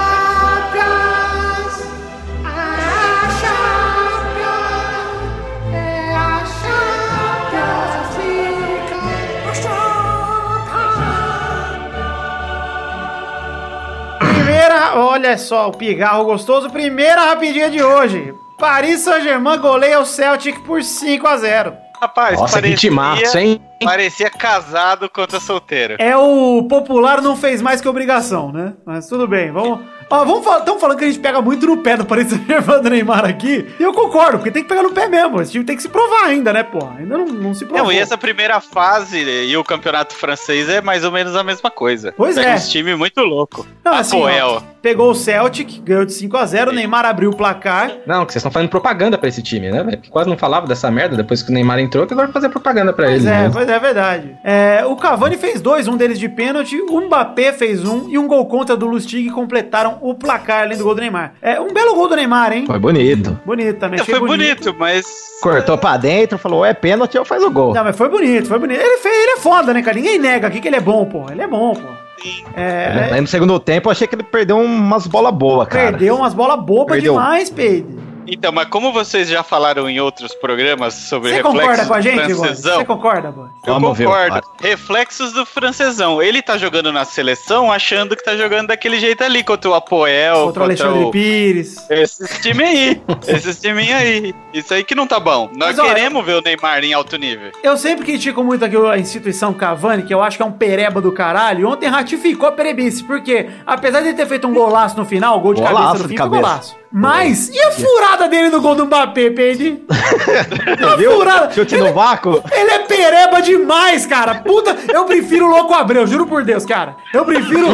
Primeira, 14.68 14.98
olha 14.98 15.38
só, 15.38 15.68
o 15.68 15.72
pigarro 15.72 16.24
gostoso. 16.24 16.68
Primeira 16.68 17.24
rapidinha 17.24 17.70
de 17.70 17.82
hoje. 17.82 18.34
Paris 18.58 19.00
Saint-Germain 19.00 19.58
goleia 19.58 19.98
o 19.98 20.04
Celtic 20.04 20.60
por 20.60 20.82
5 20.82 21.26
a 21.26 21.36
0 21.38 21.74
Rapaz, 22.00 22.38
Nossa, 22.38 22.60
que 22.62 22.74
timaço, 22.74 23.38
hein? 23.38 23.60
parecia 23.82 24.30
casado 24.30 25.08
contra 25.08 25.40
solteiro. 25.40 25.96
É 25.98 26.16
o 26.16 26.62
popular 26.68 27.20
não 27.22 27.34
fez 27.34 27.62
mais 27.62 27.80
que 27.80 27.88
obrigação, 27.88 28.52
né? 28.52 28.74
Mas 28.84 29.08
tudo 29.08 29.26
bem, 29.26 29.50
vamos. 29.50 29.80
Ó, 30.10 30.24
vamos 30.24 30.42
falar, 30.42 30.60
estão 30.60 30.78
falando 30.78 30.96
que 30.98 31.04
a 31.04 31.06
gente 31.06 31.18
pega 31.20 31.42
muito 31.42 31.66
no 31.66 31.76
pé 31.78 31.96
do 31.96 32.04
Paris 32.06 32.28
Saint-Germain 32.30 32.80
do 32.82 32.88
Neymar 32.88 33.26
aqui. 33.26 33.66
E 33.78 33.82
eu 33.82 33.92
concordo, 33.92 34.38
porque 34.38 34.50
tem 34.50 34.62
que 34.62 34.68
pegar 34.68 34.82
no 34.82 34.90
pé 34.92 35.06
mesmo. 35.06 35.38
Esse 35.42 35.52
time 35.52 35.64
tem 35.64 35.76
que 35.76 35.82
se 35.82 35.88
provar 35.88 36.24
ainda, 36.24 36.50
né, 36.50 36.62
pô? 36.62 36.78
Ainda 36.98 37.18
não, 37.18 37.26
não 37.26 37.54
se 37.54 37.66
provou. 37.66 37.84
Não, 37.86 37.92
e 37.92 37.98
essa 37.98 38.16
primeira 38.16 38.58
fase 38.58 39.18
e 39.20 39.54
o 39.54 39.62
campeonato 39.62 40.14
francês 40.14 40.66
é 40.70 40.80
mais 40.80 41.04
ou 41.04 41.12
menos 41.12 41.36
a 41.36 41.44
mesma 41.44 41.70
coisa. 41.70 42.14
Pois 42.16 42.36
Pega 42.36 42.48
é. 42.50 42.54
uns 42.54 42.70
time 42.70 42.94
muito 42.96 43.20
louco. 43.20 43.66
Não, 43.84 43.92
assim, 43.92 44.16
ó, 44.16 44.20
Apoel. 44.28 44.62
pegou 44.80 45.10
o 45.10 45.14
Celtic, 45.14 45.80
ganhou 45.82 46.06
de 46.06 46.12
5 46.14 46.36
a 46.38 46.46
0 46.46 46.70
o 46.70 46.74
Neymar 46.74 47.04
abriu 47.04 47.28
o 47.30 47.36
placar. 47.36 47.92
Não, 48.06 48.24
que 48.24 48.32
vocês 48.32 48.40
estão 48.40 48.50
fazendo 48.50 48.70
propaganda 48.70 49.18
pra 49.18 49.28
esse 49.28 49.42
time, 49.42 49.70
né? 49.70 49.82
velho? 49.82 49.98
Porque 49.98 50.10
quase 50.10 50.30
não 50.30 50.38
falava 50.38 50.66
dessa 50.66 50.90
merda 50.90 51.16
depois 51.18 51.42
que 51.42 51.50
o 51.50 51.54
Neymar 51.54 51.80
entrou, 51.80 52.06
que 52.06 52.14
agora 52.14 52.28
vai 52.28 52.32
fazer 52.32 52.48
propaganda 52.48 52.94
pra 52.94 53.06
Pois 53.08 53.20
ele. 53.26 53.28
é, 53.28 53.42
né? 53.42 53.50
pois 53.52 53.68
é, 53.68 53.72
é 53.74 53.78
verdade. 53.78 54.36
É, 54.42 54.84
o 54.86 54.96
Cavani 54.96 55.36
fez 55.36 55.60
dois, 55.60 55.86
um 55.86 55.98
deles 55.98 56.18
de 56.18 56.30
pênalti, 56.30 56.80
o 56.80 57.00
Mbappé 57.02 57.52
fez 57.52 57.84
um 57.84 58.08
e 58.08 58.16
um 58.16 58.26
gol 58.26 58.46
contra 58.46 58.74
do 58.74 58.86
Lustig 58.86 59.28
completaram 59.30 59.97
o 60.00 60.14
placar 60.14 60.62
além 60.62 60.76
do 60.76 60.84
gol 60.84 60.94
do 60.94 61.00
Neymar. 61.00 61.34
É 61.42 61.60
um 61.60 61.72
belo 61.72 61.94
gol 61.94 62.08
do 62.08 62.16
Neymar, 62.16 62.52
hein? 62.52 62.66
Foi 62.66 62.78
bonito. 62.78 63.38
Bonito 63.44 63.78
também, 63.78 64.00
achei 64.00 64.14
Foi 64.14 64.26
bonito, 64.26 64.74
mas. 64.78 65.06
Cortou 65.42 65.78
pra 65.78 65.96
dentro, 65.96 66.36
falou, 66.38 66.64
é 66.64 66.74
pênalti, 66.74 67.16
eu 67.16 67.24
faz 67.24 67.42
o 67.42 67.50
gol. 67.50 67.72
Não, 67.74 67.84
mas 67.84 67.96
foi 67.96 68.08
bonito, 68.08 68.48
foi 68.48 68.58
bonito. 68.58 68.80
Ele, 68.80 68.98
fez, 68.98 69.14
ele 69.14 69.32
é 69.32 69.38
foda, 69.38 69.72
né, 69.72 69.82
cara? 69.82 69.96
Ninguém 69.96 70.18
nega 70.18 70.48
aqui 70.48 70.60
que 70.60 70.68
ele 70.68 70.76
é 70.76 70.80
bom, 70.80 71.04
pô. 71.04 71.30
Ele 71.30 71.42
é 71.42 71.46
bom, 71.46 71.74
pô. 71.74 72.08
É, 72.56 73.10
Aí 73.12 73.20
no 73.20 73.26
segundo 73.28 73.58
tempo 73.60 73.88
eu 73.88 73.92
achei 73.92 74.08
que 74.08 74.14
ele 74.16 74.24
perdeu 74.24 74.58
umas 74.58 75.06
bolas 75.06 75.32
boas, 75.32 75.68
cara. 75.68 75.92
perdeu 75.92 76.16
umas 76.16 76.34
bolas 76.34 76.58
bobas 76.64 77.00
demais, 77.00 77.48
Pedro. 77.48 78.07
Então, 78.30 78.52
mas 78.52 78.68
como 78.68 78.92
vocês 78.92 79.28
já 79.28 79.42
falaram 79.42 79.88
em 79.88 79.98
outros 80.00 80.34
programas 80.34 80.94
sobre 80.94 81.30
Você 81.32 81.42
concorda 81.42 81.82
reflexos 81.82 81.88
com 81.88 81.94
a 81.94 81.98
do 81.98 82.02
gente, 82.02 82.34
francesão, 82.34 82.76
Você 82.78 82.84
concorda, 82.84 83.30
Boris? 83.32 83.52
eu 83.66 83.72
Vamos 83.74 83.96
ver 83.98 84.06
o 84.06 84.08
concordo. 84.10 84.32
VAR. 84.34 84.42
Reflexos 84.60 85.32
do 85.32 85.46
francesão. 85.46 86.22
Ele 86.22 86.42
tá 86.42 86.58
jogando 86.58 86.92
na 86.92 87.04
seleção 87.04 87.72
achando 87.72 88.14
que 88.16 88.22
tá 88.22 88.36
jogando 88.36 88.68
daquele 88.68 88.98
jeito 89.00 89.22
ali, 89.24 89.42
contra 89.42 89.70
o 89.70 89.74
Apoel, 89.74 90.46
Contra 90.46 90.62
o 90.62 90.64
Alexandre 90.66 91.10
Pires. 91.10 91.76
Esses 91.90 92.38
time 92.40 92.62
aí. 92.64 93.02
Esses 93.26 93.58
time 93.60 93.92
aí. 93.92 94.34
Isso 94.52 94.74
aí 94.74 94.84
que 94.84 94.94
não 94.94 95.06
tá 95.06 95.18
bom. 95.18 95.48
Nós 95.54 95.76
Mas, 95.76 95.78
ó, 95.78 95.84
queremos 95.84 96.24
ver 96.24 96.34
o 96.34 96.40
Neymar 96.42 96.84
em 96.84 96.92
alto 96.92 97.16
nível. 97.16 97.50
Eu 97.62 97.76
sempre 97.76 98.04
critico 98.04 98.42
muito 98.44 98.64
aqui 98.64 98.76
a 98.76 98.98
instituição 98.98 99.52
Cavani, 99.54 100.02
que 100.02 100.12
eu 100.12 100.22
acho 100.22 100.36
que 100.36 100.42
é 100.42 100.46
um 100.46 100.52
pereba 100.52 101.00
do 101.00 101.12
caralho. 101.12 101.68
Ontem 101.68 101.86
ratificou 101.88 102.48
a 102.48 102.52
perebice, 102.52 103.02
porque 103.04 103.48
apesar 103.66 104.00
de 104.00 104.08
ele 104.08 104.16
ter 104.16 104.26
feito 104.26 104.46
um 104.46 104.52
golaço 104.54 104.96
no 104.96 105.04
final, 105.04 105.40
gol 105.40 105.54
de 105.54 105.60
Golaço 105.60 105.76
cabeça 105.78 105.94
no 105.98 106.02
de 106.04 106.08
fim, 106.08 106.14
cabeça. 106.16 106.30
foi 106.34 106.42
golaço. 106.42 106.76
Mas, 106.90 107.50
e 107.50 107.60
a 107.60 107.70
furada 107.72 108.28
dele 108.28 108.48
no 108.48 108.60
gol 108.62 108.74
do 108.74 108.86
Mbappé, 108.86 109.30
Pedro? 109.30 109.80
A 110.90 110.96
Viu? 110.96 111.12
furada. 111.12 111.52
Chute 111.52 111.74
Ele- 111.74 111.88
no 111.88 111.92
vácuo. 111.94 112.42
Ele 112.50 112.70
é 112.70 112.77
pereba 112.88 113.40
demais, 113.40 114.06
cara. 114.06 114.36
Puta, 114.36 114.76
eu 114.92 115.04
prefiro 115.04 115.46
o 115.46 115.50
Louco 115.50 115.74
Abreu, 115.74 116.06
juro 116.06 116.26
por 116.26 116.42
Deus, 116.44 116.64
cara. 116.66 116.96
Eu 117.12 117.24
prefiro. 117.24 117.68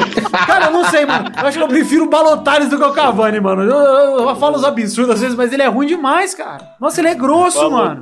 Cara, 0.46 0.66
eu 0.66 0.72
não 0.72 0.84
sei, 0.90 1.06
mano. 1.06 1.30
Eu 1.40 1.46
acho 1.46 1.56
que 1.56 1.62
eu 1.64 1.68
prefiro 1.68 2.04
o 2.04 2.08
Balotares 2.08 2.68
do 2.68 2.76
que 2.76 2.84
o 2.84 2.92
Cavani, 2.92 3.40
mano. 3.40 3.62
Eu, 3.62 3.70
eu- 3.78 4.28
eu 4.28 4.36
falo 4.36 4.56
os 4.56 4.64
absurdos 4.64 5.14
às 5.14 5.20
vezes, 5.20 5.36
mas 5.36 5.52
ele 5.52 5.62
é 5.62 5.66
ruim 5.68 5.86
demais, 5.86 6.34
cara. 6.34 6.68
Nossa, 6.80 7.00
ele 7.00 7.08
é 7.08 7.14
grosso, 7.14 7.70
mano. 7.70 8.00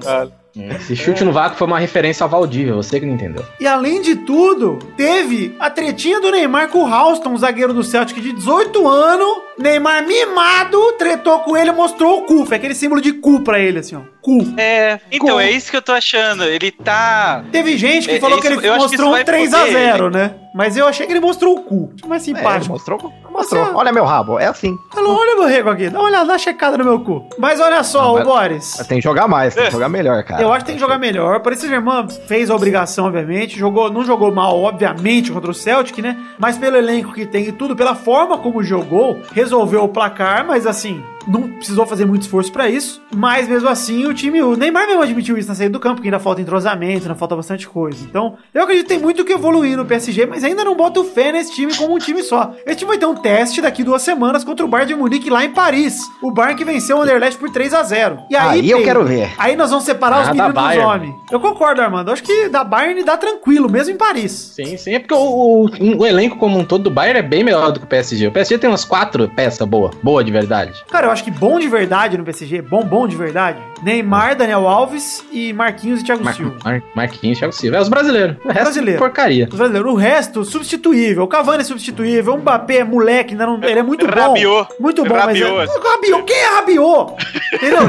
Esse 0.55 0.95
chute 0.95 1.25
no 1.25 1.33
vácuo 1.33 1.57
foi 1.57 1.67
uma 1.67 1.79
referência 1.79 2.23
ao 2.25 2.29
Valdívia, 2.29 2.75
você 2.75 3.01
que 3.01 3.07
não 3.07 3.15
entendeu. 3.15 3.43
E 3.59 3.67
além 3.67 4.03
de 4.03 4.17
tudo, 4.17 4.79
teve 4.99 5.57
a 5.59 5.71
tretinha 5.71 6.21
do 6.21 6.31
Neymar 6.31 6.69
com 6.69 6.83
o 6.85 6.87
Halston, 6.87 7.35
zagueiro 7.39 7.73
do 7.73 7.83
Celtic 7.83 8.21
de 8.21 8.33
18 8.35 8.87
anos. 8.87 9.41
Neymar 9.59 10.07
mimado, 10.07 10.79
tretou 10.99 11.41
com 11.41 11.57
ele, 11.57 11.73
mostrou 11.73 12.19
o 12.19 12.23
cu. 12.23 12.45
Foi 12.45 12.57
aquele 12.59 12.75
símbolo 12.75 13.01
de 13.01 13.13
cu 13.15 13.41
pra 13.41 13.59
ele, 13.61 13.79
assim, 13.79 13.97
ó. 13.97 14.01
Cu. 14.21 14.55
É, 14.59 14.99
então 15.11 15.29
Como? 15.29 15.41
é 15.41 15.51
isso 15.51 15.71
que 15.71 15.77
eu 15.77 15.83
tô 15.83 15.93
achando. 15.93 16.45
Ele 16.45 16.71
tá. 16.71 17.02
Teve 17.51 17.77
gente 17.77 18.09
que 18.09 18.15
É, 18.17 18.21
falou 18.21 18.39
isso- 18.39 18.49
que 18.49 18.55
ele 18.55 18.69
acho 18.69 18.79
mostrou 18.79 19.09
um 19.09 19.13
vai 19.13 19.25
3x0, 19.25 20.11
né? 20.11 20.35
Mas 20.55 20.77
eu 20.77 20.87
achei 20.87 21.07
que 21.07 21.13
ele 21.13 21.21
mostrou 21.21 21.57
o 21.59 21.63
cu. 21.63 21.93
Mais 22.07 22.23
É, 22.23 22.25
simpático. 22.27 22.73
mostrou, 22.73 23.13
mostrou. 23.43 23.65
Você- 23.67 23.73
Olha 23.75 23.93
meu 23.93 24.05
rabo, 24.05 24.39
é 24.39 24.47
assim. 24.47 24.79
Falou, 24.93 25.19
olha 25.19 25.35
meu 25.37 25.47
rego 25.47 25.71
aqui, 25.71 25.89
dá 25.91 25.99
uma 25.99 26.09
olhada, 26.09 26.25
dá 26.27 26.33
uma 26.33 26.39
checada 26.39 26.77
no 26.79 26.85
meu 26.85 27.01
cu. 27.01 27.27
Mas 27.39 27.61
olha 27.61 27.83
só, 27.85 28.03
Não, 28.03 28.11
o 28.13 28.15
mas- 28.17 28.25
Boris. 28.25 28.75
Mas 28.79 28.87
tem 28.87 28.99
que 28.99 29.05
jogar 29.05 29.29
mais, 29.29 29.55
tem 29.55 29.65
que 29.65 29.71
jogar 29.73 29.89
melhor, 29.89 30.23
cara. 30.25 30.43
Eu 30.43 30.51
acho 30.53 30.61
que 30.61 30.67
tem 30.67 30.75
que 30.77 30.81
jogar 30.81 30.99
melhor. 30.99 31.37
O 31.37 31.41
Paris 31.41 31.59
Saint-Germain 31.61 32.07
fez 32.27 32.51
a 32.51 32.55
obrigação, 32.55 33.07
obviamente. 33.07 33.59
Jogou, 33.59 33.91
não 33.91 34.05
jogou 34.05 34.33
mal, 34.33 34.61
obviamente, 34.63 35.31
contra 35.33 35.51
o 35.51 35.55
Celtic, 35.55 35.99
né? 35.99 36.17
Mas 36.39 36.57
pelo 36.59 36.77
elenco 36.77 37.13
que 37.13 37.27
tem 37.27 37.45
e 37.49 37.53
tudo, 37.53 37.75
pela 37.77 37.95
forma 37.95 38.39
como 38.39 38.63
jogou, 38.63 39.19
resolveu 39.33 39.85
o 39.85 39.89
placar, 39.89 40.47
mas 40.47 40.67
assim, 40.67 41.03
não 41.27 41.43
precisou 41.43 41.87
fazer 41.87 42.05
muito 42.05 42.23
esforço 42.23 42.51
pra 42.53 42.69
isso. 42.69 43.01
Mas 43.15 43.47
mesmo 43.49 43.69
assim, 43.69 44.07
o 44.07 44.15
time, 44.15 44.43
o 44.43 44.57
Neymar 44.57 44.87
mesmo 44.87 45.03
admitiu 45.03 45.37
isso 45.39 45.49
na 45.49 45.55
saída 45.55 45.73
do 45.73 45.81
campo, 45.81 46.01
que 46.01 46.09
ainda 46.09 46.19
falta 46.19 46.41
entrosamento, 46.41 47.03
ainda 47.03 47.15
falta 47.15 47.37
bastante 47.37 47.69
coisa. 47.69 48.05
Então, 48.05 48.37
eu 48.53 48.63
acredito 48.63 48.85
que 48.87 48.89
tem 48.95 48.99
muito 48.99 49.25
que 49.25 49.33
evoluir 49.33 49.77
no 49.77 49.85
PSG, 49.85 50.27
mas 50.27 50.43
ainda 50.45 50.65
não 50.65 50.75
boto 50.77 51.05
fé 51.05 51.31
nesse 51.33 51.53
time 51.55 51.75
como 51.77 51.95
um 51.95 51.99
time 51.99 52.23
só. 52.23 52.53
Esse 52.67 52.77
time 52.79 52.89
vai 52.89 52.99
ter 52.99 53.07
um 53.07 53.15
teste 53.37 53.61
daqui 53.61 53.83
duas 53.85 54.03
semanas 54.03 54.45
contra 54.45 54.65
o 54.65 54.69
Bayern 54.69 54.93
de 54.95 54.99
Munique 54.99 55.31
lá 55.31 55.45
em 55.45 55.51
Paris. 55.51 55.99
O 56.23 56.31
Bayern 56.31 56.57
que 56.57 56.65
venceu 56.65 56.99
o 56.99 57.03
Anderlecht 57.03 57.39
por 57.39 57.51
3 57.51 57.73
a 57.75 57.83
0 57.83 58.19
E 58.31 58.37
aí, 58.37 58.61
Aí 58.61 58.71
eu 58.71 58.79
Pedro, 58.79 58.85
quero 58.85 59.05
ver. 59.05 59.33
Aí 59.39 59.57
nós 59.57 59.71
vamos 59.71 59.85
separar 59.85 60.23
os 60.23 60.29
Ah, 60.29 60.33
da 60.35 60.49
meninos 60.49 60.75
dos 60.77 60.85
homens. 60.85 61.15
Eu 61.31 61.41
concordo, 61.41 61.81
Armando. 61.83 62.09
Eu 62.09 62.13
acho 62.13 62.23
que 62.23 62.49
da 62.49 62.63
Bayern 62.65 63.03
dá 63.05 63.17
tranquilo, 63.17 63.71
mesmo 63.71 63.93
em 63.95 63.97
Paris. 63.97 64.53
Sim, 64.55 64.77
sim, 64.77 64.95
é 64.95 64.99
porque 64.99 65.15
o, 65.15 65.67
o- 65.67 65.99
o 66.01 66.07
elenco 66.07 66.37
como 66.37 66.59
um 66.59 66.65
todo 66.65 66.85
do 66.85 66.91
Bayern 66.91 67.19
é 67.19 67.23
bem 67.23 67.43
melhor 67.45 67.73
do 67.73 67.81
que 67.81 67.87
o 67.87 67.89
PSG. 67.89 68.27
O 68.29 68.33
PSG 68.33 68.59
tem 68.59 68.69
umas 68.71 68.85
quatro 68.85 69.29
peças 69.29 69.67
boas, 69.67 69.95
boa 70.03 70.23
de 70.23 70.31
verdade. 70.33 70.73
Cara, 70.91 71.07
eu 71.07 71.11
acho 71.11 71.25
que 71.25 71.31
bom 71.31 71.59
de 71.59 71.69
verdade 71.69 72.19
no 72.19 72.25
PSG, 72.25 72.63
bom, 72.63 72.83
bom 72.85 73.07
de 73.09 73.17
verdade, 73.17 73.59
Neymar, 73.83 74.37
Daniel 74.37 74.67
Alves 74.67 75.25
e 75.33 75.53
Marquinhos 75.53 76.01
e 76.01 76.05
Thiago 76.05 76.25
Mar 76.25 76.35
Silva. 76.35 76.57
Mar 76.65 76.83
Marquinhos, 76.95 77.39
Thiago 77.39 77.53
Silva. 77.55 77.77
É 77.77 77.81
os 77.81 77.89
brasileiros. 77.89 78.37
O 78.45 78.49
resto 78.49 78.63
Brasileiro. 78.63 78.99
porcaria. 78.99 79.49
Os 79.51 79.57
brasileiros. 79.59 79.93
O 79.93 79.95
resto, 79.97 80.45
substituível. 80.45 81.25
O 81.25 81.29
Cavani 81.29 81.63
é 81.63 81.65
substituível. 81.65 82.35
O 82.35 82.39
Mbappé 82.39 82.77
é 82.79 82.85
moleque, 82.85 83.33
ainda 83.33 83.47
não, 83.47 83.63
ele 83.63 83.79
é 83.81 83.83
muito 83.83 84.07
bom. 84.07 84.13
Rabiot. 84.13 84.69
Muito 84.79 85.05
bom, 85.05 85.15
Rabiot. 85.15 85.53
mas 85.53 85.71
é... 85.71 85.89
Rabiot. 85.89 86.23
Quem 86.25 86.37
é 86.37 86.47
Rabiot? 86.55 87.13
Entendeu? 87.55 87.81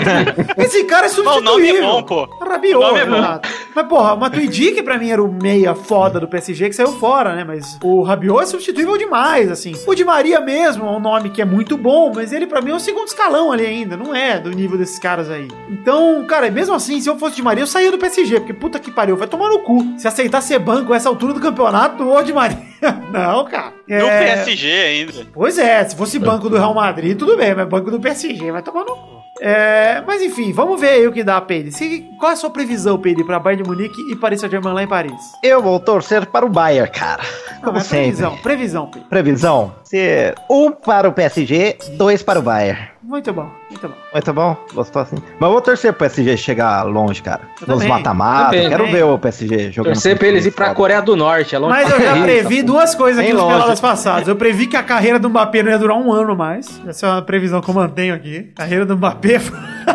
Esse 0.57 0.83
cara 0.85 1.07
é 1.07 1.09
Não, 1.09 1.13
o 1.13 1.15
substituível. 1.15 1.51
nome 1.51 1.77
é 1.77 1.81
bom, 1.81 2.03
pô. 2.03 2.25
Rabiot, 2.45 2.75
O 2.75 2.79
nome 2.79 2.99
é 2.99 3.05
bom. 3.05 3.39
Mas, 3.75 3.87
porra, 3.87 4.13
o 4.13 4.17
Matuidi, 4.19 4.71
que 4.71 4.83
pra 4.83 4.97
mim 4.97 5.09
era 5.09 5.23
o 5.23 5.31
meia 5.31 5.73
foda 5.75 6.19
do 6.19 6.27
PSG, 6.27 6.69
que 6.69 6.75
saiu 6.75 6.93
fora, 6.93 7.35
né? 7.35 7.43
Mas 7.43 7.77
o 7.83 8.01
Rabiot 8.03 8.43
é 8.43 8.45
substituível 8.45 8.97
demais, 8.97 9.49
assim. 9.51 9.73
O 9.87 9.95
Di 9.95 10.03
Maria 10.03 10.39
mesmo 10.39 10.85
é 10.85 10.91
um 10.91 10.99
nome 10.99 11.29
que 11.29 11.41
é 11.41 11.45
muito 11.45 11.77
bom, 11.77 12.11
mas 12.13 12.31
ele 12.31 12.45
pra 12.47 12.61
mim 12.61 12.71
é 12.71 12.75
o 12.75 12.79
segundo 12.79 13.07
escalão 13.07 13.51
ali 13.51 13.65
ainda. 13.65 13.95
Não 13.97 14.15
é 14.15 14.39
do 14.39 14.49
nível 14.51 14.77
desses 14.77 14.99
caras 14.99 15.29
aí. 15.29 15.47
Então, 15.83 16.23
cara, 16.25 16.49
mesmo 16.49 16.73
assim, 16.73 17.01
se 17.01 17.09
eu 17.09 17.17
fosse 17.19 17.35
Di 17.35 17.41
Maria, 17.41 17.61
eu 17.63 17.67
saía 17.67 17.91
do 17.91 17.97
PSG, 17.97 18.39
porque 18.39 18.53
puta 18.53 18.79
que 18.79 18.89
pariu, 18.89 19.17
vai 19.17 19.27
tomar 19.27 19.49
no 19.49 19.59
cu. 19.59 19.83
Se 19.99 20.07
aceitar 20.07 20.39
ser 20.39 20.57
banco 20.57 20.93
a 20.93 20.95
essa 20.95 21.09
altura 21.09 21.33
do 21.33 21.41
campeonato, 21.41 22.07
ô 22.09 22.23
Di 22.23 22.31
Maria. 22.31 22.57
Não, 23.11 23.43
cara. 23.43 23.73
No 23.85 23.95
É, 24.07 24.33
PSG 24.43 24.71
ainda. 24.71 25.13
Pois 25.33 25.57
é, 25.57 25.83
se 25.83 25.93
fosse 25.97 26.17
banco 26.17 26.49
do 26.49 26.55
Real 26.57 26.73
Madrid, 26.73 27.17
tudo 27.17 27.35
bem, 27.35 27.53
mas 27.53 27.67
banco 27.67 27.91
do 27.91 27.99
PSG 27.99 28.49
vai 28.49 28.61
tomar 28.61 28.85
no 28.85 28.95
cu. 28.95 29.13
É, 29.41 30.01
mas 30.07 30.21
enfim, 30.21 30.53
vamos 30.53 30.79
ver 30.79 30.89
aí 30.89 31.07
o 31.07 31.11
que 31.11 31.21
dá. 31.23 31.45
Se- 31.71 32.05
Qual 32.17 32.29
é 32.29 32.33
a 32.33 32.37
sua 32.37 32.49
previsão, 32.49 32.97
Peide, 32.97 33.23
pra 33.25 33.39
Bayern 33.39 33.63
de 33.63 33.69
Munique 33.69 33.99
e 34.09 34.15
Paris 34.15 34.39
Saint-Germain 34.39 34.73
lá 34.73 34.83
em 34.83 34.87
Paris? 34.87 35.11
Eu 35.43 35.61
vou 35.61 35.79
torcer 35.81 36.25
para 36.27 36.45
o 36.45 36.49
Bayern, 36.49 36.89
cara. 36.89 37.23
Como 37.59 37.73
Não, 37.73 37.77
é 37.79 37.83
sempre. 37.83 38.03
previsão, 38.05 38.37
previsão, 38.37 38.87
Peide. 38.87 39.07
Previsão? 39.09 39.75
Se 39.83 40.33
um 40.49 40.71
para 40.71 41.09
o 41.09 41.11
PSG, 41.13 41.77
dois 41.97 42.23
para 42.23 42.39
o 42.39 42.41
Bayern. 42.43 42.92
Muito 43.03 43.33
bom, 43.33 43.49
muito 43.69 43.87
bom. 43.87 43.93
Muito 44.13 44.33
bom? 44.33 44.57
Gostou 44.73 45.01
assim? 45.01 45.17
Mas 45.39 45.47
eu 45.47 45.51
vou 45.51 45.61
torcer 45.61 45.91
pro 45.91 45.99
PSG 45.99 46.37
chegar 46.37 46.83
longe, 46.83 47.21
cara. 47.21 47.41
Eu 47.61 47.75
Nos 47.75 47.85
mata-mata. 47.85 48.51
Quero 48.51 48.77
Também. 48.85 48.91
ver 48.93 49.03
o 49.03 49.17
PSG 49.19 49.71
jogando. 49.71 49.93
Torcer 49.93 50.17
pra 50.17 50.27
eles 50.27 50.45
ir 50.45 50.51
pra. 50.51 50.73
Coreia 50.73 51.01
do 51.01 51.15
Norte. 51.15 51.53
É 51.53 51.59
longe 51.59 51.73
Mas 51.73 51.91
eu 51.91 52.01
já 52.01 52.21
previ 52.21 52.63
duas 52.63 52.95
coisas 52.95 53.19
aqui 53.19 53.27
Bem 53.27 53.33
nos 53.35 53.43
longe. 53.43 53.55
peladas 53.55 53.79
passadas. 53.81 54.27
Eu 54.27 54.35
previ 54.37 54.67
que 54.67 54.77
a 54.77 54.83
carreira 54.83 55.19
do 55.19 55.29
Mbappé 55.29 55.61
não 55.63 55.71
ia 55.71 55.77
durar 55.79 55.97
um 55.97 56.11
ano 56.11 56.35
mais. 56.35 56.81
Essa 56.87 57.05
é 57.07 57.09
uma 57.09 57.21
previsão 57.21 57.59
que 57.61 57.69
eu 57.69 57.73
mantenho 57.73 58.15
aqui. 58.15 58.51
Carreira 58.55 58.85
do 58.85 58.95
Mbappé. 58.95 59.39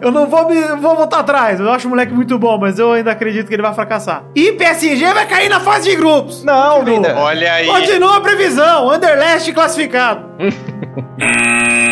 eu 0.00 0.10
não 0.10 0.26
vou 0.26 0.48
me 0.48 0.60
vou 0.76 0.96
voltar 0.96 1.20
atrás. 1.20 1.60
Eu 1.60 1.70
acho 1.70 1.86
o 1.86 1.90
moleque 1.90 2.12
muito 2.12 2.38
bom, 2.38 2.58
mas 2.58 2.78
eu 2.78 2.92
ainda 2.92 3.12
acredito 3.12 3.48
que 3.48 3.54
ele 3.54 3.62
vai 3.62 3.74
fracassar. 3.74 4.24
E 4.34 4.52
PSG 4.52 5.12
vai 5.12 5.26
cair 5.26 5.48
na 5.48 5.60
fase 5.60 5.90
de 5.90 5.96
grupos. 5.96 6.44
Não, 6.44 6.84
vida. 6.84 7.16
Olha 7.16 7.52
aí. 7.52 7.66
Continua 7.66 8.16
a 8.16 8.20
previsão. 8.20 8.88
Underlast 8.88 9.52
classificado. 9.52 10.26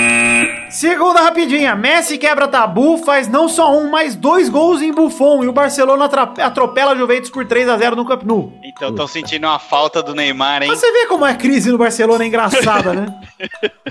Segunda 0.70 1.20
rapidinha. 1.20 1.74
Messi 1.74 2.16
quebra 2.16 2.46
tabu, 2.46 2.96
faz 2.98 3.26
não 3.26 3.48
só 3.48 3.76
um, 3.76 3.90
mas 3.90 4.14
dois 4.14 4.48
gols 4.48 4.80
em 4.80 4.92
Buffon. 4.92 5.42
E 5.42 5.48
o 5.48 5.52
Barcelona 5.52 6.04
atropela 6.38 6.92
a 6.92 6.96
Juventus 6.96 7.28
por 7.28 7.44
3 7.44 7.68
a 7.68 7.76
0 7.76 7.96
no 7.96 8.06
Camp 8.06 8.22
Nou. 8.22 8.52
Então 8.62 8.90
estão 8.90 9.06
sentindo 9.06 9.46
uma 9.46 9.58
falta 9.58 10.02
do 10.02 10.14
Neymar, 10.14 10.62
hein? 10.62 10.68
Mas 10.68 10.78
você 10.78 10.92
vê 10.92 11.06
como 11.06 11.24
a 11.24 11.34
crise 11.34 11.72
no 11.72 11.78
Barcelona 11.78 12.22
é 12.24 12.28
engraçada, 12.28 12.94
né? 12.94 13.20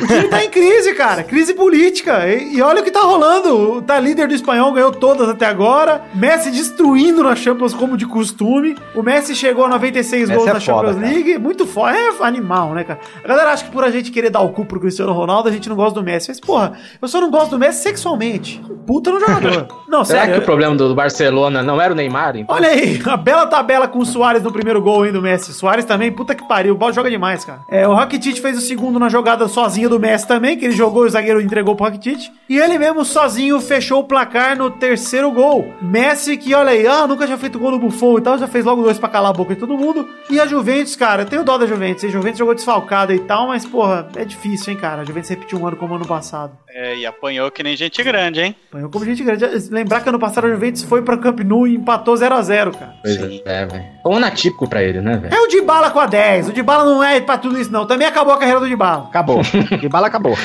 O 0.02 0.08
time 0.08 0.28
tá 0.30 0.44
em 0.44 0.50
crise, 0.50 0.94
cara. 0.96 1.24
Crise 1.24 1.54
política. 1.54 2.28
E, 2.28 2.56
e 2.56 2.62
olha 2.62 2.82
o 2.82 2.84
que 2.84 2.92
tá 2.92 3.02
rolando. 3.02 3.82
Tá 3.82 4.00
líder 4.00 4.28
do 4.28 4.34
espanhol, 4.34 4.72
ganhou 4.72 4.92
todas 4.92 5.28
até 5.28 5.46
agora. 5.46 6.04
Messi 6.14 6.50
destruindo 6.50 7.24
na 7.24 7.36
Champions 7.36 7.74
como 7.74 7.98
de 7.98 8.06
costume. 8.06 8.78
O 8.96 9.04
Messi 9.04 9.36
chegou 9.36 9.66
a 9.66 9.70
96 9.70 10.30
Messi 10.30 10.34
gols 10.34 10.50
é 10.50 10.54
na 10.54 10.60
foda, 10.60 10.66
Champions 10.66 10.96
cara. 10.96 11.14
League. 11.14 11.38
Muito 11.38 11.68
foda. 11.68 11.98
É 11.98 12.10
animal, 12.22 12.74
né, 12.74 12.84
cara? 12.86 13.00
A 13.24 13.28
galera 13.28 13.52
acha 13.52 13.66
que 13.66 13.72
por 13.72 13.84
a 13.84 13.92
gente 13.92 14.12
querer 14.12 14.30
dar 14.30 14.42
o 14.42 14.50
cu 14.50 14.66
pro 14.66 14.80
Cristiano 14.80 15.12
Ronaldo, 15.12 15.50
a 15.50 15.52
gente 15.52 15.68
não 15.68 15.76
gosta 15.76 16.00
do 16.00 16.04
Messi. 16.04 16.30
Mas, 16.30 16.40
porra, 16.40 16.69
eu 17.02 17.08
só 17.08 17.20
não 17.22 17.30
gosto 17.32 17.52
do 17.52 17.60
Messi 17.60 17.84
sexualmente. 17.84 18.62
Um 18.70 18.80
Puta 18.90 19.12
no 19.12 19.20
jogador. 19.20 19.68
Não, 19.88 20.04
Será 20.06 20.22
sério. 20.22 20.36
que 20.36 20.42
o 20.42 20.46
problema 20.46 20.76
do 20.76 20.94
Barcelona 20.94 21.64
não 21.64 21.82
era 21.82 21.94
o 21.94 21.96
Neymar? 21.96 22.36
então? 22.36 22.56
Olha 22.56 22.70
aí, 22.70 23.02
a 23.06 23.18
bela 23.18 23.48
tabela 23.48 23.88
com 23.88 24.00
o 24.00 24.06
Soares 24.06 24.44
no 24.44 24.52
primeiro 24.52 24.80
gol 24.82 25.02
aí 25.02 25.12
do 25.12 25.20
Messi. 25.20 25.52
Soares 25.52 25.84
também, 25.84 26.12
puta 26.12 26.36
que 26.36 26.48
pariu, 26.48 26.76
o 26.76 26.78
Ball 26.78 26.94
joga 26.94 27.10
demais, 27.10 27.44
cara. 27.44 27.62
É, 27.68 27.88
o 27.88 27.94
Rakitic 27.94 28.40
fez 28.40 28.58
o 28.58 28.62
segundo 28.62 29.00
na 29.00 29.10
jogada 29.10 29.48
sozinho 29.48 29.90
do 29.90 30.00
Messi 30.00 30.28
também, 30.28 30.58
que 30.58 30.66
ele 30.66 30.76
jogou 30.76 31.06
e 31.06 31.08
o 31.08 31.10
zagueiro 31.10 31.42
entregou 31.42 31.76
pro 31.76 31.86
Rakitic. 31.86 32.32
E 32.48 32.58
ele 32.58 32.78
mesmo 32.78 33.04
sozinho 33.04 33.60
fechou 33.60 34.02
o 34.02 34.04
placar 34.04 34.56
no 34.56 34.70
terceiro 34.70 35.32
gol. 35.32 35.74
Messi 35.82 36.38
que, 36.38 36.54
olha 36.54 36.70
aí, 36.70 36.86
ah, 36.86 37.08
nunca 37.08 37.26
tinha 37.26 37.38
feito 37.38 37.58
gol 37.58 37.72
no 37.72 37.80
Buffon 37.80 38.20
e 38.20 38.22
tal, 38.22 38.38
já 38.38 38.48
fez 38.48 38.64
logo 38.64 38.84
dois 38.84 39.00
pra 39.00 39.10
calar 39.10 39.32
a 39.32 39.34
boca 39.34 39.56
de 39.56 39.60
todo 39.60 39.76
mundo. 39.76 40.08
E 40.30 40.40
a 40.40 40.46
Juventus, 40.46 40.96
cara, 40.96 41.24
eu 41.24 41.26
tenho 41.26 41.44
dó 41.44 41.58
da 41.58 41.66
Juventus. 41.66 42.04
A 42.06 42.10
Juventus 42.10 42.38
jogou 42.38 42.54
desfalcada 42.54 43.14
e 43.14 43.20
tal, 43.20 43.48
mas, 43.48 43.66
porra, 43.66 44.08
é 44.16 44.24
difícil, 44.24 44.72
hein, 44.74 44.80
cara. 44.80 45.02
A 45.02 45.06
Juventus 45.06 45.30
repetiu 45.30 45.60
um 45.60 45.68
ano 45.68 45.78
como 45.78 45.96
ano 45.96 46.06
passado. 46.06 46.52
É, 46.68 46.98
e 46.98 47.06
apanhou 47.06 47.50
que 47.50 47.64
nem 47.64 47.76
gente 47.76 48.02
grande, 48.04 48.42
hein? 48.42 48.56
Apanhou 48.70 48.90
como 48.90 49.04
gente 49.04 49.24
grande. 49.24 49.46
Lembrar 49.72 50.02
que 50.02 50.10
ano 50.10 50.20
passado 50.20 50.46
a 50.46 50.50
Juventus 50.50 50.84
foi 50.84 51.02
pra 51.02 51.18
Camp 51.18 51.40
Nou 51.40 51.68
e 51.68 51.76
empatou 51.76 52.14
0x0, 52.14 52.78
cara. 52.78 52.94
Pois 53.02 53.16
é, 53.18 53.66
velho. 53.66 53.86
Foi 54.04 54.14
um 54.14 54.24
atípico 54.24 54.70
pra 54.70 54.84
ele, 54.84 55.02
né, 55.02 55.18
velho? 55.18 55.34
É 55.34 55.40
o 55.40 55.48
Dybala 55.48 55.90
com 55.90 56.00
a 56.00 56.06
10. 56.06 56.50
O 56.50 56.54
Dybala 56.54 56.86
não 56.86 57.04
é 57.04 57.20
pra 57.20 57.38
tudo 57.38 57.60
isso, 57.60 57.72
não. 57.72 57.86
Também 57.86 58.08
acabou 58.08 58.34
a 58.34 58.38
carreira 58.38 58.60
do 58.60 58.68
Dybala. 58.68 59.06
Acabou. 59.08 59.42
De 59.80 59.90
bala 59.90 60.08
acabou. 60.08 60.38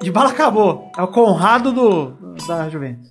Dybala 0.00 0.30
acabou. 0.30 0.90
É 0.96 1.02
o 1.02 1.08
Conrado 1.08 1.72
do, 1.72 2.36
da 2.46 2.68
Juventus. 2.68 3.10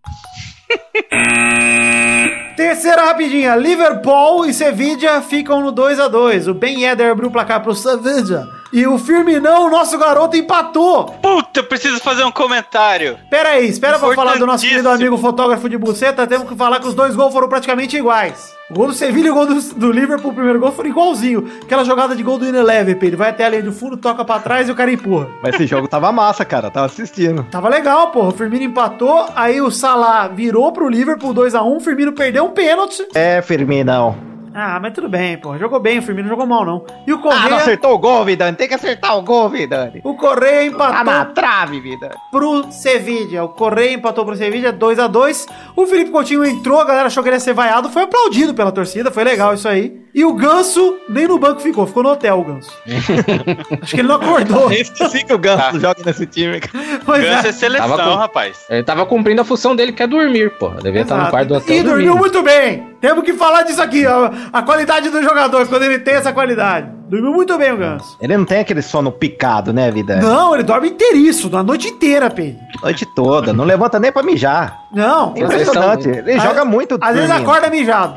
Terceira 2.56 3.06
rapidinha. 3.06 3.56
Liverpool 3.56 4.46
e 4.46 4.54
Sevilla 4.54 5.22
ficam 5.22 5.62
no 5.62 5.72
2 5.72 6.00
a 6.00 6.08
2 6.08 6.48
O 6.48 6.54
Ben 6.54 6.84
Yedder 6.84 7.12
abriu 7.12 7.30
o 7.30 7.32
placar 7.32 7.62
pro 7.62 7.74
Sevilla. 7.76 8.61
E 8.74 8.88
o 8.88 8.98
Firminão, 8.98 9.70
nosso 9.70 9.98
garoto, 9.98 10.38
empatou. 10.38 11.06
Puta, 11.22 11.60
eu 11.60 11.64
preciso 11.66 12.00
fazer 12.00 12.24
um 12.24 12.32
comentário. 12.32 13.18
Pera 13.30 13.50
aí, 13.50 13.68
espera 13.68 14.00
pra 14.00 14.14
falar 14.14 14.38
do 14.38 14.46
nosso 14.46 14.66
querido 14.66 14.88
amigo 14.90 15.18
fotógrafo 15.18 15.68
de 15.68 15.78
buceta. 15.78 16.26
Temos 16.26 16.48
que 16.48 16.56
falar 16.56 16.80
que 16.80 16.88
os 16.88 16.96
dois 16.96 17.14
gols 17.14 17.34
foram 17.34 17.50
praticamente 17.50 17.98
iguais. 17.98 18.54
O 18.70 18.74
gol 18.74 18.88
do 18.88 18.94
Sevilha 18.94 19.28
e 19.28 19.32
o 19.32 19.34
gol 19.34 19.46
do, 19.46 19.62
do 19.76 19.92
Liverpool, 19.92 20.32
o 20.32 20.34
primeiro 20.34 20.58
gol, 20.58 20.72
foram 20.72 20.90
igualzinho. 20.90 21.52
Aquela 21.62 21.84
jogada 21.84 22.16
de 22.16 22.24
gol 22.24 22.38
do 22.38 22.46
Ineleve, 22.46 22.98
Ele 23.02 23.18
vai 23.18 23.32
até 23.32 23.44
a 23.44 23.50
linha 23.50 23.64
do 23.64 23.74
fundo, 23.74 23.98
toca 23.98 24.24
pra 24.24 24.40
trás 24.40 24.70
e 24.70 24.72
o 24.72 24.76
cara 24.76 24.90
empurra. 24.90 25.28
Mas 25.44 25.56
esse 25.56 25.68
jogo 25.68 25.90
tava 25.90 26.10
massa, 26.14 26.46
cara. 26.46 26.72
Tava 26.72 26.86
assistindo. 26.86 27.46
Tava 27.52 27.68
legal, 27.68 28.12
porra. 28.12 28.30
O 28.30 28.32
Firmino 28.32 28.64
empatou, 28.64 29.26
aí 29.36 29.60
o 29.60 29.70
Salah 29.70 30.30
virou 30.30 30.72
pro 30.72 30.88
Liverpool 30.88 31.34
2x1, 31.34 31.76
o 31.76 31.80
Firmino 31.82 32.14
perdeu 32.14 32.46
um 32.46 32.52
pênalti. 32.52 33.06
É, 33.14 33.42
Firminão. 33.42 34.31
Ah, 34.54 34.80
mas 34.82 34.94
tudo 34.94 35.08
bem, 35.10 35.38
porra. 35.38 35.58
Jogou 35.58 35.80
bem, 35.80 36.00
o 36.00 36.02
Firmino 36.02 36.28
não 36.28 36.36
jogou 36.36 36.46
mal, 36.46 36.66
não. 36.66 36.86
E 37.08 37.12
o 37.14 37.16
Ah, 37.16 37.18
não 37.18 37.22
Correia, 37.22 37.56
acertou 37.56 37.94
o 37.94 37.98
gol, 37.98 38.26
Vidani. 38.26 38.56
Tem 38.58 38.68
que 38.68 38.74
acertar 38.74 39.18
o 39.18 39.22
gol, 39.22 39.50
Vidani. 39.50 40.02
o 40.04 40.16
Correia 40.16 40.72
Tá 40.72 40.92
na 40.92 41.02
empatou 41.02 41.34
trave, 41.34 41.80
Vidani. 41.80 42.14
pro 42.32 42.72
Sevilla. 42.72 43.44
O 43.44 43.50
Correia 43.50 43.94
empatou 43.94 44.26
pro 44.26 44.36
Sevilla 44.36 44.72
2x2. 44.74 45.48
O 45.76 45.86
Felipe 45.88 46.12
Coutinho 46.12 46.44
entrou, 46.46 46.80
a 46.80 46.86
galera 46.86 47.08
achou 47.08 47.24
que 47.24 47.30
ele 47.30 47.36
ia 47.38 47.40
ser 47.40 47.54
vaiado, 47.54 47.90
foi 47.90 48.04
aplaudido 48.04 48.54
pela 48.54 48.72
torcida, 48.72 49.10
foi 49.12 49.24
legal 49.24 49.54
isso 49.54 49.68
aí. 49.68 50.00
E 50.14 50.26
o 50.26 50.34
Ganso 50.34 50.98
nem 51.08 51.26
no 51.26 51.40
banco 51.40 51.62
ficou, 51.62 51.88
ficou 51.88 52.04
no 52.04 52.10
hotel 52.10 52.40
o 52.40 52.44
Ganso. 52.44 52.72
Acho 53.82 53.96
que 53.96 54.02
ele 54.02 54.08
não 54.10 54.16
acordou. 54.16 54.72
Esqueci 54.72 55.24
que 55.26 55.34
o 55.34 55.38
Ganso 55.38 55.80
joga 55.80 56.02
nesse 56.06 56.26
time, 56.26 56.60
cara. 56.60 56.72
Pois 57.06 57.24
Ganso 57.24 57.46
é 57.48 57.50
é. 57.50 57.54
seleção, 57.54 57.90
Tava 57.90 58.04
com- 58.04 58.16
rapaz. 58.18 58.66
Ele 58.70 58.84
tava 58.84 59.06
cumprindo 59.06 59.42
a 59.42 59.46
função 59.46 59.76
dele, 59.76 59.92
que 59.94 60.04
é 60.04 60.08
dormir, 60.08 60.52
pô. 60.58 60.70
Devia 60.70 61.02
estar 61.02 61.16
no 61.16 61.22
Exato. 61.22 61.32
quarto 61.32 61.48
do 61.48 61.56
hotel 61.56 61.76
E 61.76 61.84
dormiu 61.84 62.14
dormindo. 62.14 62.18
muito 62.20 62.44
bem. 62.44 62.92
Temos 63.00 63.24
que 63.24 63.34
falar 63.34 63.64
disso 63.64 63.82
aqui, 63.82 64.06
ó. 64.06 64.30
A 64.52 64.62
qualidade 64.62 65.10
do 65.10 65.22
jogador, 65.22 65.68
quando 65.68 65.84
ele 65.84 66.00
tem 66.00 66.16
essa 66.16 66.32
qualidade. 66.34 66.90
Dormiu 67.08 67.32
muito 67.34 67.58
bem 67.58 67.72
o 67.74 67.78
Ganso. 67.78 68.18
Ele 68.22 68.38
não 68.38 68.46
tem 68.46 68.60
aquele 68.60 68.82
sono 68.82 69.12
picado, 69.12 69.74
né, 69.74 69.92
Vidani? 69.92 70.22
Não, 70.22 70.54
ele 70.54 70.64
dorme 70.64 70.90
inteiriço, 70.90 71.54
a 71.56 71.62
noite 71.64 71.90
inteira, 71.90 72.30
Pedro. 72.30 72.60
Noite 72.82 73.06
toda. 73.14 73.52
Não 73.52 73.66
levanta 73.66 74.00
nem 74.00 74.12
pra 74.12 74.24
mijar. 74.24 74.80
Não. 74.94 75.34
Impressionante. 75.36 76.08
Ele 76.08 76.34
Às- 76.34 76.44
joga 76.44 76.64
muito 76.64 76.98
Às 77.02 77.16
vezes 77.16 77.32
acorda 77.32 77.70
mijado. 77.70 78.16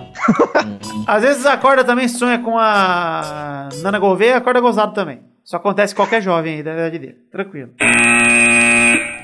às 1.07 1.23
vezes 1.23 1.45
acorda 1.47 1.83
também, 1.85 2.07
sonha 2.09 2.39
com 2.39 2.59
a 2.59 3.69
Nana 3.83 3.99
Gouveia, 3.99 4.37
acorda 4.37 4.61
gozado 4.61 4.93
também. 4.93 5.21
Isso 5.45 5.57
acontece 5.57 5.95
com 5.95 6.03
qualquer 6.03 6.23
jovem 6.23 6.57
aí 6.57 6.63
da 6.63 6.73
idade 6.73 6.99
dele. 6.99 7.17
Tranquilo. 7.31 7.71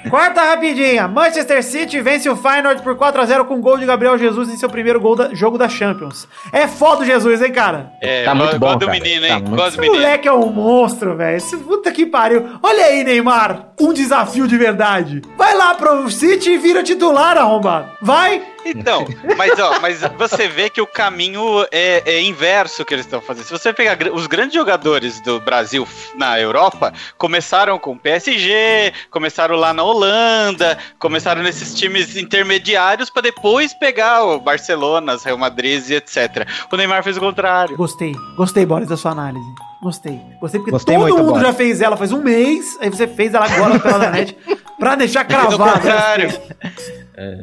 Quarta 0.08 0.40
rapidinha. 0.42 1.06
Manchester 1.06 1.62
City 1.62 2.00
vence 2.00 2.28
o 2.28 2.36
Feyenoord 2.36 2.82
por 2.82 2.96
4x0 2.96 3.44
com 3.44 3.60
gol 3.60 3.76
de 3.76 3.84
Gabriel 3.84 4.16
Jesus 4.16 4.48
em 4.48 4.56
seu 4.56 4.68
primeiro 4.68 5.00
gol 5.00 5.14
da, 5.14 5.34
jogo 5.34 5.58
da 5.58 5.68
Champions. 5.68 6.26
É 6.52 6.66
foda 6.66 7.02
o 7.02 7.04
Jesus, 7.04 7.42
hein, 7.42 7.52
cara? 7.52 7.92
É, 8.00 8.24
Tá 8.24 8.34
muito 8.34 8.58
gosto 8.58 8.60
bom, 8.60 8.78
do 8.78 8.86
cara. 8.86 8.98
menino, 8.98 9.26
Tá 9.26 9.34
hein? 9.34 9.42
muito- 9.42 9.50
Gosto 9.56 9.68
Esse 9.68 9.76
do 9.76 9.80
menino. 9.82 10.00
moleque 10.02 10.28
é 10.28 10.32
um 10.32 10.46
monstro, 10.50 11.16
velho. 11.16 11.36
Esse 11.36 11.56
puta 11.58 11.90
que 11.92 12.06
pariu. 12.06 12.46
Olha 12.62 12.84
aí, 12.86 13.04
Neymar. 13.04 13.66
Um 13.80 13.92
desafio 13.92 14.46
de 14.46 14.56
verdade. 14.56 15.22
Vai 15.36 15.54
lá 15.56 15.74
pro 15.74 16.10
City 16.10 16.52
e 16.52 16.58
vira 16.58 16.82
titular, 16.82 17.36
arrombado. 17.36 17.86
Vai. 18.00 18.42
Então, 18.64 19.06
mas 19.36 19.58
ó, 19.58 19.80
mas 19.80 20.00
você 20.18 20.46
vê 20.48 20.68
que 20.70 20.80
o 20.80 20.86
caminho 20.86 21.42
é, 21.70 22.02
é 22.04 22.22
inverso 22.22 22.84
que 22.84 22.94
eles 22.94 23.06
estão 23.06 23.20
fazendo. 23.20 23.44
Se 23.44 23.52
você 23.52 23.72
pegar 23.72 23.96
os 24.12 24.26
grandes 24.26 24.54
jogadores 24.54 25.20
do 25.20 25.40
Brasil 25.40 25.86
na 26.16 26.38
Europa, 26.38 26.92
começaram 27.18 27.78
com 27.78 27.96
PSG, 27.96 28.92
começaram 29.10 29.56
lá 29.56 29.72
na 29.72 29.82
Holanda, 29.82 30.78
começaram 30.98 31.42
nesses 31.42 31.74
times 31.74 32.16
intermediários 32.16 33.10
pra 33.10 33.22
depois 33.22 33.72
pegar 33.74 34.24
o 34.24 34.40
Barcelona, 34.40 35.16
Real 35.24 35.38
Madrid 35.38 35.82
e 35.88 35.94
etc. 35.94 36.46
O 36.70 36.76
Neymar 36.76 37.02
fez 37.02 37.16
o 37.16 37.20
contrário. 37.20 37.76
Gostei. 37.76 38.14
Gostei, 38.36 38.66
Boris, 38.66 38.88
da 38.88 38.96
sua 38.96 39.12
análise. 39.12 39.46
Gostei. 39.82 40.20
Gostei 40.40 40.60
porque 40.60 40.70
Gostei 40.72 40.94
todo 40.94 41.02
muito, 41.02 41.16
mundo 41.18 41.30
Boris. 41.32 41.46
já 41.46 41.52
fez 41.54 41.80
ela 41.80 41.96
faz 41.96 42.12
um 42.12 42.20
mês. 42.22 42.76
Aí 42.80 42.90
você 42.90 43.06
fez 43.08 43.32
ela 43.34 43.46
agora 43.46 43.78
pela 43.78 44.10
net 44.10 44.36
pra 44.78 44.94
deixar 44.94 45.24
o 45.24 45.28
cravado. 45.28 45.58
contrário. 45.58 46.30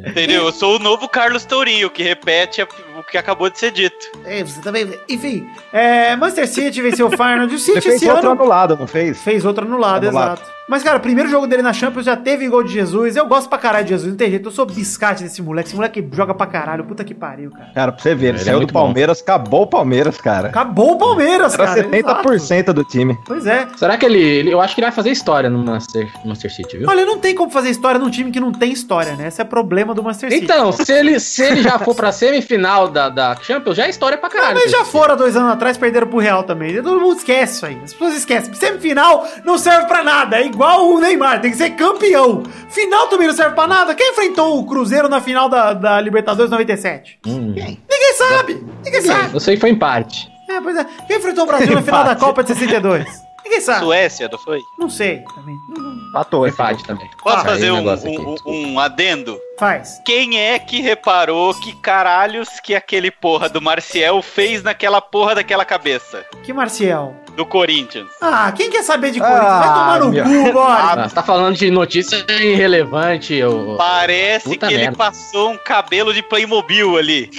Entendeu? 0.08 0.46
Eu 0.46 0.52
sou 0.52 0.76
o 0.78 0.80
novo 0.80 1.08
Carlos 1.08 1.46
Tourinho, 1.46 1.90
que 1.90 2.02
repete 2.04 2.62
a- 2.62 2.68
o 3.00 3.04
que 3.04 3.18
acabou 3.18 3.50
de 3.50 3.60
ser 3.60 3.72
dito. 3.72 3.96
É, 4.26 4.44
você 4.44 4.62
também. 4.62 4.88
Enfim, 5.10 5.48
é, 5.72 6.16
Manchester 6.16 6.48
City 6.48 6.82
venceu 6.82 7.08
o 7.08 7.12
Feyenoord. 7.12 7.54
O 7.54 7.56
Ele 7.56 7.60
City 7.60 7.82
fez 7.82 7.96
esse 7.96 8.10
outro 8.10 8.32
ano 8.32 8.42
anulado, 8.42 8.76
não 8.78 8.88
fez? 8.88 9.22
fez 9.22 9.46
outro 9.46 9.66
anulado, 9.66 10.08
Anulado. 10.08 10.34
exato. 10.40 10.58
Mas, 10.70 10.84
cara, 10.84 10.98
o 10.98 11.00
primeiro 11.00 11.30
jogo 11.30 11.48
dele 11.48 11.62
na 11.62 11.72
Champions 11.72 12.04
já 12.06 12.18
teve 12.18 12.46
gol 12.50 12.62
de 12.62 12.74
Jesus. 12.74 13.16
Eu 13.16 13.26
gosto 13.26 13.48
pra 13.48 13.58
caralho 13.58 13.86
de 13.86 13.92
Jesus, 13.92 14.10
não 14.12 14.18
tem 14.18 14.30
jeito. 14.30 14.50
Eu 14.50 14.52
sou 14.52 14.66
biscate 14.66 15.24
desse 15.24 15.42
moleque. 15.42 15.70
Esse 15.70 15.76
moleque 15.78 16.06
joga 16.12 16.34
pra 16.34 16.46
caralho. 16.46 16.84
Puta 16.84 17.06
que 17.06 17.14
pariu, 17.14 17.52
cara. 17.52 17.72
Cara, 17.74 17.92
pra 17.94 18.02
você 18.02 18.14
ver, 18.14 18.28
ele, 18.28 18.36
Ele 18.36 18.42
é 18.42 18.44
saiu 18.44 18.56
do 18.58 18.60
muito 18.64 18.74
bom. 18.74 18.82
Palmeiras, 18.82 19.22
acabou 19.22 19.62
o 19.62 19.68
Palmeiras, 19.68 20.18
cara. 20.20 20.50
Acabou 20.50 20.96
o 20.96 20.98
Palmeiras, 20.98 21.54
Era 21.54 21.68
cara. 21.68 21.84
70% 21.86 22.74
do 22.74 22.84
time. 22.84 23.14
exato. 23.14 23.24
Pois 23.28 23.48
é. 23.48 23.66
Será 23.78 23.98
que 23.98 24.06
ele, 24.06 24.20
ele- 24.20 24.52
Eu 24.52 24.60
acho 24.60 24.76
que 24.76 24.82
ele 24.82 24.88
vai 24.88 24.92
fazer 24.96 25.10
história 25.10 25.50
no 25.50 25.60
Manchester, 25.60 26.10
City, 26.54 26.80
viu? 26.80 26.90
Olha, 26.90 27.06
não 27.06 27.18
tem 27.18 27.34
como 27.34 27.50
fazer 27.50 27.70
história 27.70 27.98
num 27.98 28.10
time 28.10 28.30
que 28.30 28.40
não 28.42 28.52
tem 28.52 28.70
história, 28.74 29.16
né? 29.16 29.30
Esse 29.30 29.42
é 29.42 29.46
problema 29.46 29.94
do 29.96 30.04
Manchester 30.04 30.32
City. 30.34 30.44
Então, 30.44 30.74
se 30.74 30.92
ele, 30.92 31.18
se 31.22 31.44
ele 31.44 31.62
já 31.62 31.80
for 31.80 31.96
pra 31.96 32.12
semifinal 32.12 32.87
da, 32.88 33.10
da 33.10 33.36
Champions, 33.36 33.76
já 33.76 33.86
é 33.86 33.90
história 33.90 34.18
pra 34.18 34.30
caralho. 34.30 34.56
mas 34.56 34.72
já 34.72 34.84
foram 34.86 35.14
há 35.14 35.18
dois 35.18 35.36
anos 35.36 35.52
atrás, 35.52 35.78
perderam 35.78 36.08
pro 36.08 36.20
Real 36.20 36.44
também. 36.44 36.76
Todo 36.82 37.00
mundo 37.00 37.18
esquece 37.18 37.54
isso 37.56 37.66
aí. 37.66 37.80
As 37.84 37.94
pessoas 37.94 38.16
esquecem. 38.16 38.54
Semifinal 38.54 39.28
não 39.46 39.58
serve 39.58 39.88
pra 39.88 40.04
nada. 40.04 40.38
É 40.38 40.46
igual 40.46 40.88
o 40.90 41.00
Neymar, 41.00 41.42
tem 41.42 41.52
que 41.52 41.58
ser 41.58 41.72
campeão. 41.72 42.44
Final 42.70 43.08
também 43.08 43.28
não 43.28 43.36
serve 43.36 43.56
pra 43.56 43.68
nada. 43.68 43.94
Quem 43.96 44.12
enfrentou 44.12 44.60
o 44.60 44.66
Cruzeiro 44.66 45.08
na 45.10 45.22
final 45.22 45.48
da, 45.50 45.74
da 45.74 46.02
Libertadores 46.02 46.52
97? 46.52 47.20
Hum. 47.26 47.54
Ninguém 47.56 48.14
sabe. 48.18 48.66
Ninguém 48.84 49.02
sabe. 49.02 49.34
Eu 49.34 49.40
sei 49.40 49.56
que 49.56 49.62
foi 49.62 49.70
empate. 49.70 50.28
É, 50.50 50.62
pois 50.62 50.78
é. 50.78 50.86
Quem 51.08 51.18
enfrentou 51.18 51.44
o 51.44 51.48
Brasil 51.48 51.74
na 51.74 51.82
final 51.82 52.04
da 52.04 52.16
Copa 52.16 52.42
de 52.44 52.50
62? 52.54 53.27
Ninguém 53.48 53.62
sabe. 53.62 53.86
Suécia, 53.86 54.28
não 54.30 54.38
foi? 54.38 54.62
Não 54.78 54.90
sei 54.90 55.24
também. 55.34 55.56
Não- 55.70 55.82
não- 55.84 56.48
empate 56.48 56.84
também. 56.84 57.10
Posso 57.24 57.38
Ah, 57.38 57.46
fazer 57.46 57.72
um, 57.72 57.90
aqui, 57.90 58.08
um- 58.46 58.74
um 58.74 58.80
adendo? 58.80 59.40
Faz. 59.58 60.00
Quem 60.06 60.38
é 60.40 60.60
que 60.60 60.82
reparou 60.82 61.54
que 61.54 61.74
caralhos 61.74 62.60
que 62.60 62.76
aquele 62.76 63.10
porra 63.10 63.48
do 63.50 63.62
Marcial 63.62 64.22
fez 64.22 64.62
naquela 64.64 65.00
porra 65.02 65.36
daquela 65.36 65.64
cabeça? 65.66 66.26
Que 66.44 66.52
Marcial? 66.54 67.16
Do 67.36 67.46
Corinthians. 67.46 68.08
Ah, 68.22 68.52
quem 68.56 68.70
quer 68.70 68.84
saber 68.84 69.12
de 69.12 69.20
Corinthians? 69.20 69.44
Vai 69.44 69.68
Ah, 69.68 69.74
tomar 69.74 70.00
no 70.00 70.10
meu- 70.12 70.24
cu, 70.24 70.54
bora. 70.54 70.74
Ah, 71.04 71.08
você 71.08 71.16
tá 71.16 71.24
falando 71.24 71.56
de 71.56 71.70
notícia 71.72 72.26
irrelevante. 72.42 73.34
Eu... 73.36 73.76
Parece 73.78 74.50
Puta 74.50 74.68
que 74.68 74.74
ele 74.74 74.84
merda. 74.84 74.98
passou 74.98 75.52
um 75.52 75.58
cabelo 75.58 76.14
de 76.14 76.22
Playmobil 76.24 76.98
ali. 76.98 77.30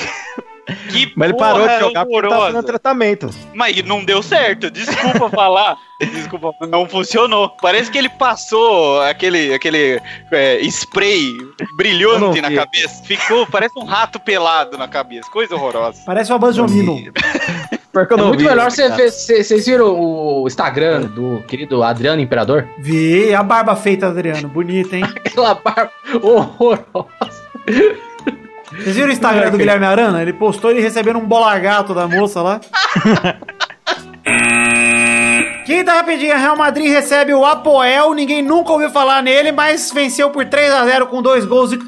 Que 0.88 1.12
Mas 1.14 1.28
ele 1.28 1.38
parou 1.38 1.66
de 1.68 1.78
jogar 1.78 1.80
porque 1.80 1.92
tava 1.94 2.10
horrorosa. 2.10 2.46
fazendo 2.52 2.66
tratamento. 2.66 3.30
Mas 3.54 3.82
não 3.84 4.04
deu 4.04 4.22
certo, 4.22 4.70
desculpa 4.70 5.28
falar. 5.30 5.76
Desculpa, 6.00 6.52
não 6.68 6.88
funcionou. 6.88 7.48
Parece 7.60 7.90
que 7.90 7.98
ele 7.98 8.08
passou 8.08 9.02
aquele, 9.02 9.52
aquele 9.52 10.00
é, 10.30 10.60
spray 10.70 11.36
brilhante 11.76 12.40
na 12.40 12.52
cabeça. 12.52 13.02
Ficou, 13.02 13.44
parece 13.48 13.76
um 13.76 13.84
rato 13.84 14.20
pelado 14.20 14.78
na 14.78 14.86
cabeça. 14.86 15.28
Coisa 15.28 15.56
horrorosa. 15.56 16.00
Parece 16.06 16.30
uma 16.30 16.38
Banjomino. 16.38 17.02
É 17.12 18.16
muito 18.16 18.38
vi 18.38 18.44
melhor 18.44 18.70
você 18.70 18.88
ver. 18.90 19.10
cê- 19.10 19.42
Vocês 19.42 19.66
viram 19.66 19.86
o 20.00 20.46
Instagram 20.46 21.00
do 21.00 21.42
querido 21.48 21.82
Adriano 21.82 22.22
Imperador? 22.22 22.68
Vi 22.78 23.34
a 23.34 23.42
barba 23.42 23.74
feita, 23.74 24.06
Adriano. 24.06 24.46
Bonita, 24.48 24.94
hein? 24.96 25.02
Aquela 25.26 25.54
barba 25.54 25.90
horrorosa. 26.22 27.08
Vocês 28.78 28.94
viram 28.94 29.08
o 29.08 29.12
Instagram 29.12 29.50
do 29.50 29.58
Guilherme 29.58 29.84
Arana? 29.84 30.22
Ele 30.22 30.32
postou 30.32 30.70
ele 30.70 30.80
recebendo 30.80 31.18
um 31.18 31.26
bola 31.26 31.58
gato 31.58 31.92
da 31.92 32.06
moça 32.06 32.40
lá. 32.40 32.60
Quinta 35.66 35.92
rapidinha, 35.92 36.36
Real 36.38 36.56
Madrid 36.56 36.90
recebe 36.90 37.34
o 37.34 37.44
Apoel, 37.44 38.14
ninguém 38.14 38.40
nunca 38.40 38.72
ouviu 38.72 38.88
falar 38.88 39.22
nele, 39.22 39.52
mas 39.52 39.92
venceu 39.92 40.30
por 40.30 40.46
3 40.46 40.72
a 40.72 40.86
0 40.86 41.08
com 41.08 41.20
dois 41.20 41.44
gols 41.44 41.68
de 41.68 41.78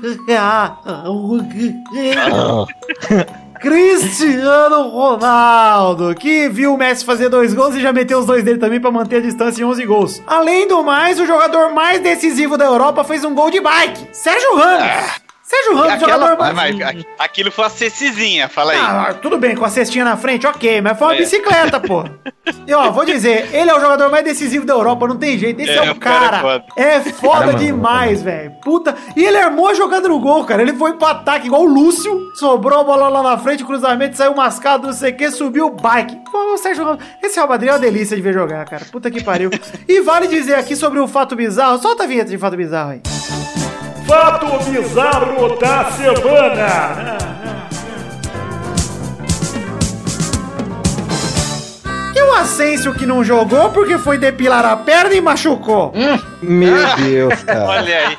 Cristiano 3.59 4.89
Ronaldo, 4.89 6.15
que 6.15 6.49
viu 6.49 6.75
o 6.75 6.79
Messi 6.79 7.05
fazer 7.05 7.31
dois 7.31 7.55
gols 7.55 7.75
e 7.75 7.81
já 7.81 7.93
meteu 7.93 8.19
os 8.19 8.27
dois 8.27 8.45
dele 8.45 8.59
também 8.59 8.81
pra 8.81 8.91
manter 8.91 9.17
a 9.17 9.21
distância 9.21 9.63
em 9.63 9.65
11 9.65 9.87
gols. 9.87 10.23
Além 10.27 10.69
do 10.69 10.83
mais, 10.83 11.19
o 11.19 11.27
jogador 11.27 11.73
mais 11.73 12.01
decisivo 12.01 12.59
da 12.59 12.67
Europa 12.67 13.05
fez 13.05 13.25
um 13.25 13.35
gol 13.35 13.51
de 13.51 13.61
bike. 13.61 14.09
Sérgio 14.13 14.57
Ramos. 14.57 15.30
Sérgio 15.51 15.75
Ramos, 15.75 15.93
Aquela, 15.95 16.13
jogador 16.29 16.39
mas, 16.55 16.77
mas 16.77 17.05
aquilo 17.19 17.51
foi 17.51 17.65
uma 17.65 17.71
cecizinha, 17.71 18.49
fala 18.49 18.71
aí. 18.73 18.79
ah, 18.81 19.15
tudo 19.21 19.37
bem, 19.37 19.57
com 19.57 19.65
a 19.65 19.69
cestinha 19.69 20.05
na 20.05 20.17
frente, 20.17 20.47
ok, 20.47 20.81
mas 20.81 20.97
foi 20.97 21.09
uma 21.09 21.15
É. 21.15 21.19
bicicleta, 21.19 21.81
pô. 21.81 22.05
E 22.69 22.73
ó, 22.73 22.93
vou 22.93 23.05
dizer, 23.05 23.49
ele 23.53 23.69
é 23.69 23.75
o 23.75 23.81
jogador 23.81 24.09
mais 24.11 24.23
decisivo 24.25 24.65
da 24.65 24.75
Europa, 24.75 25.09
não 25.09 25.17
tem 25.17 25.37
jeito. 25.37 25.61
Esse 25.61 25.73
é, 25.73 25.87
É, 25.87 25.91
o 25.91 25.97
cara 25.97 26.17
é 26.27 26.29
cara. 26.31 26.41
foda. 26.41 26.65
É 26.77 27.01
foda 27.01 27.39
Caramba, 27.41 27.59
demais, 27.59 28.23
velho. 28.23 28.53
Puta. 28.63 28.95
E 29.17 29.25
ele 29.25 29.39
armou 29.39 29.67
a 29.69 29.75
jogada 29.75 30.09
no 30.09 30.21
gol, 30.21 30.45
cara. 30.45 30.63
Ele 30.63 30.73
foi 30.75 30.93
pro 30.95 31.07
ataque 31.09 31.47
igual 31.49 31.63
o 31.63 31.67
Lúcio, 31.67 32.31
sobrou 32.37 32.79
a 32.81 32.85
bola 32.85 33.09
lá 33.09 33.21
na 33.23 33.37
frente, 33.37 33.65
cruzamento, 33.65 34.17
saiu 34.17 34.35
mascado, 34.37 34.87
não 34.87 34.93
sei 34.95 35.11
o 35.11 35.17
que, 35.17 35.31
subiu 35.33 35.67
o 35.67 35.71
bike. 35.71 36.17
Pô, 36.31 36.55
o 36.55 36.59
Sérgio 36.59 36.85
Ramos. 36.85 37.03
Esse 37.23 37.35
Real 37.37 37.49
Madrid 37.49 37.71
é 37.71 37.73
uma 37.73 37.79
delícia 37.81 38.15
de 38.17 38.23
ver 38.23 38.33
jogar, 38.35 38.65
cara. 38.67 38.85
Puta 38.93 39.11
que 39.11 39.23
pariu. 39.23 39.51
E 39.89 40.01
vale 40.01 40.29
dizer 40.29 40.55
aqui 40.55 40.77
sobre 40.77 41.01
o 41.01 41.09
fato 41.09 41.35
bizarro. 41.35 41.79
Solta 41.83 42.05
a 42.05 42.07
vinheta 42.07 42.31
de 42.31 42.39
fato 42.39 42.57
bizarro 42.57 42.93
aí. 42.93 43.03
Fato 44.11 44.59
bizarro 44.69 45.57
da 45.57 45.85
semana. 45.93 47.17
E 52.13 52.21
o 52.21 52.33
Asensio 52.35 52.93
que 52.93 53.07
não 53.07 53.23
jogou 53.23 53.71
porque 53.71 53.99
foi 53.99 54.19
depilar 54.19 54.67
a 54.67 54.77
perna 54.77 55.15
e 55.15 55.21
machucou. 55.21 55.93
Meu 56.43 56.97
Deus, 56.97 57.45
cara. 57.45 57.67
Olha 57.71 57.99
aí. 58.09 58.19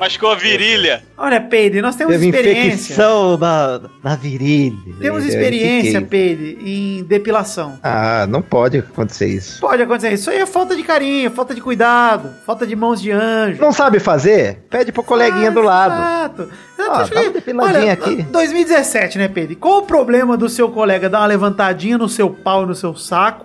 Machucou 0.00 0.30
a 0.30 0.34
virilha. 0.34 1.02
Olha, 1.16 1.38
Peide, 1.40 1.82
nós 1.82 1.94
temos 1.94 2.14
Teve 2.14 2.26
experiência. 2.28 2.66
infecção 2.94 3.36
na, 3.36 3.80
na 4.02 4.16
virilha. 4.16 4.74
Temos 4.98 5.26
experiência, 5.26 6.00
Peide, 6.00 6.56
em 6.64 7.02
depilação. 7.04 7.72
isso? 7.72 7.80
Ah, 7.82 8.26
não 8.26 8.40
pode 8.40 8.78
acontecer 8.78 9.26
isso. 9.28 9.60
Pode 9.60 9.82
acontecer. 9.82 10.14
Isso 10.14 10.30
aí 10.30 10.38
é 10.38 10.46
falta 10.46 10.74
de 10.74 10.82
carinho, 10.82 11.30
falta 11.30 11.54
de 11.54 11.60
cuidado, 11.60 12.30
falta 12.46 12.66
de 12.66 12.74
mãos 12.74 13.00
de 13.02 13.10
anjo. 13.10 13.60
Não 13.60 13.72
sabe 13.72 14.00
fazer? 14.00 14.64
Pede 14.70 14.90
pro 14.90 15.02
coleguinha 15.04 15.50
do 15.50 15.60
lado. 15.60 15.94
Exato. 15.94 16.48
Ah, 16.78 17.02
dá 17.02 17.08
que- 17.08 17.14
uma 17.18 17.30
depiladinha 17.30 17.80
olha, 17.82 17.92
aqui. 17.92 18.22
2017, 18.22 19.18
né, 19.18 19.28
Pedro? 19.28 19.54
Qual 19.56 19.80
o 19.80 19.82
problema 19.82 20.34
do 20.34 20.48
seu 20.48 20.70
colega 20.70 21.10
dar 21.10 21.18
uma 21.20 21.26
levantadinha 21.26 21.98
no 21.98 22.08
seu 22.08 22.30
pau 22.30 22.62
e 22.62 22.66
no 22.66 22.74
seu 22.74 22.96
saco, 22.96 23.44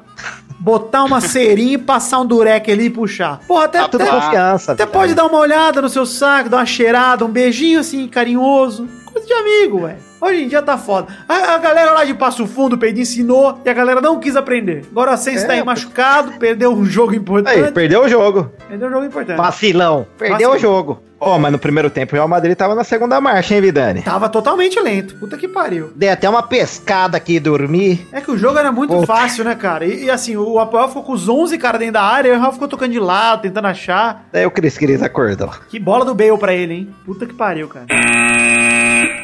botar 0.60 1.04
uma 1.04 1.22
cerinha 1.22 1.74
e 1.74 1.78
passar 1.78 2.20
um 2.20 2.26
dureque 2.26 2.72
ali 2.72 2.86
e 2.86 2.90
puxar? 2.90 3.40
Porra, 3.48 3.66
até, 3.66 3.80
até, 3.80 3.98
confiança. 3.98 4.72
até 4.72 4.86
pode 4.86 5.14
dar 5.14 5.26
uma 5.26 5.40
olhada 5.40 5.82
no 5.82 5.90
seu 5.90 6.06
saco, 6.06 6.50
dar 6.50 6.58
uma 6.58 6.66
cheirada, 6.66 7.26
um 7.26 7.30
beijinho 7.30 7.80
assim, 7.80 8.08
carinhoso. 8.08 8.88
Coisa 9.06 9.28
de 9.28 9.34
amigo, 9.34 9.86
velho. 9.86 10.00
Hoje 10.26 10.44
em 10.44 10.48
dia 10.48 10.62
tá 10.62 10.76
foda. 10.76 11.08
A, 11.30 11.54
a 11.54 11.58
galera 11.60 11.92
lá 11.92 12.04
de 12.04 12.16
Passo 12.16 12.48
Fundo, 12.48 12.80
Pedro, 12.80 13.00
ensinou 13.00 13.60
e 13.64 13.70
a 13.70 13.74
galera 13.74 14.02
não 14.02 14.20
quis 14.20 14.36
aprender. 14.36 14.84
Agora 14.90 15.12
o 15.12 15.14
Ascenso 15.14 15.44
É, 15.44 15.48
tá 15.48 15.54
aí 15.54 15.64
machucado, 15.64 16.32
perdeu 16.40 16.72
um 16.74 16.84
jogo 16.84 17.14
importante. 17.14 17.64
Aí, 17.64 17.72
perdeu 17.72 18.04
o 18.04 18.10
jogo. 18.10 18.52
Perdeu 18.68 18.88
um 18.88 18.92
jogo 18.92 19.06
importante. 19.06 19.38
Vacilão. 19.38 20.08
Perdeu 20.18 20.50
Vacilão. 20.50 20.56
o 20.56 20.60
jogo. 20.60 21.02
Ó, 21.20 21.40
mas 21.40 21.52
no 21.52 21.58
primeiro 21.60 21.90
tempo 21.90 22.14
o 22.14 22.16
Real 22.16 22.28
Madrid 22.28 22.56
tava 22.58 22.76
na 22.76 22.84
segunda 22.84 23.22
marcha, 23.22 23.56
hein, 23.56 23.62
Vidani? 23.62 24.02
Tava 24.02 24.28
totalmente 24.28 24.80
lento. 24.80 25.16
Puta 25.16 25.38
que 25.38 25.48
pariu. 25.48 25.92
Dei 25.96 26.10
até 26.10 26.30
uma 26.30 26.44
pescada 26.44 27.18
aqui 27.18 27.36
e 27.36 27.40
dormi. 27.40 28.06
É 28.12 28.20
que 28.20 28.30
o 28.32 28.38
jogo 28.38 28.60
era 28.60 28.72
muito 28.72 28.94
Pô. 28.94 29.06
fácil, 29.06 29.44
né, 29.46 29.56
cara? 29.56 29.86
E, 29.86 30.06
e 30.06 30.12
assim, 30.12 30.36
o 30.36 30.60
Apoel 30.60 30.88
ficou 30.88 31.04
com 31.04 31.14
os 31.14 31.30
11 31.30 31.58
caras 31.58 31.80
dentro 31.80 31.94
da 31.94 32.04
área, 32.04 32.30
e 32.30 32.36
o 32.36 32.40
Real 32.40 32.52
ficou 32.52 32.68
tocando 32.68 32.92
de 32.92 33.00
lado, 33.00 33.44
tentando 33.44 33.68
achar. 33.68 34.28
Daí 34.32 34.46
o 34.46 34.52
Cris 34.52 34.78
Cris 34.78 35.02
acordou. 35.02 35.52
Que 35.70 35.80
bola 35.80 36.04
do 36.04 36.14
Bale 36.14 36.38
pra 36.38 36.54
ele, 36.54 36.74
hein? 36.74 36.90
Puta 37.06 37.26
que 37.26 37.34
pariu, 37.34 37.70
cara. 37.70 37.86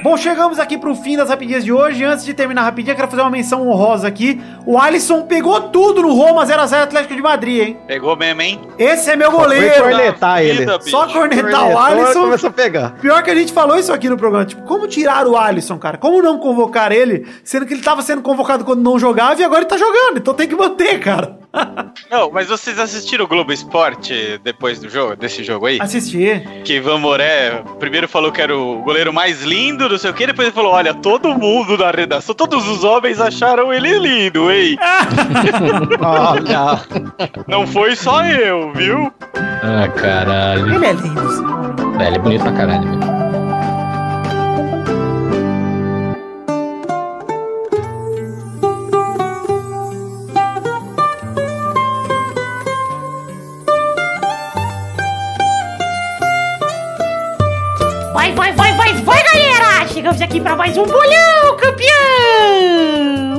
Bom, 0.03 0.17
chegamos 0.17 0.57
aqui 0.57 0.79
pro 0.79 0.95
fim 0.95 1.15
das 1.15 1.29
rapidinhas 1.29 1.63
de 1.63 1.71
hoje. 1.71 2.03
Antes 2.03 2.25
de 2.25 2.33
terminar 2.33 2.63
rapidinho, 2.63 2.93
eu 2.93 2.95
quero 2.95 3.07
fazer 3.07 3.21
uma 3.21 3.29
menção 3.29 3.67
honrosa 3.67 4.07
aqui. 4.07 4.41
O 4.65 4.79
Alisson 4.79 5.21
pegou 5.27 5.69
tudo 5.69 6.01
no 6.01 6.13
Roma 6.13 6.43
0x0 6.43 6.81
Atlético 6.81 7.15
de 7.15 7.21
Madrid, 7.21 7.59
hein? 7.59 7.77
Pegou 7.85 8.15
mesmo, 8.15 8.41
hein? 8.41 8.59
Esse 8.79 9.11
é 9.11 9.15
meu 9.15 9.31
goleiro. 9.31 9.83
cornetar 9.83 10.37
da 10.37 10.43
ele. 10.43 10.59
vida, 10.59 10.79
bicho. 10.79 10.89
Só 10.89 11.05
cornetar 11.07 11.69
o 11.69 11.77
Alisson. 11.77 12.21
Começou 12.21 12.49
a 12.49 12.53
pegar. 12.53 12.89
Pior 12.99 13.21
que 13.21 13.29
a 13.29 13.35
gente 13.35 13.53
falou 13.53 13.77
isso 13.77 13.93
aqui 13.93 14.09
no 14.09 14.17
programa. 14.17 14.43
Tipo, 14.43 14.63
como 14.63 14.87
tirar 14.87 15.27
o 15.27 15.37
Alisson, 15.37 15.77
cara? 15.77 15.99
Como 15.99 16.19
não 16.19 16.39
convocar 16.39 16.91
ele, 16.91 17.27
sendo 17.43 17.67
que 17.67 17.73
ele 17.75 17.83
tava 17.83 18.01
sendo 18.01 18.23
convocado 18.23 18.65
quando 18.65 18.81
não 18.81 18.97
jogava 18.97 19.39
e 19.39 19.43
agora 19.43 19.61
ele 19.61 19.69
tá 19.69 19.77
jogando. 19.77 20.17
Então 20.17 20.33
tem 20.33 20.47
que 20.47 20.55
manter, 20.55 20.99
cara. 20.99 21.41
Não, 22.09 22.31
mas 22.31 22.47
vocês 22.47 22.79
assistiram 22.79 23.25
o 23.25 23.27
Globo 23.27 23.51
Esporte 23.51 24.39
depois 24.43 24.79
do 24.79 24.89
jogo, 24.89 25.15
desse 25.15 25.43
jogo 25.43 25.65
aí? 25.65 25.79
Assistir. 25.81 26.47
Que 26.63 26.75
Ivan 26.75 26.97
Moré 26.97 27.61
primeiro 27.79 28.07
falou 28.07 28.31
que 28.31 28.41
era 28.41 28.55
o 28.55 28.81
goleiro 28.81 29.13
mais 29.13 29.41
lindo, 29.43 29.87
não 29.91 29.99
sei 29.99 30.09
o 30.09 30.13
que, 30.13 30.25
depois 30.27 30.47
ele 30.47 30.55
falou: 30.55 30.71
olha, 30.71 30.93
todo 30.93 31.33
mundo 31.35 31.77
na 31.77 31.91
redação, 31.91 32.33
todos 32.33 32.67
os 32.67 32.83
homens 32.83 33.19
acharam 33.19 33.73
ele 33.73 33.99
lindo, 33.99 34.51
hein? 34.51 34.77
Olha. 36.01 36.81
Não 37.47 37.67
foi 37.67 37.95
só 37.95 38.23
eu, 38.23 38.71
viu? 38.73 39.11
Ah, 39.35 39.87
caralho. 39.89 40.73
Ele 40.75 40.85
é 40.85 40.93
lindo. 40.93 42.01
É, 42.01 42.07
ele 42.07 42.15
é 42.15 42.19
bonito 42.19 42.43
pra 42.43 42.51
caralho, 42.53 42.89
velho. 42.89 43.11
Vai, 58.13 58.33
vai, 58.33 58.53
vai, 58.53 58.73
vai, 58.73 58.93
vai, 58.93 59.23
galera! 59.23 59.60
Chegamos 60.01 60.19
aqui 60.19 60.41
pra 60.41 60.55
mais 60.55 60.75
um 60.75 60.83
bolão, 60.83 61.57
campeão! 61.57 63.37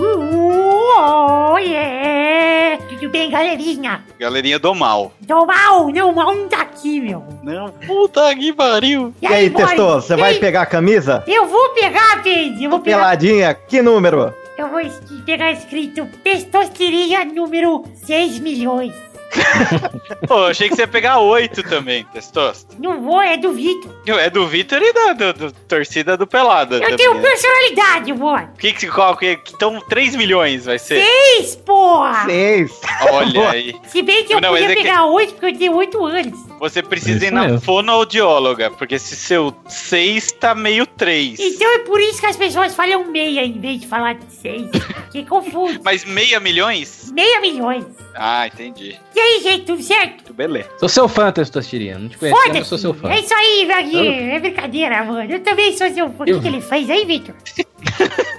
Oh, 0.96 1.58
yeah! 1.58 2.78
Tudo 2.88 3.10
bem, 3.10 3.28
galerinha? 3.28 4.04
Galerinha 4.16 4.60
do 4.60 4.72
mal. 4.72 5.12
Do 5.22 5.44
mal, 5.44 5.88
não, 5.88 6.10
o 6.10 6.14
mal 6.14 6.32
não 6.32 6.46
tá 6.46 6.62
aqui, 6.62 7.00
meu. 7.00 7.24
Não, 7.42 7.68
puta 7.84 8.32
que 8.36 8.52
pariu. 8.52 9.12
E 9.20 9.26
aí, 9.26 9.50
boy? 9.50 9.66
Testor, 9.66 10.02
você 10.02 10.14
vai 10.14 10.34
pegar 10.34 10.62
a 10.62 10.66
camisa? 10.66 11.24
Eu 11.26 11.46
vou 11.46 11.70
pegar, 11.70 12.22
Pedro, 12.22 12.62
eu 12.62 12.70
vou 12.70 12.78
pegar... 12.78 12.98
Peladinha, 12.98 13.54
que 13.54 13.82
número? 13.82 14.32
Eu 14.56 14.68
vou 14.68 14.80
pegar 15.26 15.50
escrito 15.50 16.06
testosteria 16.22 17.24
número 17.24 17.82
6 18.04 18.38
milhões. 18.38 18.94
Pô, 20.26 20.44
achei 20.46 20.68
que 20.68 20.74
você 20.76 20.82
ia 20.82 20.88
pegar 20.88 21.18
oito 21.18 21.62
também, 21.62 22.04
Testosta. 22.12 22.74
Não 22.78 23.00
vou, 23.02 23.20
é 23.20 23.36
do 23.36 23.52
Vitor. 23.52 23.90
É 24.06 24.28
do 24.30 24.46
Vitor 24.46 24.80
e 24.82 24.92
da 24.92 25.12
do, 25.12 25.32
do- 25.32 25.52
torcida 25.52 26.16
do 26.16 26.26
Pelada. 26.26 26.76
Eu 26.76 26.80
também, 26.82 26.96
tenho 26.96 27.14
né? 27.14 27.20
personalidade, 27.22 28.12
mano. 28.12 28.50
Que 28.58 28.72
que 28.72 28.86
qual 28.88 29.16
que 29.16 29.38
então 29.54 29.80
3 29.88 30.16
milhões 30.16 30.64
vai 30.66 30.78
ser? 30.78 31.02
Seis, 31.04 31.56
porra! 31.56 32.24
Seis. 32.26 32.80
Olha 33.10 33.50
aí. 33.50 33.74
Se 33.88 34.02
bem 34.02 34.24
que 34.24 34.34
eu 34.34 34.40
Não, 34.40 34.50
podia 34.50 34.66
é 34.70 34.74
que- 34.74 34.82
pegar 34.82 35.04
oito, 35.06 35.34
porque 35.34 35.46
eu 35.46 35.58
tenho 35.58 35.76
oito 35.76 36.04
anos. 36.04 36.38
Você 36.62 36.80
precisa 36.80 37.24
ir 37.24 37.26
Isso 37.26 37.34
na 37.34 37.42
mesmo. 37.42 37.60
fonoaudióloga, 37.60 38.70
porque 38.70 38.96
se 38.96 39.16
seu 39.16 39.52
6 39.66 40.30
tá 40.38 40.54
meio 40.54 40.86
3. 40.86 41.40
Então 41.40 41.68
é 41.74 41.80
por 41.80 42.00
isso 42.00 42.20
que 42.20 42.26
as 42.26 42.36
pessoas 42.36 42.72
falam 42.72 43.04
meia 43.10 43.44
em 43.44 43.58
vez 43.58 43.80
de 43.80 43.88
falar 43.88 44.12
de 44.14 44.32
seis. 44.32 44.70
Que 45.10 45.24
confuso. 45.24 45.80
Mas 45.82 46.04
meia 46.04 46.38
milhões? 46.38 47.10
Meia 47.12 47.40
milhões. 47.40 47.84
Ah, 48.14 48.46
entendi. 48.46 48.96
E 49.12 49.18
aí, 49.18 49.40
gente, 49.42 49.64
tudo 49.64 49.82
certo? 49.82 50.32
Beleza. 50.32 50.68
Sou 50.78 50.88
seu 50.88 51.08
fã, 51.08 51.32
Testosterina. 51.32 51.98
Não 51.98 52.08
te 52.08 52.16
conheço, 52.16 52.38
mas 52.46 52.56
eu 52.56 52.64
sou 52.64 52.78
seu 52.78 52.94
fã. 52.94 53.10
É 53.10 53.18
isso 53.18 53.34
aí, 53.34 53.66
Vaguinho. 53.66 54.30
É 54.30 54.38
brincadeira, 54.38 55.02
mano. 55.02 55.32
Eu 55.32 55.40
também 55.40 55.76
sou 55.76 55.90
seu 55.90 56.10
fã. 56.10 56.22
O 56.22 56.26
que, 56.26 56.38
que 56.38 56.46
ele 56.46 56.60
fez 56.60 56.88
aí, 56.88 57.04
Vitor? 57.04 57.34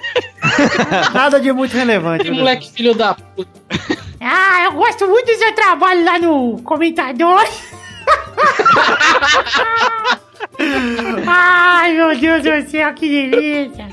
Nada 1.12 1.38
de 1.38 1.52
muito 1.52 1.76
relevante. 1.76 2.24
Que 2.24 2.30
moleque 2.30 2.72
filho 2.72 2.94
da 2.94 3.12
puta. 3.12 3.50
Ah, 4.18 4.64
eu 4.64 4.72
gosto 4.72 5.06
muito 5.06 5.26
do 5.26 5.36
seu 5.36 5.54
trabalho 5.54 6.02
lá 6.06 6.18
no 6.18 6.62
comentador. 6.62 7.46
Ai, 11.26 11.94
meu 11.94 12.18
Deus 12.18 12.42
do 12.42 12.70
céu, 12.70 12.94
que 12.94 13.30
delícia. 13.30 13.88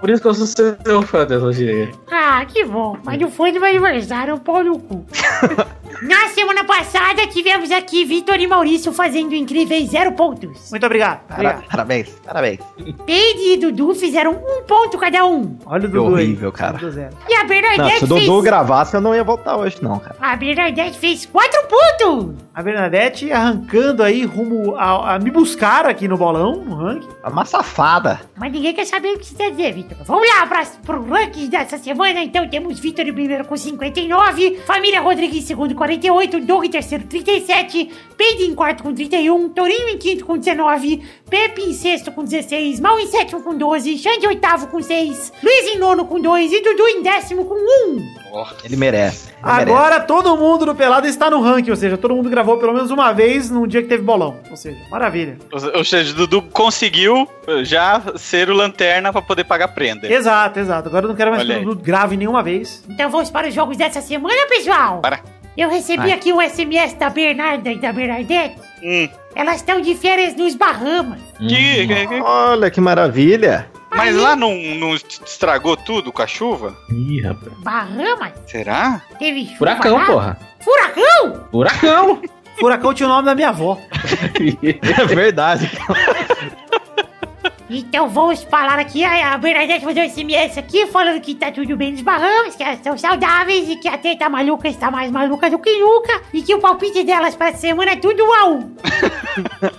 Por 0.00 0.10
isso 0.10 0.20
que 0.20 0.28
eu 0.28 0.34
sou 0.34 0.46
seu 0.46 1.02
fã, 1.02 1.24
Testosterina. 1.26 1.90
Ah, 2.10 2.44
que 2.44 2.64
bom. 2.64 2.98
Mas 3.02 3.18
não 3.18 3.30
foi 3.30 3.52
do 3.52 3.60
meu 3.60 3.70
aniversário, 3.70 4.38
pau 4.38 4.62
no 4.62 4.78
cu. 4.78 5.06
Na 6.02 6.28
semana 6.28 6.64
passada, 6.64 7.26
tivemos 7.26 7.70
aqui 7.70 8.04
Vitor 8.04 8.40
e 8.40 8.46
Maurício 8.46 8.92
fazendo 8.92 9.34
incríveis 9.34 9.90
zero 9.90 10.12
pontos. 10.12 10.70
Muito 10.70 10.86
obrigado. 10.86 11.20
Para- 11.26 11.34
obrigado. 11.36 11.64
Parabéns, 11.70 12.08
parabéns. 12.24 12.60
Peide 13.04 13.52
e 13.52 13.56
Dudu 13.58 13.94
fizeram 13.94 14.32
um 14.32 14.62
ponto 14.66 14.96
cada 14.98 15.26
um. 15.26 15.56
Olha 15.66 15.86
o 15.86 15.90
Que 15.90 15.96
Dudu 15.96 16.16
aí. 16.16 16.24
horrível, 16.24 16.52
cara. 16.52 16.78
Dudu 16.78 16.92
zero. 16.92 17.16
E 17.28 17.34
a 17.34 17.40
Não, 17.40 17.46
Bernadette 17.48 17.98
se 17.98 18.04
o 18.04 18.08
fez... 18.08 18.26
Dudu 18.26 18.42
gravasse, 18.42 18.94
eu 18.94 19.00
não 19.00 19.14
ia 19.14 19.24
voltar 19.24 19.56
hoje, 19.56 19.78
não, 19.82 19.98
cara. 19.98 20.16
A 20.20 20.36
Bernadette 20.36 20.98
fez 20.98 21.26
quatro 21.26 21.60
pontos. 21.68 22.34
A 22.54 22.62
Bernadette 22.62 23.30
arrancando 23.32 24.02
aí 24.02 24.24
rumo 24.24 24.76
a, 24.76 25.14
a 25.14 25.18
me 25.18 25.30
buscar 25.30 25.86
aqui 25.86 26.06
no 26.08 26.16
bolão, 26.16 26.56
no 26.64 26.76
ranking. 26.76 27.08
Uma 27.26 27.44
safada. 27.44 28.20
Mas 28.36 28.52
ninguém 28.52 28.72
quer 28.74 28.86
saber 28.86 29.14
o 29.14 29.18
que 29.18 29.26
você 29.26 29.34
quer 29.34 29.50
dizer, 29.50 29.72
Vitor. 29.74 29.96
Vamos 30.04 30.26
lá 30.28 30.46
para 30.46 30.64
pro 30.84 31.02
ranking 31.08 31.48
dessa 31.48 31.76
semana. 31.78 32.22
Então 32.22 32.48
temos 32.48 32.78
Vitor 32.78 33.06
em 33.06 33.12
primeiro 33.12 33.44
com 33.44 33.56
59, 33.56 34.60
Família 34.66 35.00
Rodrigues 35.00 35.44
em 35.44 35.46
segundo 35.46 35.74
48, 35.80 36.40
Doug 36.40 36.66
em 36.66 36.70
terceiro 36.70 37.04
37, 37.04 37.90
Peide 38.14 38.44
em 38.44 38.54
quarto 38.54 38.82
com 38.82 38.92
31, 38.92 39.48
Torinho 39.48 39.88
em 39.88 39.96
quinto 39.96 40.26
com 40.26 40.36
19, 40.36 41.02
Pepe 41.30 41.62
em 41.62 41.72
sexto 41.72 42.12
com 42.12 42.22
16, 42.22 42.80
Mal 42.80 43.00
em 43.00 43.06
sétimo 43.06 43.42
com 43.42 43.56
12, 43.56 43.96
Xande 43.96 44.26
em 44.26 44.28
oitavo 44.28 44.66
com 44.66 44.82
6, 44.82 45.32
Luiz 45.42 45.66
em 45.68 45.78
nono 45.78 46.04
com 46.04 46.20
2 46.20 46.52
e 46.52 46.60
Dudu 46.60 46.86
em 46.86 47.02
décimo 47.02 47.46
com 47.46 47.54
1. 47.54 48.14
Ele 48.62 48.76
merece. 48.76 49.28
ele 49.28 49.38
Agora 49.42 50.00
todo 50.00 50.36
mundo 50.36 50.66
do 50.66 50.74
Pelado 50.74 51.06
está 51.06 51.30
no 51.30 51.40
ranking, 51.40 51.70
ou 51.70 51.76
seja, 51.76 51.96
todo 51.96 52.14
mundo 52.14 52.28
gravou 52.28 52.58
pelo 52.58 52.74
menos 52.74 52.90
uma 52.90 53.10
vez 53.12 53.50
num 53.50 53.66
dia 53.66 53.80
que 53.80 53.88
teve 53.88 54.02
bolão. 54.02 54.36
Ou 54.50 54.56
seja, 54.58 54.78
maravilha. 54.90 55.38
Ou 55.50 55.82
seja, 55.82 56.12
o 56.12 56.14
Dudu 56.14 56.42
conseguiu 56.42 57.26
já 57.62 58.02
ser 58.16 58.50
o 58.50 58.54
lanterna 58.54 59.14
pra 59.14 59.22
poder 59.22 59.44
pagar 59.44 59.68
prenda. 59.68 60.12
Exato, 60.12 60.60
exato. 60.60 60.88
Agora 60.90 61.06
eu 61.06 61.08
não 61.08 61.16
quero 61.16 61.30
mais 61.30 61.42
Olha 61.42 61.54
que 61.54 61.64
o 61.64 61.68
Dudu 61.70 61.82
grave 61.82 62.18
nenhuma 62.18 62.42
vez. 62.42 62.84
Então 62.86 63.08
vamos 63.08 63.30
para 63.30 63.48
os 63.48 63.54
jogos 63.54 63.78
dessa 63.78 64.02
semana, 64.02 64.46
pessoal. 64.46 65.00
Para. 65.00 65.39
Eu 65.56 65.68
recebi 65.68 65.98
Vai. 66.04 66.12
aqui 66.12 66.32
um 66.32 66.40
SMS 66.40 66.94
da 66.94 67.10
Bernarda 67.10 67.70
e 67.72 67.78
da 67.78 67.92
Bernadette. 67.92 68.56
Hum. 68.82 69.08
Elas 69.34 69.56
estão 69.56 69.80
de 69.80 69.94
férias 69.94 70.34
nos 70.34 70.54
Bahamas. 70.54 71.20
Que- 71.38 71.86
que-. 71.86 72.20
Olha 72.22 72.70
que 72.70 72.80
maravilha. 72.80 73.68
mas 73.90 74.14
lá 74.16 74.34
não, 74.34 74.54
não 74.56 74.94
estragou 74.94 75.76
tudo 75.76 76.12
com 76.12 76.22
a 76.22 76.26
chuva? 76.26 76.76
Ih, 76.90 77.20
rapaz. 77.20 77.52
Bahamas? 77.58 78.32
Será? 78.46 79.02
Teve 79.18 79.44
chuva 79.44 79.56
Furacão, 79.58 79.96
lá? 79.96 80.04
porra. 80.06 80.38
Furacão? 80.60 81.44
Furacão. 81.50 82.22
Furacão 82.58 82.94
tinha 82.94 83.06
o 83.08 83.12
nome 83.12 83.26
da 83.26 83.34
minha 83.34 83.48
avó. 83.48 83.78
É 85.00 85.04
verdade. 85.06 85.70
Então 87.72 88.08
vamos 88.08 88.42
falar 88.42 88.80
aqui, 88.80 89.04
a 89.04 89.34
a 89.34 89.38
Bernadette 89.38 89.84
mandou 89.84 90.02
esse 90.02 90.20
SMS 90.22 90.58
aqui 90.58 90.88
falando 90.88 91.20
que 91.20 91.36
tá 91.36 91.52
tudo 91.52 91.76
bem 91.76 91.92
nos 91.92 92.00
Bahamas, 92.00 92.56
que 92.56 92.64
elas 92.64 92.78
estão 92.78 92.98
saudáveis 92.98 93.68
e 93.68 93.76
que 93.76 93.86
a 93.86 93.96
teta 93.96 94.28
maluca 94.28 94.66
está 94.66 94.90
mais 94.90 95.08
maluca 95.08 95.48
do 95.48 95.56
que 95.56 95.78
nunca 95.78 96.20
e 96.32 96.42
que 96.42 96.52
o 96.52 96.58
palpite 96.58 97.04
delas 97.04 97.36
pra 97.36 97.52
semana 97.52 97.92
é 97.92 97.96
tudo 97.96 98.24
um 98.24 98.34
a 98.34 98.44
um. 98.48 98.74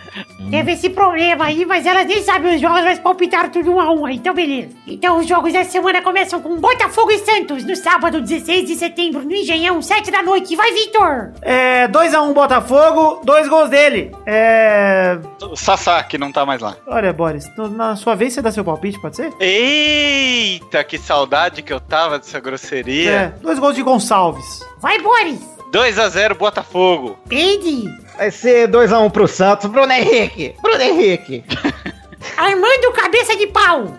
Teve 0.51 0.73
esse 0.73 0.89
problema 0.89 1.45
aí, 1.45 1.65
mas 1.65 1.85
elas 1.85 2.05
nem 2.05 2.21
sabem 2.21 2.55
os 2.55 2.61
jogos, 2.61 2.81
mas 2.83 2.99
palpitaram 2.99 3.49
tudo 3.49 3.71
um 3.73 3.79
a 3.79 3.89
um 3.91 4.05
aí, 4.05 4.17
então 4.17 4.33
beleza. 4.33 4.69
Então 4.85 5.17
os 5.17 5.25
jogos 5.27 5.53
dessa 5.53 5.71
semana 5.71 6.01
começam 6.01 6.41
com 6.41 6.57
Botafogo 6.57 7.09
e 7.11 7.19
Santos 7.19 7.63
no 7.63 7.75
sábado 7.75 8.19
16 8.21 8.67
de 8.67 8.75
setembro 8.75 9.21
no 9.23 9.31
Engenhão, 9.33 9.81
7 9.81 10.11
da 10.11 10.21
noite. 10.21 10.55
Vai, 10.55 10.71
Vitor! 10.73 11.31
É 11.41 11.87
2x1 11.87 12.33
Botafogo, 12.33 13.21
dois 13.23 13.47
gols 13.47 13.69
dele. 13.69 14.11
É. 14.25 15.17
O 15.41 15.55
Sassá, 15.55 16.03
que 16.03 16.17
não 16.17 16.31
tá 16.31 16.45
mais 16.45 16.61
lá. 16.61 16.75
Olha, 16.85 17.13
Boris, 17.13 17.49
na 17.57 17.95
sua 17.95 18.15
vez 18.15 18.33
você 18.33 18.41
dá 18.41 18.51
seu 18.51 18.63
palpite, 18.65 18.99
pode 18.99 19.15
ser? 19.15 19.31
Eita, 19.39 20.83
que 20.83 20.97
saudade 20.97 21.61
que 21.61 21.71
eu 21.71 21.79
tava 21.79 22.19
dessa 22.19 22.37
É, 22.37 22.41
grosseria. 22.41 23.35
dois 23.41 23.57
gols 23.57 23.75
de 23.75 23.81
Gonçalves. 23.83 24.59
Vai, 24.79 24.99
Boris! 24.99 25.39
2x0 25.71 26.35
Botafogo. 26.35 27.17
Peide! 27.29 27.89
Vai 28.21 28.29
ser 28.29 28.67
2x1 28.67 29.09
pro 29.09 29.27
Santos. 29.27 29.67
Bruno 29.67 29.91
Henrique. 29.91 30.53
Bruno 30.61 30.79
Henrique. 30.79 31.43
Armando 32.37 32.91
Cabeça 32.93 33.35
de 33.35 33.47
Pau! 33.47 33.97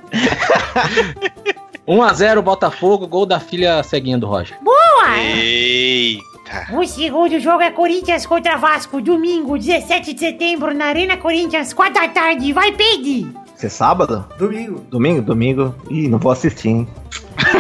1x0 1.89 2.41
Botafogo, 2.41 3.09
gol 3.09 3.27
da 3.27 3.41
filha 3.41 3.83
ceguinha 3.83 4.17
do 4.17 4.29
Roger. 4.29 4.57
Boa! 4.63 5.19
Eita. 5.19 6.69
O 6.73 6.87
segundo 6.87 7.41
jogo 7.41 7.63
é 7.63 7.73
Corinthians 7.73 8.25
contra 8.25 8.57
Vasco, 8.57 9.01
domingo, 9.01 9.59
17 9.59 10.13
de 10.13 10.21
setembro, 10.21 10.73
na 10.73 10.85
Arena 10.85 11.17
Corinthians, 11.17 11.73
4 11.73 11.93
da 11.93 12.07
tarde. 12.07 12.53
Vai, 12.53 12.71
Peide! 12.71 13.42
Ser 13.63 13.71
sábado? 13.71 14.27
Domingo. 14.37 14.81
Domingo? 14.91 15.23
Domingo? 15.23 15.73
Ih, 15.89 16.09
não 16.09 16.19
vou 16.19 16.33
assistir, 16.33 16.69
hein? 16.69 16.89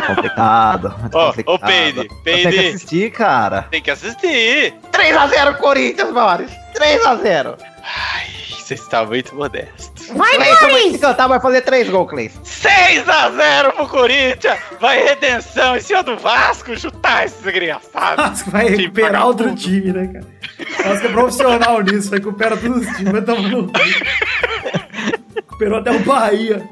Complicado. 0.05 0.93
ô, 1.47 1.57
Peide, 1.61 2.09
Peide. 2.25 2.51
que 2.51 2.59
assistir, 2.59 3.13
cara. 3.13 3.69
Tem 3.71 3.81
que 3.81 3.89
assistir. 3.89 4.75
3x0 4.91 5.59
Corinthians, 5.59 6.13
Boris. 6.13 6.51
3x0. 6.77 7.57
Ai, 7.85 8.27
você 8.51 8.75
está 8.75 9.07
muito 9.07 9.33
modesto. 9.37 9.93
Vai, 10.17 10.39
vai 10.39 10.57
se 10.57 10.67
Boris! 10.67 11.01
cantar, 11.01 11.29
vai 11.29 11.39
fazer 11.39 11.61
3 11.61 11.89
gols, 11.89 12.11
Cleiton. 12.11 12.41
6x0 12.43 13.73
pro 13.77 13.87
Corinthians. 13.87 14.59
Vai 14.81 15.05
redenção 15.05 15.77
em 15.77 15.81
cima 15.81 16.03
do 16.03 16.17
Vasco. 16.17 16.77
Chutar 16.77 17.27
esses 17.27 17.41
desgraçados. 17.43 18.17
Vasco 18.27 18.51
vai 18.51 18.65
Time 18.67 18.77
recuperar 18.79 19.23
vagabundo. 19.23 19.45
outro 19.45 19.55
time, 19.55 19.93
né, 19.93 20.07
cara? 20.09 20.27
Vasco 20.85 21.07
é 21.07 21.13
profissional 21.13 21.81
nisso, 21.81 22.11
recupera 22.11 22.57
todos 22.57 22.89
os 22.89 22.97
times, 22.97 23.13
mas 23.13 23.25
tamo 23.25 23.47
no. 23.47 23.71
Recuperou 25.63 25.79
até 25.79 25.93
o 25.93 25.99
Bahia. 26.01 26.69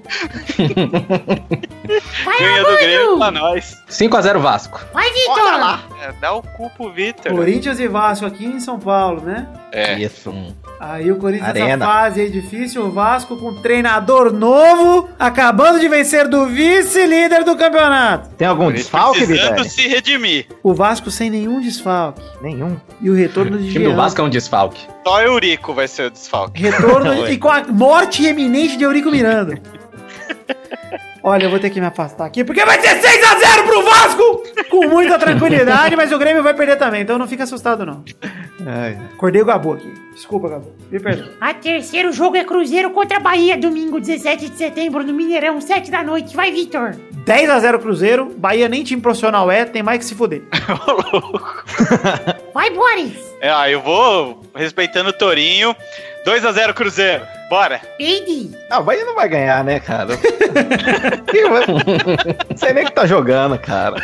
Vai, 2.25 2.39
Ganha 2.39 2.65
do 2.65 2.77
Grêmio 2.77 3.19
pra 3.19 3.31
nós. 3.31 3.77
5x0 3.89 4.39
Vasco. 4.39 4.81
Vai, 4.93 5.11
Vitor! 5.13 5.81
É, 6.03 6.13
dá 6.21 6.33
o 6.33 6.43
cu 6.43 6.71
pro 6.71 6.91
Vitor. 6.91 7.33
Corinthians 7.33 7.79
e 7.79 7.87
Vasco 7.87 8.27
aqui 8.27 8.45
em 8.45 8.59
São 8.59 8.79
Paulo, 8.79 9.23
né? 9.23 9.47
É. 9.73 9.99
Isso. 9.99 10.33
Aí 10.81 11.11
o 11.13 11.17
Corinthians 11.17 11.53
nessa 11.53 11.65
Arena. 11.65 11.85
fase 11.87 12.21
aí 12.23 12.31
difícil, 12.31 12.85
o 12.85 12.91
Vasco 12.91 13.37
com 13.37 13.55
treinador 13.57 14.33
novo, 14.33 15.09
acabando 15.19 15.79
de 15.79 15.89
vencer 15.89 16.27
do 16.27 16.47
vice-líder 16.47 17.45
do 17.45 17.57
campeonato. 17.57 18.31
Tem 18.37 18.49
algum 18.49 18.73
desfalque, 18.73 19.25
Vidani? 19.25 19.69
se 19.69 19.87
redimir. 19.87 20.47
O 20.63 20.75
Vasco 20.75 21.11
sem 21.11 21.31
nenhum 21.31 21.61
desfalque. 21.61 22.23
Nenhum. 22.43 22.77
E 23.01 23.11
o 23.11 23.15
retorno 23.15 23.59
de 23.59 23.69
O 23.69 23.73
time 23.73 23.85
do 23.85 23.91
Jean. 23.91 23.97
Vasco 23.97 24.21
é 24.21 24.25
um 24.25 24.31
desfalque. 24.31 24.81
Só 25.07 25.23
Eurico 25.23 25.75
vai 25.75 25.87
ser 25.87 26.07
o 26.07 26.11
desfalque. 26.11 26.63
Retorno 26.63 27.27
e 27.29 27.39
com 27.39 27.49
a 27.49 27.63
morte 27.65 28.25
eminente 28.27 28.77
de 28.77 28.85
Eurico 28.85 29.11
Miranda. 29.11 29.61
Olha, 31.23 31.45
eu 31.45 31.51
vou 31.51 31.59
ter 31.59 31.71
que 31.71 31.81
me 31.81 31.87
afastar 31.87 32.25
aqui, 32.25 32.43
porque 32.43 32.65
vai 32.65 32.81
ser 32.81 33.01
6x0 33.01 33.65
pro 33.65 33.83
Vasco! 33.83 34.43
Com 34.71 34.89
muita 34.89 35.19
tranquilidade, 35.19 35.97
mas 35.97 36.13
o 36.13 36.19
Grêmio 36.19 36.43
vai 36.43 36.55
perder 36.55 36.77
também, 36.77 37.03
então 37.03 37.19
não 37.19 37.29
fica 37.29 37.45
assustado 37.45 37.85
não. 37.85 38.03
Ai. 38.67 38.99
Acordei 39.15 39.43
o 39.43 39.45
Gabu 39.45 39.75
aqui. 39.75 39.93
Desculpa, 40.15 40.49
Gabo. 40.49 40.73
Me 40.91 41.01
perdoa. 41.01 41.31
A 41.41 41.55
terceiro 41.55 42.13
jogo 42.13 42.37
é 42.37 42.45
Cruzeiro 42.45 42.91
contra 42.91 43.19
Bahia, 43.19 43.57
domingo 43.57 44.01
17 44.01 44.51
de 44.51 44.57
setembro, 44.57 45.03
no 45.03 45.13
Mineirão, 45.13 45.61
7 45.61 45.91
da 45.91 46.03
noite. 46.03 46.37
Vai, 46.37 46.53
Vitor. 46.53 46.95
10x0 47.25 47.79
Cruzeiro. 47.79 48.35
Bahia 48.37 48.69
nem 48.69 48.83
time 48.83 49.01
profissional 49.01 49.51
é, 49.51 49.65
tem 49.65 49.83
mais 49.83 49.99
que 49.99 50.05
se 50.05 50.15
fuder. 50.15 50.43
Vai, 52.53 52.71
Boris. 52.71 53.17
É, 53.41 53.51
ah, 53.51 53.71
eu 53.71 53.81
vou 53.81 54.43
respeitando 54.55 55.11
o 55.11 55.13
Torinho. 55.13 55.75
2x0 56.27 56.75
Cruzeiro. 56.75 57.25
Bora. 57.51 57.81
Peide. 57.99 58.57
Ah, 58.71 58.79
o 58.79 58.85
Bahia 58.85 59.05
não 59.05 59.17
vai 59.17 59.29
ganhar, 59.29 59.65
né, 59.65 59.81
cara? 59.81 60.15
não 62.49 62.57
sei 62.57 62.73
nem 62.73 62.85
o 62.85 62.87
que 62.87 62.93
tá 62.95 63.05
jogando, 63.07 63.59
cara. 63.59 63.97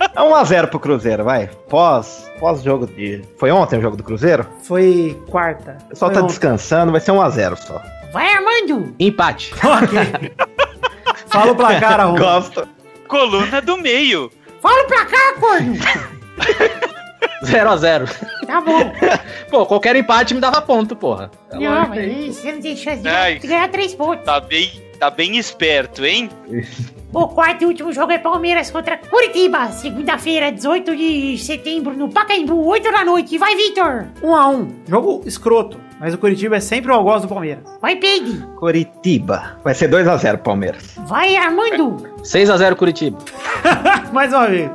É 0.00 0.20
1x0 0.20 0.68
pro 0.68 0.78
Cruzeiro, 0.78 1.24
vai. 1.24 1.48
Pós, 1.68 2.30
pós 2.38 2.62
jogo 2.62 2.86
de. 2.86 3.22
Foi 3.36 3.50
ontem 3.50 3.78
o 3.80 3.82
jogo 3.82 3.96
do 3.96 4.04
Cruzeiro? 4.04 4.46
Foi 4.62 5.20
quarta. 5.28 5.76
O 5.86 5.88
pessoal 5.88 6.10
Foi 6.10 6.14
tá 6.14 6.20
ontem. 6.24 6.28
descansando, 6.28 6.92
vai 6.92 7.00
ser 7.00 7.10
1x0 7.10 7.56
só. 7.56 7.82
Vai, 8.12 8.32
Armando. 8.32 8.94
Empate. 9.00 9.52
Ok. 9.54 10.32
Fala 11.26 11.50
o 11.52 11.56
placar, 11.56 11.98
Arruma. 12.00 12.18
Gosto. 12.18 12.66
Coluna 13.08 13.60
do 13.60 13.76
meio. 13.76 14.30
Fala 14.62 14.84
pra 14.84 15.04
cá, 15.06 15.34
corno. 15.40 15.74
0x0. 17.44 18.46
Tá 18.46 18.60
bom. 18.60 18.92
Pô, 19.50 19.66
qualquer 19.66 19.96
empate 19.96 20.34
me 20.34 20.40
dava 20.40 20.60
ponto, 20.62 20.94
porra. 20.94 21.30
Não, 21.52 21.88
mas 21.88 22.36
você 22.36 22.52
não 22.52 22.60
tem 22.60 22.76
chance 22.76 23.02
de 23.02 23.08
Ai. 23.08 23.38
ganhar 23.38 23.68
três 23.68 23.94
pontos. 23.94 24.24
Tá 24.24 24.40
bem, 24.40 24.70
tá 24.98 25.10
bem 25.10 25.36
esperto, 25.36 26.04
hein? 26.04 26.28
O 27.12 27.26
quarto 27.26 27.62
e 27.62 27.66
último 27.66 27.92
jogo 27.92 28.12
é 28.12 28.18
Palmeiras 28.18 28.70
contra 28.70 28.96
Curitiba, 28.96 29.66
segunda-feira, 29.72 30.52
18 30.52 30.94
de 30.94 31.38
setembro, 31.38 31.92
no 31.92 32.08
Pacaembu, 32.08 32.64
8 32.64 32.92
da 32.92 33.04
noite. 33.04 33.36
Vai, 33.36 33.56
Vitor! 33.56 34.06
1x1. 34.22 34.68
Jogo 34.88 35.22
escroto. 35.26 35.80
Mas 35.98 36.14
o 36.14 36.18
Curitiba 36.18 36.56
é 36.56 36.60
sempre 36.60 36.92
o 36.92 36.94
algoz 36.94 37.22
do 37.22 37.28
Palmeiras. 37.28 37.64
Vai, 37.82 37.96
Peide! 37.96 38.46
Coritiba. 38.60 39.58
Vai 39.64 39.74
ser 39.74 39.90
2x0 39.90 40.38
Palmeiras. 40.38 40.94
Vai, 40.98 41.34
Armando! 41.34 41.96
6x0 42.22 42.76
Curitiba. 42.76 43.18
Mais 44.12 44.32
uma 44.32 44.46
vez. 44.46 44.70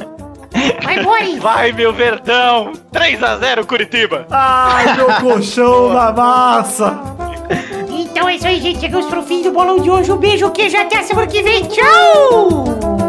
Vai, 0.83 1.03
Boris! 1.03 1.39
Vai, 1.39 1.71
meu 1.71 1.91
verdão. 1.93 2.73
3x0 2.93 3.65
Curitiba. 3.65 4.25
Ai, 4.31 4.95
meu 4.95 5.07
colchão 5.21 5.93
na 5.93 6.11
massa. 6.11 6.97
Então 7.89 8.27
é 8.29 8.35
isso 8.35 8.47
aí, 8.47 8.59
gente. 8.61 8.79
Chegamos 8.79 9.05
pro 9.07 9.21
fim 9.23 9.41
do 9.41 9.51
bolão 9.51 9.79
de 9.79 9.89
hoje. 9.89 10.11
Um 10.11 10.17
beijo, 10.17 10.49
queijo. 10.51 10.77
Até 10.77 10.99
a 10.99 11.03
semana 11.03 11.27
que 11.27 11.41
vem. 11.41 11.63
Tchau! 11.67 13.04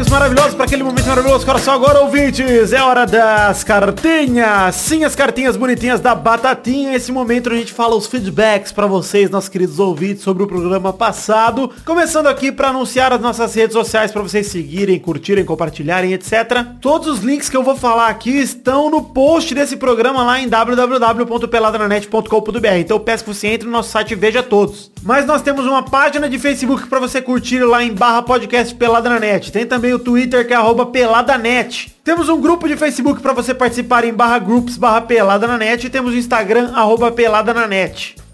Amigos 0.00 0.08
maravilhosos, 0.08 0.54
para 0.54 0.64
aquele 0.64 0.82
momento 0.82 1.06
maravilhoso. 1.06 1.44
Coração 1.44 1.74
agora, 1.74 2.00
ouvintes. 2.00 2.72
É 2.72 2.82
hora 2.82 3.04
das 3.04 3.62
cartinhas. 3.62 4.74
Sim, 4.74 5.04
as 5.04 5.14
cartinhas 5.14 5.58
bonitinhas 5.58 6.00
da 6.00 6.14
Batatinha. 6.14 6.96
Esse 6.96 7.12
momento 7.12 7.50
a 7.50 7.54
gente 7.54 7.70
fala 7.72 7.94
os 7.94 8.06
feedbacks 8.06 8.72
para 8.72 8.86
vocês, 8.86 9.28
nossos 9.28 9.50
queridos 9.50 9.78
ouvintes, 9.78 10.22
sobre 10.22 10.42
o 10.42 10.46
programa 10.46 10.90
passado. 10.90 11.70
Começando 11.84 12.28
aqui 12.28 12.50
para 12.50 12.68
anunciar 12.68 13.12
as 13.12 13.20
nossas 13.20 13.54
redes 13.54 13.74
sociais 13.74 14.10
para 14.10 14.22
vocês 14.22 14.46
seguirem, 14.46 14.98
curtirem, 14.98 15.44
compartilharem, 15.44 16.14
etc. 16.14 16.64
Todos 16.80 17.06
os 17.06 17.20
links 17.20 17.50
que 17.50 17.56
eu 17.56 17.62
vou 17.62 17.76
falar 17.76 18.08
aqui 18.08 18.30
estão 18.30 18.88
no 18.88 19.02
post 19.02 19.54
desse 19.54 19.76
programa 19.76 20.22
lá 20.22 20.40
em 20.40 20.48
www.peladranet.com.br. 20.48 22.76
Então 22.78 22.96
eu 22.96 23.00
peço 23.00 23.24
que 23.24 23.34
você 23.34 23.48
entre 23.48 23.66
no 23.66 23.72
nosso 23.72 23.90
site 23.90 24.12
e 24.12 24.14
veja 24.14 24.42
todos. 24.42 24.90
Mas 25.02 25.24
nós 25.24 25.40
temos 25.40 25.64
uma 25.64 25.82
página 25.82 26.28
de 26.28 26.38
Facebook 26.38 26.86
para 26.86 27.00
você 27.00 27.22
curtir 27.22 27.60
lá 27.60 27.82
em 27.82 27.92
barra 27.94 28.22
podcast 28.22 28.74
Pelada 28.74 29.08
na 29.08 29.18
Net. 29.18 29.50
Tem 29.50 29.64
também 29.64 29.94
o 29.94 29.98
Twitter 29.98 30.46
que 30.46 30.52
é 30.52 30.56
arroba 30.56 30.86
peladanet. 30.86 31.96
Temos 32.04 32.28
um 32.28 32.40
grupo 32.40 32.68
de 32.68 32.76
Facebook 32.76 33.20
para 33.20 33.32
você 33.32 33.54
participar 33.54 34.04
em 34.04 34.12
barra 34.12 34.38
groups 34.38 34.76
barra 34.76 35.00
pelada 35.00 35.46
na 35.46 35.56
net. 35.56 35.86
E 35.86 35.90
temos 35.90 36.12
o 36.12 36.16
Instagram 36.16 36.72
arroba 36.74 37.10
pelada. 37.10 37.54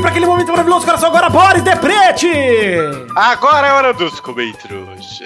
Para 0.03 0.11
aquele 0.11 0.27
momento 0.27 0.51
maravilhoso, 0.51 0.85
coração 0.85 1.09
agora, 1.09 1.31
Boris 1.31 1.63
Deprete! 1.63 2.29
Agora 3.15 3.69
é 3.69 3.73
hora 3.73 3.95
dos 3.95 4.19
comentários. 4.19 5.23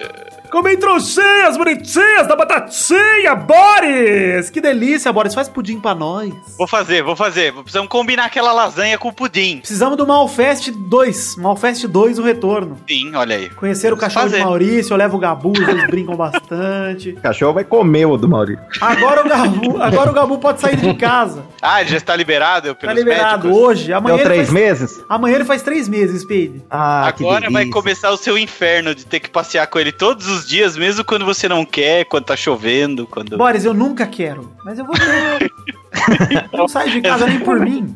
Comem 0.51 0.77
trouxinhas 0.79 1.57
bonitinhas 1.57 2.27
da 2.27 2.37
batatinha, 2.37 3.35
Boris! 3.35 4.49
Que 4.51 4.61
delícia, 4.61 5.13
Boris. 5.13 5.35
Faz 5.35 5.49
pudim 5.49 5.79
pra 5.81 5.95
nós. 5.95 6.33
Vou 6.57 6.67
fazer, 6.67 7.03
vou 7.03 7.17
fazer. 7.17 7.53
Precisamos 7.53 7.89
combinar 7.89 8.25
aquela 8.27 8.53
lasanha 8.53 8.97
com 8.97 9.09
o 9.09 9.13
pudim. 9.13 9.59
Precisamos 9.59 9.97
do 9.97 10.07
Malfest 10.07 10.71
2. 10.71 11.37
Malfest 11.37 11.87
2, 11.87 12.19
o 12.19 12.23
retorno. 12.23 12.79
Sim, 12.89 13.15
olha 13.15 13.37
aí. 13.37 13.51
Conhecer 13.51 13.93
o 13.93 13.97
cachorro 13.97 14.25
fazer. 14.27 14.39
de 14.39 14.45
Maurício, 14.45 14.93
eu 14.95 14.97
levo 14.97 15.17
o 15.17 15.21
Gabu, 15.21 15.53
eles 15.57 15.87
brincam 15.89 16.17
bastante. 16.17 17.11
O 17.17 17.21
cachorro 17.21 17.55
vai 17.55 17.65
comer 17.65 18.07
o 18.07 18.17
do 18.17 18.29
Maurício. 18.29 18.63
Agora 18.81 19.25
o 19.25 19.29
Gabu, 19.29 19.83
agora 19.83 20.11
o 20.11 20.13
Gabu 20.15 20.39
pode 20.39 20.61
sair 20.61 20.77
de 20.77 20.95
casa. 20.95 21.45
Ah, 21.61 21.81
ele 21.81 21.91
já 21.91 21.97
está 21.97 22.15
liberado 22.15 22.69
Tá 22.69 22.75
pelos 22.75 22.95
liberado 22.97 23.45
médicos? 23.49 23.65
hoje. 23.69 23.93
Amanhã 23.93 24.17
Deu 24.17 24.25
ele 24.27 24.35
três 24.35 24.49
faz... 24.49 24.53
meses? 24.53 25.05
Amanhã 25.09 25.35
ele 25.37 25.45
faz 25.45 25.63
três 25.63 25.89
meses, 25.89 26.23
Speed. 26.23 26.61
Ah, 26.71 27.13
que 27.17 27.25
Agora 27.25 27.51
vai 27.51 27.67
começar 27.67 28.11
o 28.11 28.17
seu 28.17 28.39
inferno 28.39 28.95
de 28.95 29.05
ter 29.05 29.21
que 29.21 29.29
passear 29.31 29.67
com 29.67 29.79
ele 29.79 29.91
todos 29.93 30.29
os 30.29 30.36
dias, 30.45 30.77
mesmo 30.77 31.05
quando 31.05 31.25
você 31.25 31.49
não 31.49 31.65
quer, 31.65 32.05
quando 32.05 32.25
tá 32.25 32.37
chovendo, 32.37 33.07
quando... 33.07 33.39
Boris, 33.39 33.65
eu 33.65 33.73
nunca 33.73 34.05
quero, 34.07 34.53
mas 34.65 34.79
eu 34.79 34.85
vou 34.85 34.95
ter. 34.97 35.53
Não 36.53 36.69
saio 36.69 36.91
de 36.91 37.01
casa 37.01 37.27
nem 37.27 37.41
por 37.41 37.59
mim. 37.59 37.95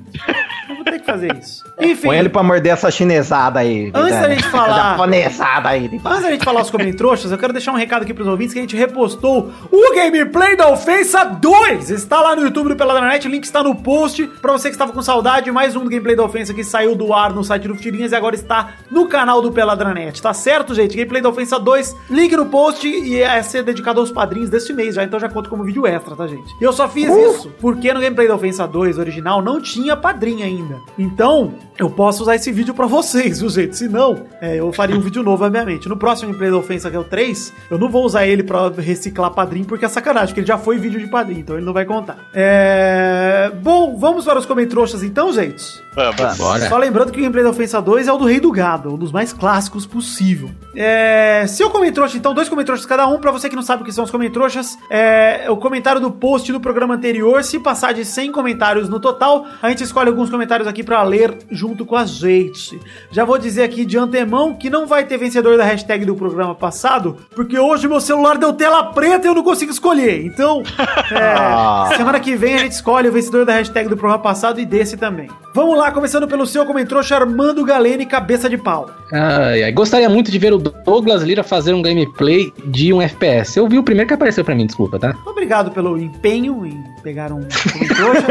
Eu 0.70 0.76
vou 0.76 0.84
ter 0.84 1.00
que 1.00 1.04
fazer 1.06 1.36
isso. 1.36 1.64
Enfim. 1.78 2.06
Põe 2.08 2.18
ele 2.18 2.28
pra 2.28 2.42
morder 2.42 2.72
essa 2.72 2.90
chinesada 2.90 3.58
aí. 3.60 3.90
Antes 3.94 4.20
da 4.20 4.28
gente 4.28 4.44
falar- 4.48 4.90
japonesada 4.92 5.68
aí. 5.68 5.90
Antes 6.04 6.22
da 6.22 6.30
gente 6.30 6.44
falar 6.44 6.62
os 6.62 6.70
comentários, 6.70 7.30
eu 7.30 7.38
quero 7.38 7.52
deixar 7.52 7.72
um 7.72 7.76
recado 7.76 8.02
aqui 8.02 8.14
pros 8.14 8.26
ouvintes 8.28 8.52
que 8.52 8.58
a 8.58 8.62
gente 8.62 8.76
repostou 8.76 9.50
o 9.70 9.94
gameplay 9.94 10.56
da 10.56 10.68
Ofensa 10.68 11.24
2. 11.24 11.90
Está 11.90 12.20
lá 12.20 12.36
no 12.36 12.42
YouTube 12.42 12.68
do 12.70 12.76
Peladranet, 12.76 13.26
o 13.26 13.30
link 13.30 13.44
está 13.44 13.62
no 13.62 13.74
post. 13.74 14.26
Pra 14.40 14.52
você 14.52 14.68
que 14.68 14.74
estava 14.74 14.92
com 14.92 15.02
saudade, 15.02 15.50
mais 15.50 15.74
um 15.76 15.84
do 15.84 15.90
gameplay 15.90 16.14
da 16.16 16.22
Ofensa 16.24 16.54
que 16.54 16.62
saiu 16.64 16.94
do 16.94 17.12
ar 17.12 17.32
no 17.32 17.42
site 17.42 17.66
do 17.68 17.74
Futirinhas 17.74 18.12
e 18.12 18.14
agora 18.14 18.34
está 18.34 18.70
no 18.90 19.06
canal 19.08 19.42
do 19.42 19.50
Peladranet. 19.50 20.20
Tá 20.22 20.32
certo, 20.32 20.74
gente? 20.74 20.96
Gameplay 20.96 21.20
da 21.22 21.28
Ofensa 21.28 21.58
2, 21.58 21.96
link 22.10 22.36
no 22.36 22.46
post 22.46 22.86
e 22.86 23.20
é 23.20 23.42
ser 23.42 23.62
dedicado 23.62 24.00
aos 24.00 24.10
padrinhos 24.10 24.50
deste 24.50 24.72
mês 24.72 24.94
já, 24.94 25.02
então 25.04 25.18
já 25.18 25.28
conto 25.28 25.48
como 25.50 25.64
vídeo 25.64 25.86
extra, 25.86 26.14
tá, 26.14 26.26
gente? 26.26 26.54
E 26.60 26.64
eu 26.64 26.72
só 26.72 26.88
fiz 26.88 27.08
isso 27.08 27.52
porque 27.60 27.92
no 27.92 28.00
gameplay 28.00 28.28
da 28.28 28.34
Ofensa 28.34 28.66
2 28.66 28.98
original 28.98 29.42
não 29.42 29.60
tinha 29.60 29.96
padrinho 29.96 30.44
ainda. 30.44 30.59
Então, 30.98 31.54
eu 31.78 31.90
posso 31.90 32.22
usar 32.22 32.36
esse 32.36 32.50
vídeo 32.52 32.74
pra 32.74 32.86
vocês, 32.86 33.40
viu, 33.40 33.48
gente? 33.48 33.76
Se 33.76 33.88
não, 33.88 34.24
é, 34.40 34.56
eu 34.56 34.72
faria 34.72 34.96
um 34.96 35.00
vídeo 35.00 35.22
novo, 35.22 35.44
obviamente. 35.44 35.88
No 35.88 35.96
próximo 35.96 36.28
gameplay 36.28 36.50
da 36.50 36.56
Ofensa, 36.56 36.90
que 36.90 36.96
é 36.96 36.98
o 36.98 37.04
3, 37.04 37.52
eu 37.70 37.78
não 37.78 37.88
vou 37.88 38.04
usar 38.04 38.26
ele 38.26 38.42
pra 38.42 38.68
reciclar 38.68 39.30
padrinho, 39.32 39.66
porque 39.66 39.84
é 39.84 39.88
sacanagem, 39.88 40.28
porque 40.28 40.40
ele 40.40 40.46
já 40.46 40.58
foi 40.58 40.78
vídeo 40.78 41.00
de 41.00 41.06
padrinho, 41.06 41.40
então 41.40 41.56
ele 41.56 41.64
não 41.64 41.72
vai 41.72 41.84
contar. 41.84 42.18
É... 42.34 43.50
Bom, 43.62 43.96
vamos 43.96 44.24
para 44.24 44.38
os 44.38 44.46
comentários 44.46 45.02
então, 45.02 45.32
gente? 45.32 45.82
Vamos. 45.94 46.38
Bora. 46.38 46.68
Só 46.68 46.76
lembrando 46.76 47.10
que 47.10 47.18
o 47.18 47.22
gameplay 47.22 47.42
da 47.42 47.50
Ofensa 47.50 47.80
2 47.80 48.08
é 48.08 48.12
o 48.12 48.16
do 48.16 48.24
Rei 48.24 48.40
do 48.40 48.52
Gado, 48.52 48.94
um 48.94 48.98
dos 48.98 49.10
mais 49.10 49.32
clássicos 49.32 49.86
possível. 49.86 50.50
É... 50.76 51.44
Seu 51.48 51.70
comentário, 51.70 52.16
então, 52.16 52.32
dois 52.32 52.48
comentários 52.48 52.86
cada 52.86 53.06
um. 53.06 53.18
Pra 53.18 53.32
você 53.32 53.48
que 53.48 53.56
não 53.56 53.62
sabe 53.62 53.82
o 53.82 53.84
que 53.84 53.92
são 53.92 54.04
os 54.04 54.10
comentários, 54.10 54.78
é 54.90 55.46
o 55.48 55.56
comentário 55.56 56.00
do 56.00 56.10
post 56.10 56.52
do 56.52 56.60
programa 56.60 56.94
anterior. 56.94 57.42
Se 57.42 57.58
passar 57.58 57.92
de 57.92 58.04
100 58.04 58.32
comentários 58.32 58.88
no 58.88 59.00
total, 59.00 59.46
a 59.60 59.68
gente 59.68 59.82
escolhe 59.82 60.08
alguns 60.08 60.30
comentários 60.30 60.49
aqui 60.50 60.82
pra 60.82 61.02
ler 61.02 61.36
junto 61.50 61.84
com 61.84 61.96
a 61.96 62.04
gente. 62.04 62.78
Já 63.10 63.24
vou 63.24 63.38
dizer 63.38 63.62
aqui 63.62 63.84
de 63.84 63.96
antemão 63.96 64.54
que 64.54 64.70
não 64.70 64.86
vai 64.86 65.04
ter 65.04 65.16
vencedor 65.16 65.56
da 65.56 65.64
hashtag 65.64 66.04
do 66.04 66.14
programa 66.14 66.54
passado, 66.54 67.16
porque 67.34 67.58
hoje 67.58 67.88
meu 67.88 68.00
celular 68.00 68.36
deu 68.36 68.52
tela 68.52 68.84
preta 68.92 69.26
e 69.26 69.30
eu 69.30 69.34
não 69.34 69.42
consigo 69.42 69.70
escolher. 69.70 70.24
Então, 70.24 70.62
é, 71.12 71.96
semana 71.96 72.18
que 72.18 72.34
vem 72.34 72.54
a 72.54 72.58
gente 72.58 72.72
escolhe 72.72 73.08
o 73.08 73.12
vencedor 73.12 73.44
da 73.44 73.52
hashtag 73.52 73.88
do 73.88 73.96
programa 73.96 74.22
passado 74.22 74.60
e 74.60 74.66
desse 74.66 74.96
também. 74.96 75.28
Vamos 75.54 75.76
lá, 75.76 75.90
começando 75.90 76.28
pelo 76.28 76.46
seu 76.46 76.64
comentrouxa 76.64 77.16
Armando 77.16 77.64
Galene, 77.64 78.06
cabeça 78.06 78.48
de 78.48 78.56
pau. 78.56 78.88
Ai, 79.12 79.64
ai. 79.64 79.72
Gostaria 79.72 80.08
muito 80.08 80.30
de 80.30 80.38
ver 80.38 80.52
o 80.52 80.58
Douglas 80.58 81.22
Lira 81.22 81.42
fazer 81.42 81.74
um 81.74 81.82
gameplay 81.82 82.52
de 82.64 82.92
um 82.92 83.02
FPS. 83.02 83.58
Eu 83.58 83.68
vi 83.68 83.78
o 83.78 83.82
primeiro 83.82 84.08
que 84.08 84.14
apareceu 84.14 84.44
pra 84.44 84.54
mim, 84.54 84.66
desculpa, 84.66 84.98
tá? 84.98 85.14
Obrigado 85.26 85.70
pelo 85.70 85.98
empenho 85.98 86.64
em 86.64 86.84
pegar 87.02 87.32
um 87.32 87.40
comentrouxa. 87.72 88.26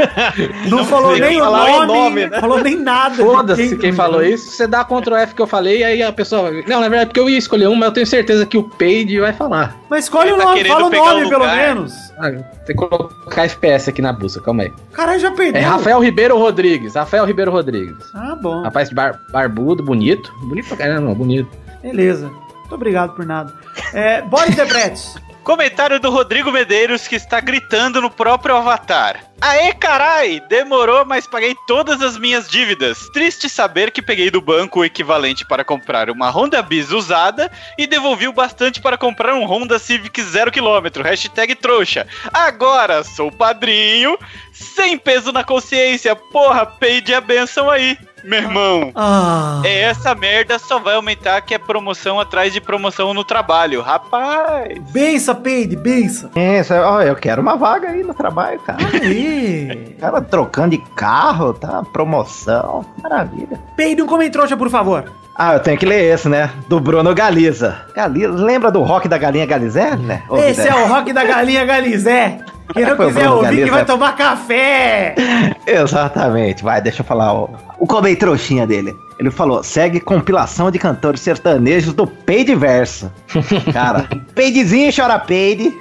Não, 0.69 0.85
falou 0.85 1.17
nem 1.17 1.41
o 1.41 1.45
nome, 1.45 1.87
nome, 1.87 2.27
né? 2.27 2.39
falou 2.39 2.61
nem 2.61 2.77
nada. 2.77 3.15
Foda-se 3.15 3.77
quem 3.77 3.91
falou 3.91 4.23
isso. 4.23 4.51
Você 4.51 4.67
dá 4.67 4.83
Ctrl 4.83 5.15
F 5.15 5.35
que 5.35 5.41
eu 5.41 5.47
falei, 5.47 5.83
aí 5.83 6.01
a 6.01 6.11
pessoa. 6.11 6.51
Não, 6.67 6.79
na 6.79 6.89
verdade, 6.89 7.07
porque 7.07 7.19
eu 7.19 7.29
ia 7.29 7.37
escolher 7.37 7.67
um, 7.67 7.75
mas 7.75 7.87
eu 7.89 7.93
tenho 7.93 8.07
certeza 8.07 8.45
que 8.45 8.57
o 8.57 8.63
Paid 8.63 9.19
vai 9.19 9.33
falar. 9.33 9.75
Mas 9.89 10.05
escolhe 10.05 10.31
o 10.31 10.37
tá 10.37 10.45
nome, 10.45 10.65
fala 10.65 10.87
o 10.87 10.89
nome 10.89 11.29
pelo 11.29 11.45
menos. 11.47 11.93
Ah, 12.19 12.31
tem 12.31 12.75
que 12.75 12.75
colocar 12.75 13.43
FPS 13.45 13.89
aqui 13.89 14.01
na 14.01 14.11
busca, 14.13 14.41
calma 14.41 14.63
aí. 14.63 14.73
Caralho, 14.93 15.19
já 15.19 15.31
perdeu. 15.31 15.61
É 15.61 15.65
Rafael 15.65 15.99
Ribeiro 15.99 16.37
Rodrigues. 16.37 16.95
Rafael 16.95 17.25
Ribeiro 17.25 17.51
Rodrigues. 17.51 18.05
Ah, 18.13 18.35
bom. 18.35 18.61
Rapaz 18.63 18.89
de 18.89 18.95
bar- 18.95 19.19
barbudo, 19.31 19.83
bonito. 19.83 20.33
Bonito 20.43 20.67
pra 20.67 20.77
caramba, 20.77 21.13
bonito. 21.13 21.49
Beleza. 21.81 22.27
Muito 22.59 22.75
obrigado 22.75 23.15
por 23.15 23.25
nada. 23.25 23.53
É, 23.93 24.21
Boris 24.21 24.55
Debretes. 24.55 25.15
Comentário 25.43 25.99
do 25.99 26.09
Rodrigo 26.09 26.51
Medeiros 26.51 27.07
que 27.07 27.15
está 27.15 27.39
gritando 27.39 28.01
no 28.01 28.09
próprio 28.09 28.55
avatar. 28.55 29.29
Aê, 29.41 29.73
carai! 29.73 30.41
Demorou, 30.49 31.05
mas 31.05 31.25
paguei 31.25 31.55
todas 31.65 32.01
as 32.01 32.17
minhas 32.17 32.49
dívidas. 32.49 33.07
Triste 33.13 33.47
saber 33.47 33.89
que 33.89 34.01
peguei 34.01 34.29
do 34.29 34.41
banco 34.41 34.81
o 34.81 34.85
equivalente 34.85 35.45
para 35.47 35.63
comprar 35.63 36.09
uma 36.09 36.29
Honda 36.29 36.61
Bis 36.61 36.91
usada 36.91 37.49
e 37.77 37.87
devolvi 37.87 38.27
o 38.27 38.33
bastante 38.33 38.81
para 38.81 38.97
comprar 38.97 39.33
um 39.33 39.45
Honda 39.45 39.79
Civic 39.79 40.21
0km. 40.21 41.01
Hashtag 41.01 41.55
trouxa. 41.55 42.05
Agora 42.33 43.01
sou 43.01 43.31
padrinho, 43.31 44.17
sem 44.51 44.97
peso 44.97 45.31
na 45.31 45.43
consciência. 45.43 46.15
Porra, 46.17 46.65
peide 46.65 47.13
a 47.13 47.21
benção 47.21 47.69
aí, 47.69 47.97
meu 48.23 48.39
irmão. 48.39 48.91
Ah. 48.95 49.61
É, 49.63 49.81
essa 49.81 50.13
merda 50.15 50.57
só 50.59 50.79
vai 50.79 50.95
aumentar 50.95 51.41
que 51.41 51.53
é 51.53 51.57
promoção 51.57 52.19
atrás 52.19 52.53
de 52.53 52.61
promoção 52.61 53.13
no 53.13 53.23
trabalho. 53.23 53.81
Rapaz! 53.81 54.77
Bença, 54.91 55.33
Peide, 55.35 55.75
bença. 55.75 56.29
Isso, 56.35 56.73
ó, 56.73 57.01
eu 57.01 57.15
quero 57.15 57.41
uma 57.41 57.55
vaga 57.55 57.89
aí 57.89 58.03
no 58.03 58.13
trabalho, 58.13 58.59
cara. 58.59 58.79
Aí. 58.93 59.95
Cara, 59.99 60.21
trocando 60.21 60.71
de 60.71 60.77
carro, 60.95 61.53
tá? 61.53 61.83
Promoção. 61.91 62.85
Maravilha. 63.01 63.59
Peide 63.75 64.01
um 64.01 64.07
comentrouxa, 64.07 64.55
por 64.55 64.69
favor. 64.69 65.11
Ah, 65.41 65.53
eu 65.53 65.59
tenho 65.61 65.77
que 65.77 65.85
ler 65.85 66.13
esse, 66.13 66.27
né? 66.27 66.49
Do 66.67 66.81
Bruno 66.81 67.15
Galiza. 67.15 67.77
Galiza, 67.95 68.27
lembra 68.33 68.69
do 68.69 68.81
rock 68.81 69.07
da 69.07 69.17
galinha 69.17 69.45
Galizé, 69.45 69.95
né? 69.95 70.21
Ô, 70.27 70.37
Esse 70.37 70.67
é 70.67 70.75
o 70.75 70.85
rock 70.85 71.13
da 71.13 71.23
galinha 71.23 71.63
Galizé. 71.63 72.39
Quem 72.73 72.85
não 72.85 72.97
quiser 73.07 73.29
ouvir, 73.29 73.47
que 73.49 73.55
Galizé. 73.55 73.71
vai 73.71 73.85
tomar 73.85 74.17
café. 74.17 75.15
Exatamente, 75.65 76.61
vai, 76.61 76.81
deixa 76.81 77.01
eu 77.01 77.05
falar 77.05 77.33
o, 77.33 77.49
o 77.79 77.87
comei 77.87 78.17
trouxinha 78.17 78.67
dele. 78.67 78.93
Ele 79.17 79.31
falou: 79.31 79.63
segue 79.63 80.01
compilação 80.01 80.69
de 80.69 80.77
cantores 80.77 81.21
sertanejos 81.21 81.93
do 81.93 82.05
Peide 82.05 82.53
Verso. 82.53 83.09
Cara, 83.71 84.09
Peidezinho 84.35 84.91
chora 84.93 85.17
Peide, 85.19 85.71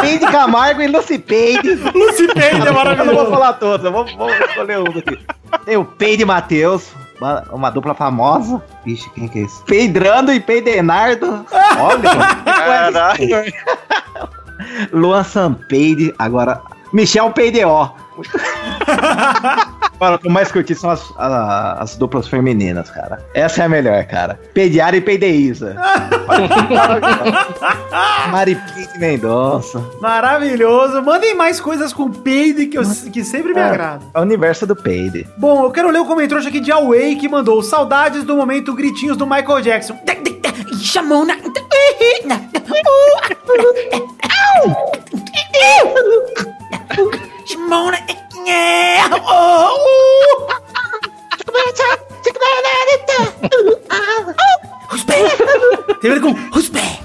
Peide 0.00 0.26
Camargo 0.26 0.82
e 0.82 0.88
Lucy 0.88 1.16
Peide. 1.16 1.74
Lucy 1.94 2.26
Peide 2.34 2.44
é 2.44 2.52
Eu 2.54 2.58
não 2.58 2.64
vou 2.66 2.74
maravilhoso. 2.74 3.30
falar 3.30 3.52
todos, 3.52 3.84
eu 3.86 3.92
vou, 3.92 4.04
vou 4.16 4.30
escolher 4.30 4.78
um 4.80 4.98
aqui. 4.98 5.18
Tem 5.64 5.76
o 5.76 5.84
Peide 5.84 6.24
Matheus, 6.24 6.90
uma, 7.20 7.44
uma 7.52 7.70
dupla 7.70 7.94
famosa. 7.94 8.62
Vixe, 8.84 9.08
quem 9.10 9.28
que 9.28 9.40
é 9.40 9.42
esse? 9.42 9.62
Peidrando 9.64 10.32
e 10.32 10.40
Peidenardo. 10.40 11.44
Olha, 11.78 12.10
Caralho! 12.44 13.52
Luan 14.92 15.24
Sampeide, 15.24 16.14
agora 16.18 16.60
Michel 16.92 17.30
Peideó. 17.32 17.90
Agora, 20.00 20.16
o 20.16 20.18
que 20.18 20.28
eu 20.28 20.32
mais 20.32 20.50
curti 20.50 20.74
são 20.74 20.88
as, 20.88 21.12
a- 21.18 21.76
as 21.78 21.94
duplas 21.94 22.26
femininas, 22.26 22.88
cara. 22.90 23.22
Essa 23.34 23.62
é 23.62 23.66
a 23.66 23.68
melhor, 23.68 24.02
cara. 24.06 24.40
Peidiara 24.54 24.96
e 24.96 25.00
Peideiza. 25.02 25.76
Mari 28.30 28.54
Peide 28.74 28.98
Mendonça. 28.98 29.84
Maravilhoso. 30.00 31.02
Mandem 31.02 31.34
mais 31.34 31.60
coisas 31.60 31.92
com 31.92 32.10
Peide 32.10 32.66
que, 32.66 32.78
eu, 32.78 32.82
que 33.12 33.22
sempre 33.24 33.52
me 33.52 33.60
É. 33.60 33.64
agrada. 33.64 34.04
É 34.14 34.18
o 34.18 34.22
universo 34.22 34.66
do 34.66 34.74
Peide. 34.74 35.28
Bom, 35.36 35.64
eu 35.64 35.70
quero 35.70 35.90
ler 35.90 36.00
o 36.00 36.06
comentário 36.06 36.46
aqui 36.46 36.60
de 36.60 36.72
Away 36.72 37.16
que 37.16 37.28
mandou 37.28 37.62
saudades 37.62 38.24
do 38.24 38.34
momento 38.36 38.72
gritinhos 38.74 39.16
do 39.18 39.26
Michael 39.26 39.60
Jackson. 39.60 39.98
Chamou 40.80 41.26
na. 41.26 41.36
Chamou 47.46 47.90
na. 47.90 47.98
Tem 56.00 56.10
a 56.10 56.14
ver 56.14 56.20
com 56.20 56.34
os 56.58 56.68
pés. 56.68 56.98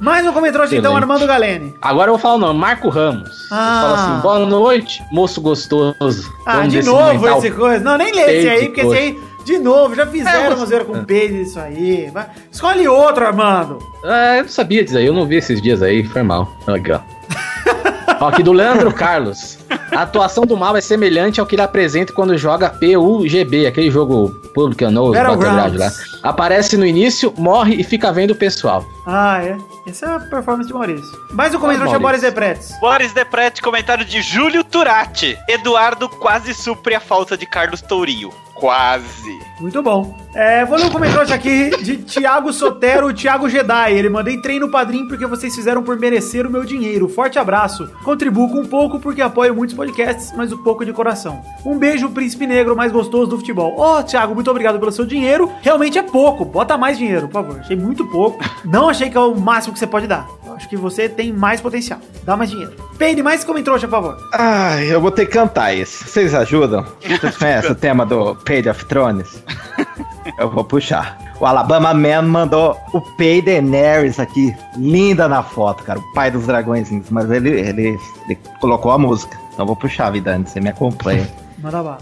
Mais 0.00 0.26
um 0.26 0.32
comentário 0.32 0.74
então. 0.74 0.96
Armando 0.96 1.26
Galene. 1.26 1.74
Agora 1.82 2.08
eu 2.08 2.14
vou 2.14 2.18
falar 2.18 2.34
o 2.36 2.38
nome, 2.38 2.58
Marco 2.58 2.88
Ramos. 2.88 3.48
Ah. 3.52 3.80
Ele 3.80 3.82
fala 3.82 3.94
assim: 3.94 4.22
boa 4.22 4.38
noite, 4.46 5.02
moço 5.12 5.42
gostoso. 5.42 6.32
Ah, 6.46 6.66
de 6.66 6.82
novo 6.82 7.28
esse 7.28 7.50
coisa. 7.50 7.84
Não, 7.84 7.98
nem 7.98 8.12
lê 8.14 8.22
esse 8.22 8.48
aí, 8.48 8.66
porque 8.66 8.80
esse 8.80 8.96
aí, 8.96 9.20
de 9.44 9.58
novo, 9.58 9.94
já 9.94 10.06
fizeram 10.06 10.44
É, 10.44 10.48
uma 10.54 10.66
zoeira 10.66 10.84
com 10.84 11.02
peide 11.04 11.42
isso 11.42 11.58
aí. 11.60 12.10
Vai. 12.12 12.26
Escolhe 12.50 12.88
outro, 12.88 13.26
Armando. 13.26 13.78
Ah, 14.04 14.36
eu 14.38 14.42
não 14.44 14.48
sabia 14.50 14.82
disso 14.84 14.96
aí, 14.98 15.06
eu 15.06 15.12
não 15.14 15.26
vi 15.26 15.36
esses 15.36 15.60
dias 15.60 15.82
aí, 15.82 16.04
foi 16.04 16.22
mal. 16.22 16.50
Legal. 16.66 17.04
Ó, 18.20 18.28
aqui 18.28 18.42
do 18.42 18.52
Leandro 18.52 18.92
Carlos. 18.92 19.58
A 19.92 20.02
atuação 20.02 20.44
do 20.44 20.56
mal 20.56 20.76
é 20.76 20.80
semelhante 20.80 21.40
ao 21.40 21.46
que 21.46 21.54
ele 21.54 21.62
apresenta 21.62 22.12
quando 22.12 22.36
joga 22.36 22.68
PUGB, 22.70 23.66
aquele 23.66 23.90
jogo 23.90 24.28
Public 24.54 24.84
Knows 24.84 25.16
Battlegrounds. 25.16 25.78
lá. 25.78 25.90
Aparece 26.30 26.76
no 26.76 26.84
início, 26.86 27.32
morre 27.36 27.74
e 27.76 27.84
fica 27.84 28.12
vendo 28.12 28.32
o 28.32 28.34
pessoal. 28.34 28.84
Ah, 29.06 29.42
é. 29.42 29.56
Essa 29.86 30.06
é 30.06 30.16
a 30.16 30.20
performance 30.20 30.66
de 30.68 30.74
Maurício. 30.74 31.06
Mais 31.32 31.54
um 31.54 31.58
comentário 31.60 31.92
de 31.92 31.98
Boris. 31.98 32.20
Depretes. 32.22 32.72
Boris 32.80 33.12
Deprete, 33.12 33.60
comentário 33.62 34.04
de 34.04 34.20
Júlio 34.22 34.64
Turati. 34.64 35.36
Eduardo 35.48 36.08
quase 36.08 36.54
supre 36.54 36.94
a 36.94 37.00
falta 37.00 37.36
de 37.36 37.46
Carlos 37.46 37.80
Tourinho. 37.82 38.30
Quase. 38.64 39.38
Muito 39.60 39.82
bom. 39.82 40.16
É, 40.34 40.64
vou 40.64 40.78
ler 40.78 40.86
um 40.86 40.90
comentário 40.90 41.34
aqui 41.34 41.68
de 41.82 41.98
Thiago 41.98 42.50
Sotero, 42.50 43.12
Thiago 43.12 43.46
Jedi. 43.46 43.92
Ele 43.92 44.08
mandei 44.08 44.38
treino 44.38 44.70
padrinho 44.70 45.06
porque 45.06 45.26
vocês 45.26 45.54
fizeram 45.54 45.82
por 45.82 45.98
merecer 45.98 46.46
o 46.46 46.50
meu 46.50 46.64
dinheiro. 46.64 47.06
Forte 47.06 47.38
abraço. 47.38 47.86
Contribuo 48.02 48.48
com 48.48 48.60
um 48.60 48.66
pouco 48.66 48.98
porque 48.98 49.20
apoio 49.20 49.54
muitos 49.54 49.76
podcasts, 49.76 50.32
mas 50.34 50.50
um 50.50 50.62
pouco 50.62 50.82
de 50.82 50.94
coração. 50.94 51.42
Um 51.62 51.76
beijo, 51.78 52.08
príncipe 52.08 52.46
negro 52.46 52.74
mais 52.74 52.90
gostoso 52.90 53.26
do 53.26 53.36
futebol. 53.36 53.78
Ô, 53.78 54.02
Thiago, 54.02 54.34
muito 54.34 54.50
obrigado 54.50 54.80
pelo 54.80 54.90
seu 54.90 55.04
dinheiro. 55.04 55.52
Realmente 55.60 55.98
é 55.98 56.02
pouco. 56.02 56.46
Bota 56.46 56.78
mais 56.78 56.96
dinheiro, 56.96 57.28
por 57.28 57.34
favor. 57.34 57.60
Achei 57.60 57.76
muito 57.76 58.06
pouco. 58.06 58.42
Não 58.64 58.88
achei 58.88 59.10
que 59.10 59.16
é 59.16 59.20
o 59.20 59.36
máximo 59.36 59.74
que 59.74 59.78
você 59.78 59.86
pode 59.86 60.06
dar. 60.06 60.26
Eu 60.44 60.54
acho 60.54 60.68
que 60.68 60.76
você 60.76 61.08
tem 61.08 61.32
mais 61.32 61.60
potencial. 61.60 62.00
Dá 62.24 62.36
mais 62.36 62.50
dinheiro. 62.50 62.72
Peide 62.98 63.22
mais 63.22 63.44
comentário, 63.44 63.80
por 63.80 63.90
favor. 63.90 64.16
Ai, 64.32 64.92
eu 64.92 65.00
vou 65.00 65.10
ter 65.10 65.26
que 65.26 65.32
cantar 65.32 65.74
isso. 65.74 66.08
Vocês 66.08 66.34
ajudam? 66.34 66.84
Vocês 67.04 67.36
conhecem 67.36 67.70
o 67.70 67.74
tema 67.74 68.06
do 68.06 68.34
Page 68.54 68.68
of 68.68 68.84
Thrones? 68.84 69.42
Eu 70.38 70.48
vou 70.48 70.62
puxar. 70.62 71.18
O 71.40 71.44
Alabama 71.44 71.92
Man 71.92 72.22
mandou 72.22 72.78
o 72.92 73.00
Pay 73.00 73.42
Daenerys 73.42 74.20
aqui. 74.20 74.54
Linda 74.76 75.26
na 75.26 75.42
foto, 75.42 75.82
cara. 75.82 75.98
O 75.98 76.12
pai 76.14 76.30
dos 76.30 76.46
dragõezinhos. 76.46 77.10
Mas 77.10 77.28
ele, 77.32 77.50
ele, 77.50 77.98
ele 78.26 78.38
colocou 78.60 78.92
a 78.92 78.98
música. 78.98 79.36
Então 79.52 79.66
vou 79.66 79.74
puxar, 79.74 80.10
Vidani. 80.10 80.46
Você 80.46 80.60
me 80.60 80.68
acompanha. 80.68 81.28
Manda 81.58 81.82
bala. 81.82 81.98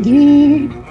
peide. 0.00 0.83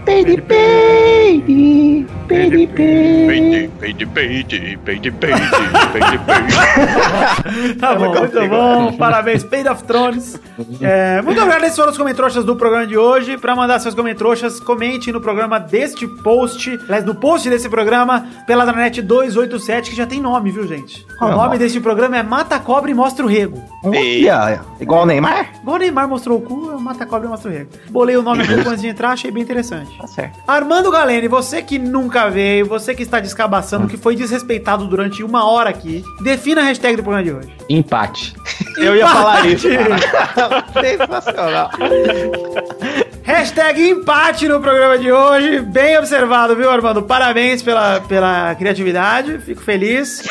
Tá 7.79 7.95
bom, 7.95 8.13
muito 8.19 8.47
bom. 8.47 8.93
Parabéns, 8.97 9.43
Paid 9.43 9.67
of 9.69 9.83
Thrones. 9.83 10.39
É, 10.81 11.21
muito 11.21 11.39
obrigado. 11.39 11.63
Esses 11.63 11.75
foram 11.75 11.91
os 11.91 11.97
comentroxas 11.97 12.43
do 12.43 12.55
programa 12.55 12.87
de 12.87 12.97
hoje. 12.97 13.37
Pra 13.37 13.55
mandar 13.55 13.79
seus 13.79 13.93
comentroxas, 13.95 14.59
comente 14.59 15.11
no 15.11 15.21
programa 15.21 15.59
deste 15.59 16.07
post. 16.23 16.79
Aliás, 16.83 17.05
no 17.05 17.15
post 17.15 17.49
desse 17.49 17.69
programa, 17.69 18.25
Peladranet 18.47 19.01
287, 19.01 19.91
que 19.91 19.95
já 19.95 20.05
tem 20.05 20.21
nome, 20.21 20.51
viu, 20.51 20.67
gente? 20.67 21.05
O 21.21 21.25
é 21.25 21.29
nome 21.29 21.43
nome? 21.43 21.57
deste 21.57 21.79
programa 21.79 22.17
é 22.17 22.23
Mata 22.23 22.59
Cobra 22.59 22.89
e 22.89 22.93
Mostra 22.93 23.25
o 23.25 23.27
Rego. 23.27 23.61
Olha, 23.83 24.61
igual 24.79 25.03
o 25.03 25.05
Neymar? 25.05 25.51
Igual 25.61 25.75
o 25.75 25.79
Neymar 25.79 26.07
mostrou 26.07 26.37
o 26.37 26.41
cu, 26.41 26.79
Mata 26.79 27.05
Cobra 27.05 27.27
e 27.27 27.29
Mostra 27.29 27.51
o 27.51 27.53
Rego. 27.53 27.69
Bolei 27.89 28.17
o 28.17 28.21
nome 28.21 28.43
aqui 28.43 28.53
antes 28.53 28.81
de 28.81 28.87
entrar, 28.87 29.11
achei 29.11 29.31
bem 29.31 29.43
interessante. 29.43 29.92
Tá 29.97 30.07
certo. 30.07 30.39
Armando 30.47 30.91
Galene, 30.91 31.27
você 31.27 31.61
que 31.61 31.77
nunca 31.79 32.29
veio, 32.29 32.65
você 32.65 32.93
que 32.93 33.03
está 33.03 33.19
descabaçando, 33.19 33.87
que 33.87 33.97
foi 33.97 34.15
desrespeitado 34.15 34.87
durante 34.87 35.23
uma 35.23 35.45
hora 35.49 35.69
aqui, 35.69 36.03
defina 36.21 36.61
a 36.61 36.65
hashtag 36.65 36.95
do 36.97 37.03
programa 37.03 37.23
de 37.23 37.33
hoje. 37.33 37.55
Empate. 37.69 38.33
Eu 38.77 38.95
ia 38.95 39.07
falar 39.07 39.45
isso. 39.47 39.67
Sensacional. 40.81 41.69
Hashtag 43.25 43.81
empate 43.89 44.49
no 44.49 44.59
programa 44.59 44.97
de 44.97 45.09
hoje. 45.09 45.61
Bem 45.61 45.97
observado, 45.97 46.57
viu, 46.57 46.69
Armando? 46.69 47.01
Parabéns 47.03 47.63
pela, 47.63 48.01
pela 48.01 48.53
criatividade. 48.55 49.37
Fico 49.39 49.61
feliz. 49.61 50.23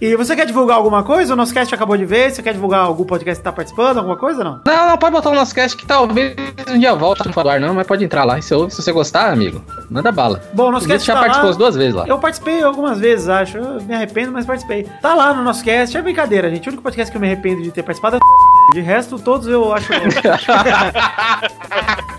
E 0.00 0.16
você 0.16 0.34
quer 0.34 0.44
divulgar 0.44 0.76
alguma 0.78 1.04
coisa? 1.04 1.32
O 1.32 1.36
nosso 1.36 1.54
cast 1.54 1.72
acabou 1.72 1.96
de 1.96 2.04
ver. 2.04 2.32
Você 2.32 2.42
quer 2.42 2.52
divulgar 2.52 2.80
algum 2.80 3.04
podcast 3.04 3.38
que 3.40 3.44
tá 3.44 3.52
participando? 3.52 3.98
Alguma 3.98 4.16
coisa 4.16 4.42
não? 4.42 4.60
Não, 4.66 4.88
não, 4.88 4.98
pode 4.98 5.12
botar 5.12 5.30
o 5.30 5.34
nosso 5.34 5.54
cast 5.54 5.76
que 5.76 5.86
talvez 5.86 6.34
um 6.68 6.76
dia 6.78 6.92
volta 6.96 7.22
no 7.24 7.32
falar, 7.32 7.60
não, 7.60 7.72
mas 7.72 7.86
pode 7.86 8.04
entrar 8.04 8.24
lá. 8.24 8.36
E 8.36 8.42
se, 8.42 8.48
se 8.48 8.82
você 8.82 8.90
gostar, 8.90 9.30
amigo, 9.32 9.64
manda 9.88 10.10
bala. 10.10 10.42
Bom, 10.52 10.68
o 10.68 10.72
nosso 10.72 10.86
Você 10.86 10.94
cast 10.94 11.06
já 11.06 11.14
tá 11.14 11.20
participou 11.20 11.46
lá. 11.46 11.50
as 11.52 11.56
duas 11.56 11.76
vezes 11.76 11.94
lá. 11.94 12.04
Eu 12.08 12.18
participei 12.18 12.62
algumas 12.64 12.98
vezes, 12.98 13.28
acho. 13.28 13.58
Eu 13.58 13.80
me 13.82 13.94
arrependo, 13.94 14.32
mas 14.32 14.44
participei. 14.44 14.88
Tá 15.00 15.14
lá 15.14 15.32
no 15.32 15.44
nosso 15.44 15.62
cast. 15.62 15.96
É 15.96 16.02
brincadeira, 16.02 16.50
gente. 16.50 16.66
O 16.66 16.70
único 16.70 16.82
podcast 16.82 17.12
que 17.12 17.16
eu 17.16 17.20
me 17.20 17.28
arrependo 17.28 17.62
de 17.62 17.70
ter 17.70 17.84
participado 17.84 18.16
é 18.16 18.18
De 18.74 18.80
resto, 18.80 19.20
todos 19.20 19.46
eu 19.46 19.72
acho. 19.72 19.92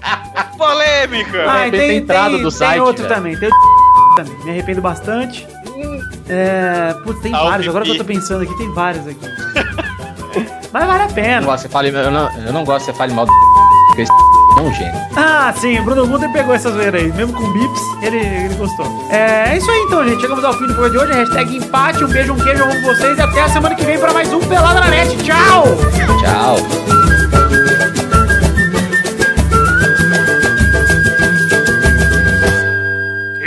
Polêmica! 0.58 1.46
Ah, 1.48 1.62
tem 1.64 1.72
tem, 1.72 1.98
entrada 1.98 2.30
tem, 2.32 2.38
do 2.42 2.50
tem 2.50 2.52
site, 2.58 2.80
outro 2.80 3.04
velho. 3.04 3.16
também. 3.16 3.38
Tem 3.38 3.50
o 3.50 4.16
também. 4.16 4.38
Me 4.44 4.52
arrependo 4.52 4.82
bastante. 4.82 5.48
É. 6.30 6.94
Putz, 7.04 7.22
tem 7.22 7.32
vários. 7.32 7.68
Agora 7.68 7.84
que 7.86 7.92
eu 7.92 7.98
tô 7.98 8.04
que- 8.06 8.14
pensando 8.14 8.44
aqui, 8.44 8.58
tem 8.58 8.72
vários 8.74 9.08
aqui. 9.08 9.20
Mas 10.74 10.86
vale 10.88 11.00
a 11.00 11.04
Eu 11.04 11.08
não 11.08 11.14
pena. 11.16 11.42
gosto, 11.46 11.62
você 11.64 11.70
fale, 11.70 11.90
eu, 11.90 12.12
não, 12.12 12.30
eu 12.46 12.52
não 12.54 12.64
gosto 12.66 12.86
que 12.86 12.92
você 12.92 12.98
fale 12.98 13.14
mal 13.14 13.26
do 13.26 13.32
porque 13.88 14.02
esse 14.02 14.12
é 14.12 14.62
um 14.62 14.74
gênio. 14.74 15.02
Ah, 15.16 15.54
sim, 15.56 15.80
o 15.80 15.84
Bruno 15.84 16.06
Guter 16.08 16.30
pegou 16.34 16.54
essa 16.54 16.70
zoeira 16.70 16.98
aí. 16.98 17.10
Mesmo 17.14 17.32
com 17.34 17.50
bips, 17.54 17.82
ele, 18.02 18.18
ele 18.18 18.54
gostou. 18.56 18.86
É, 19.10 19.54
é 19.54 19.58
isso 19.58 19.72
aí 19.72 19.80
então, 19.88 20.06
gente. 20.06 20.20
Chegamos 20.20 20.44
ao 20.44 20.54
fim 20.54 20.68
do 20.68 20.74
programa 20.76 20.90
de 20.90 20.98
hoje. 21.14 21.20
Hashtag 21.20 21.56
empate. 21.58 22.04
Um 22.04 22.08
beijo, 22.10 22.34
um 22.34 22.38
queijo, 22.40 22.62
eu 22.64 22.70
amo 22.72 22.82
vocês. 22.82 23.18
E 23.18 23.22
até 23.22 23.42
a 23.44 23.50
semana 23.50 23.74
que 23.76 23.86
vem 23.86 23.98
pra 23.98 24.12
mais 24.14 24.32
um 24.34 24.40
Pelada 24.42 24.82
na 24.82 24.88
Net. 24.90 25.16
Tchau! 25.24 25.64
Tchau. 26.20 27.05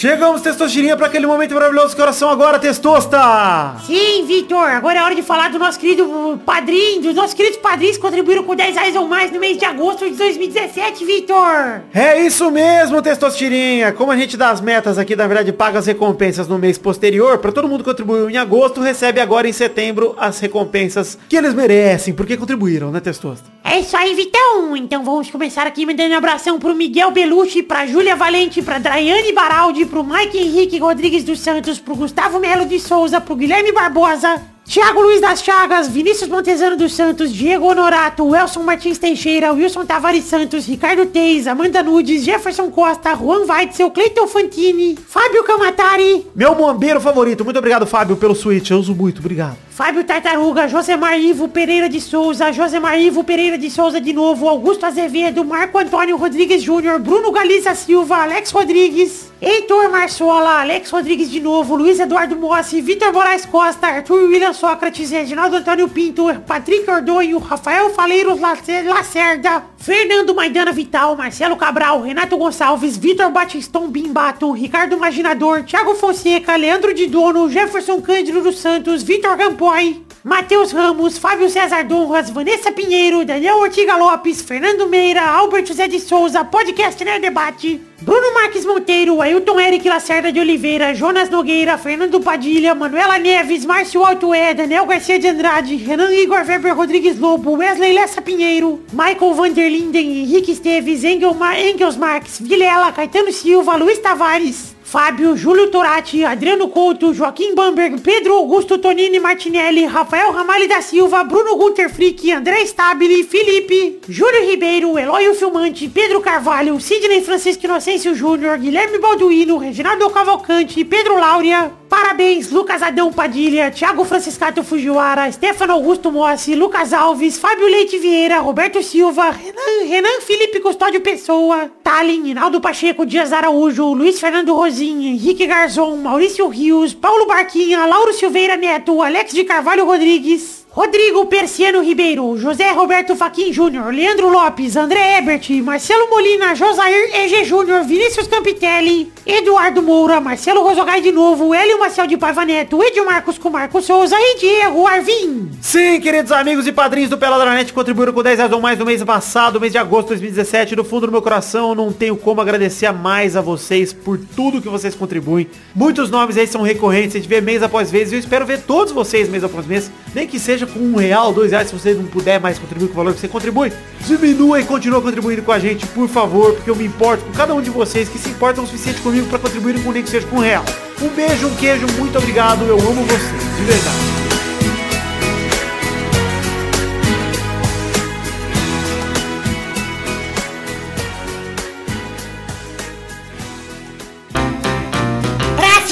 Chegamos, 0.00 0.40
Testosterinha, 0.40 0.96
para 0.96 1.08
aquele 1.08 1.26
momento 1.26 1.52
maravilhoso. 1.52 1.94
Que 1.94 2.00
oração 2.00 2.30
agora, 2.30 2.58
Testosta? 2.58 3.76
Sim, 3.86 4.24
Vitor, 4.26 4.70
agora 4.70 4.98
é 4.98 5.02
hora 5.02 5.14
de 5.14 5.20
falar 5.20 5.50
do 5.50 5.58
nosso 5.58 5.78
querido 5.78 6.40
padrinho, 6.46 7.02
dos 7.02 7.14
nossos 7.14 7.34
queridos 7.34 7.58
padrinhos 7.58 7.98
que 7.98 8.02
contribuíram 8.02 8.42
com 8.42 8.56
10 8.56 8.76
reais 8.76 8.96
ou 8.96 9.06
mais 9.06 9.30
no 9.30 9.38
mês 9.38 9.58
de 9.58 9.66
agosto 9.66 10.08
de 10.08 10.16
2017, 10.16 11.04
Vitor. 11.04 11.82
É 11.92 12.18
isso 12.18 12.50
mesmo, 12.50 13.02
Testosterinha. 13.02 13.92
Como 13.92 14.10
a 14.10 14.16
gente 14.16 14.38
dá 14.38 14.48
as 14.48 14.62
metas 14.62 14.96
aqui, 14.96 15.14
na 15.14 15.26
verdade, 15.26 15.52
paga 15.52 15.78
as 15.78 15.84
recompensas 15.84 16.48
no 16.48 16.58
mês 16.58 16.78
posterior, 16.78 17.36
para 17.36 17.52
todo 17.52 17.68
mundo 17.68 17.84
que 17.84 17.90
contribuiu 17.90 18.30
em 18.30 18.38
agosto, 18.38 18.80
recebe 18.80 19.20
agora 19.20 19.46
em 19.46 19.52
setembro 19.52 20.14
as 20.16 20.40
recompensas 20.40 21.18
que 21.28 21.36
eles 21.36 21.52
merecem, 21.52 22.14
porque 22.14 22.38
contribuíram, 22.38 22.90
né, 22.90 23.00
Testosta? 23.00 23.50
É 23.62 23.80
isso 23.80 23.96
aí, 23.96 24.14
Vitão. 24.14 24.76
Então 24.76 25.04
vamos 25.04 25.30
começar 25.30 25.66
aqui 25.66 25.84
mandando 25.84 26.14
um 26.14 26.18
abração 26.18 26.58
pro 26.58 26.74
Miguel 26.74 27.10
Belucci, 27.10 27.62
pra 27.62 27.86
Júlia 27.86 28.16
Valente, 28.16 28.62
pra 28.62 28.78
Draiane 28.78 29.32
Baraldi, 29.32 29.86
pro 29.86 30.02
Mike 30.02 30.38
Henrique 30.38 30.78
Rodrigues 30.78 31.24
dos 31.24 31.40
Santos, 31.40 31.78
pro 31.78 31.94
Gustavo 31.94 32.38
Melo 32.40 32.66
de 32.66 32.80
Souza, 32.80 33.20
pro 33.20 33.36
Guilherme 33.36 33.72
Barbosa, 33.72 34.42
Thiago 34.70 35.02
Luiz 35.02 35.20
das 35.20 35.42
Chagas, 35.42 35.88
Vinícius 35.88 36.30
Montezano 36.30 36.76
dos 36.76 36.94
Santos, 36.94 37.32
Diego 37.32 37.66
Honorato, 37.66 38.24
Welson 38.24 38.62
Martins 38.62 38.98
Teixeira, 38.98 39.52
Wilson 39.52 39.84
Tavares 39.84 40.22
Santos, 40.22 40.64
Ricardo 40.64 41.06
Teis, 41.06 41.48
Amanda 41.48 41.82
Nudes, 41.82 42.22
Jefferson 42.22 42.70
Costa, 42.70 43.16
Juan 43.16 43.48
Weitzel, 43.48 43.90
Cleiton 43.90 44.28
Fantini, 44.28 44.96
Fábio 45.08 45.42
Camatari, 45.42 46.24
Meu 46.36 46.54
bombeiro 46.54 47.00
favorito. 47.00 47.44
Muito 47.44 47.56
obrigado, 47.58 47.84
Fábio, 47.84 48.16
pelo 48.16 48.32
switch. 48.32 48.70
Eu 48.70 48.78
uso 48.78 48.94
muito, 48.94 49.18
obrigado. 49.18 49.56
Fábio 49.72 50.04
Tartaruga, 50.04 50.68
Josemar 50.68 51.18
Ivo 51.18 51.48
Pereira 51.48 51.88
de 51.88 52.00
Souza, 52.00 52.52
Josemar 52.52 52.96
Ivo 52.96 53.24
Pereira 53.24 53.58
de 53.58 53.68
Souza 53.68 54.00
de 54.00 54.12
novo, 54.12 54.48
Augusto 54.48 54.86
Azevedo, 54.86 55.44
Marco 55.44 55.78
Antônio 55.78 56.16
Rodrigues 56.16 56.62
Júnior, 56.62 57.00
Bruno 57.00 57.32
Galiza 57.32 57.74
Silva, 57.74 58.18
Alex 58.18 58.52
Rodrigues, 58.52 59.29
Heitor 59.42 59.88
Marçola, 59.90 60.60
Alex 60.60 60.90
Rodrigues 60.90 61.30
de 61.30 61.40
novo, 61.40 61.74
Luiz 61.74 61.98
Eduardo 61.98 62.36
Mossi, 62.36 62.82
Vitor 62.82 63.10
Moraes 63.10 63.46
Costa, 63.46 63.86
Arthur 63.86 64.24
William 64.28 64.52
Sócrates, 64.52 65.10
Reginaldo 65.10 65.56
Antônio 65.56 65.88
Pinto, 65.88 66.26
Patrick 66.46 66.88
Ordonho, 66.90 67.38
Rafael 67.38 67.88
Faleiros 67.90 68.38
Lacer- 68.38 68.84
Lacerda, 68.86 69.64
Fernando 69.80 70.34
Maidana 70.34 70.72
Vital, 70.72 71.16
Marcelo 71.16 71.56
Cabral, 71.56 72.02
Renato 72.02 72.36
Gonçalves, 72.36 72.98
Vitor 72.98 73.30
Batistão 73.30 73.88
Bimbato, 73.88 74.52
Ricardo 74.52 74.94
Imaginador, 74.94 75.64
Thiago 75.64 75.94
Fonseca, 75.94 76.54
Leandro 76.54 76.92
de 76.92 77.06
Dono, 77.06 77.48
Jefferson 77.48 77.98
Cândido 77.98 78.42
dos 78.42 78.58
Santos, 78.58 79.02
Vitor 79.02 79.38
Campoy, 79.38 80.04
Matheus 80.22 80.70
Ramos, 80.70 81.16
Fábio 81.16 81.48
César 81.48 81.82
Donras, 81.82 82.28
Vanessa 82.28 82.70
Pinheiro, 82.70 83.24
Daniel 83.24 83.56
Ortiga 83.56 83.96
Lopes, 83.96 84.42
Fernando 84.42 84.86
Meira, 84.86 85.22
Albert 85.22 85.66
José 85.68 85.88
de 85.88 85.98
Souza, 85.98 86.44
Podcast 86.44 87.02
Nerd 87.02 87.22
Debate, 87.22 87.80
Bruno 88.02 88.34
Marques 88.34 88.66
Monteiro, 88.66 89.22
Ailton 89.22 89.58
Eric 89.58 89.88
Lacerda 89.88 90.30
de 90.30 90.40
Oliveira, 90.40 90.94
Jonas 90.94 91.30
Nogueira, 91.30 91.78
Fernando 91.78 92.20
Padilha, 92.20 92.74
Manuela 92.74 93.18
Neves, 93.18 93.64
Márcio 93.64 94.04
Altoé, 94.04 94.52
Daniel 94.52 94.84
Garcia 94.84 95.18
de 95.18 95.28
Andrade, 95.28 95.76
Renan 95.76 96.12
Igor 96.12 96.44
Weber 96.46 96.74
Rodrigues 96.74 97.18
Lobo, 97.18 97.52
Wesley 97.52 97.94
Lessa 97.94 98.20
Pinheiro, 98.20 98.80
Michael 98.92 99.34
Vanderlinden, 99.70 100.24
Henrique 100.24 100.52
Esteves, 100.52 101.04
Engel 101.04 101.34
Ma 101.34 101.54
Engels 101.54 101.96
Marques, 101.96 102.40
Vilela, 102.40 102.92
Caetano 102.92 103.30
Silva, 103.32 103.76
Luiz 103.76 104.00
Tavares, 104.00 104.74
Fábio, 104.90 105.36
Júlio 105.36 105.68
Torati, 105.68 106.24
Adriano 106.24 106.66
Couto, 106.66 107.14
Joaquim 107.14 107.54
Bamberg, 107.54 108.00
Pedro 108.00 108.34
Augusto 108.34 108.76
Tonini 108.76 109.20
Martinelli, 109.20 109.86
Rafael 109.86 110.32
Ramalho 110.32 110.66
da 110.66 110.80
Silva, 110.80 111.22
Bruno 111.22 111.54
Gunter 111.54 111.88
Frick, 111.88 112.24
André 112.32 112.66
Stabile, 112.66 113.22
Felipe, 113.22 114.00
Júlio 114.08 114.44
Ribeiro, 114.44 114.98
Eloy 114.98 115.32
Filmante, 115.32 115.88
Pedro 115.88 116.20
Carvalho, 116.20 116.80
Sidney 116.80 117.22
Francisco 117.22 117.66
Inocêncio 117.66 118.16
Júnior, 118.16 118.58
Guilherme 118.58 118.98
Balduino, 118.98 119.58
Reginaldo 119.58 120.10
Cavalcante, 120.10 120.84
Pedro 120.84 121.20
Láurea, 121.20 121.70
Parabéns, 121.90 122.52
Lucas 122.52 122.82
Adão 122.82 123.12
Padilha, 123.12 123.68
Thiago 123.72 124.04
Franciscato 124.04 124.62
Fujiwara, 124.62 125.30
Stefano 125.32 125.72
Augusto 125.72 126.12
Mossi, 126.12 126.54
Lucas 126.54 126.92
Alves, 126.92 127.36
Fábio 127.36 127.66
Leite 127.66 127.98
Vieira, 127.98 128.38
Roberto 128.38 128.80
Silva, 128.80 129.30
Renan, 129.30 129.88
Renan 129.88 130.20
Felipe 130.20 130.60
Custódio 130.60 131.00
Pessoa, 131.00 131.68
Talin, 131.82 132.24
Hinaldo 132.28 132.60
Pacheco 132.60 133.04
Dias 133.04 133.32
Araújo, 133.32 133.92
Luiz 133.92 134.20
Fernando 134.20 134.54
Henrique 134.88 135.46
Garzon, 135.46 135.96
Maurício 136.02 136.48
Rios, 136.48 136.94
Paulo 136.94 137.26
Barquinha, 137.26 137.86
Lauro 137.86 138.12
Silveira 138.12 138.56
Neto, 138.56 139.02
Alex 139.02 139.32
de 139.32 139.44
Carvalho 139.44 139.84
Rodrigues, 139.84 140.59
Rodrigo 140.72 141.26
Persiano 141.26 141.82
Ribeiro, 141.82 142.36
José 142.36 142.70
Roberto 142.70 143.16
Faquin 143.16 143.52
Júnior, 143.52 143.92
Leandro 143.92 144.28
Lopes, 144.28 144.76
André 144.76 145.18
Ebert, 145.18 145.50
Marcelo 145.64 146.08
Molina, 146.08 146.54
Josair 146.54 147.10
EG 147.12 147.44
Júnior, 147.44 147.82
Vinícius 147.82 148.28
Campitelli, 148.28 149.12
Eduardo 149.26 149.82
Moura, 149.82 150.20
Marcelo 150.20 150.62
Rosogai 150.62 151.00
de 151.00 151.10
novo, 151.10 151.52
Hélio 151.52 151.80
Maciel 151.80 152.06
de 152.06 152.16
Paiva 152.16 152.44
Neto, 152.44 152.80
Edio 152.84 153.04
Marcos 153.04 153.36
com 153.36 153.50
Marcos 153.50 153.84
Souza 153.84 154.14
e 154.16 154.38
Diego 154.38 154.86
Arvim. 154.86 155.50
Sim, 155.60 156.00
queridos 156.00 156.30
amigos 156.30 156.68
e 156.68 156.72
padrinhos 156.72 157.10
do 157.10 157.18
Peladranet 157.18 157.72
contribuíram 157.72 158.12
com 158.12 158.22
10 158.22 158.38
reais 158.38 158.52
ou 158.52 158.60
mais 158.60 158.78
no 158.78 158.86
mês 158.86 159.02
passado, 159.02 159.60
mês 159.60 159.72
de 159.72 159.78
agosto 159.78 160.14
de 160.14 160.20
2017. 160.20 160.76
Do 160.76 160.84
fundo 160.84 161.06
do 161.06 161.12
meu 161.12 161.20
coração, 161.20 161.74
não 161.74 161.92
tenho 161.92 162.16
como 162.16 162.40
agradecer 162.40 162.92
mais 162.92 163.34
a 163.34 163.40
vocês 163.40 163.92
por 163.92 164.20
tudo 164.36 164.62
que 164.62 164.68
vocês 164.68 164.94
contribuem. 164.94 165.48
Muitos 165.74 166.10
nomes 166.10 166.38
aí 166.38 166.46
são 166.46 166.62
recorrentes, 166.62 167.16
a 167.16 167.18
gente 167.18 167.28
vê 167.28 167.40
mês 167.40 167.60
após 167.60 167.90
mês 167.90 168.12
e 168.12 168.14
eu 168.14 168.20
espero 168.20 168.46
ver 168.46 168.60
todos 168.60 168.92
vocês 168.92 169.28
mês 169.28 169.42
após 169.42 169.66
mês, 169.66 169.90
nem 170.14 170.28
que 170.28 170.38
seja 170.38 170.59
com 170.66 170.78
um 170.78 170.96
real, 170.96 171.32
dois 171.32 171.50
reais, 171.52 171.68
se 171.68 171.74
você 171.74 171.94
não 171.94 172.04
puder 172.04 172.40
mais 172.40 172.58
contribuir 172.58 172.88
com 172.88 172.94
o 172.94 172.96
valor 172.96 173.14
que 173.14 173.20
você 173.20 173.28
contribui. 173.28 173.72
Diminua 174.06 174.60
e 174.60 174.64
continua 174.64 175.00
contribuindo 175.00 175.42
com 175.42 175.52
a 175.52 175.58
gente, 175.58 175.86
por 175.88 176.08
favor, 176.08 176.54
porque 176.54 176.70
eu 176.70 176.76
me 176.76 176.84
importo 176.84 177.24
com 177.24 177.32
cada 177.32 177.54
um 177.54 177.60
de 177.60 177.70
vocês 177.70 178.08
que 178.08 178.18
se 178.18 178.30
importam 178.30 178.64
o 178.64 178.66
suficiente 178.66 179.00
comigo 179.00 179.26
para 179.26 179.38
contribuírem 179.38 179.82
com 179.82 179.92
nem 179.92 180.02
que 180.02 180.10
seja 180.10 180.26
com 180.26 180.36
um 180.36 180.40
real. 180.40 180.64
Um 181.00 181.08
beijo, 181.08 181.46
um 181.46 181.56
queijo, 181.56 181.86
muito 181.98 182.16
obrigado, 182.18 182.64
eu 182.64 182.78
amo 182.78 183.04
vocês, 183.04 183.22
de 183.56 183.64
verdade. 183.64 184.10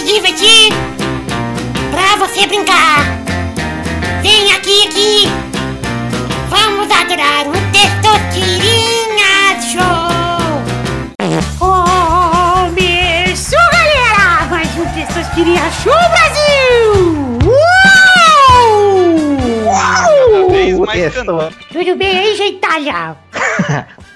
Divertir, 0.08 0.72
pra 1.90 2.16
você 2.16 2.46
brincar. 2.46 3.27
Vem 4.30 4.52
aqui, 4.52 4.86
aqui. 4.86 5.22
Vamos 6.50 6.90
adorar 6.90 7.46
o 7.48 7.52
Testosterinha 7.72 9.58
Show. 9.72 10.10
Começou, 11.58 13.58
galera! 13.72 14.44
Mais 14.50 14.68
um 14.76 14.84
Testosterinha 14.92 15.70
Show 15.82 15.94
Brasil! 16.10 17.38
Uou! 17.46 19.38
Cada 19.64 20.44
vez 20.52 20.76
mais. 20.78 21.14
Tudo 21.72 21.96
bem 21.96 22.18
aí, 22.18 22.36
gentalha? 22.36 23.16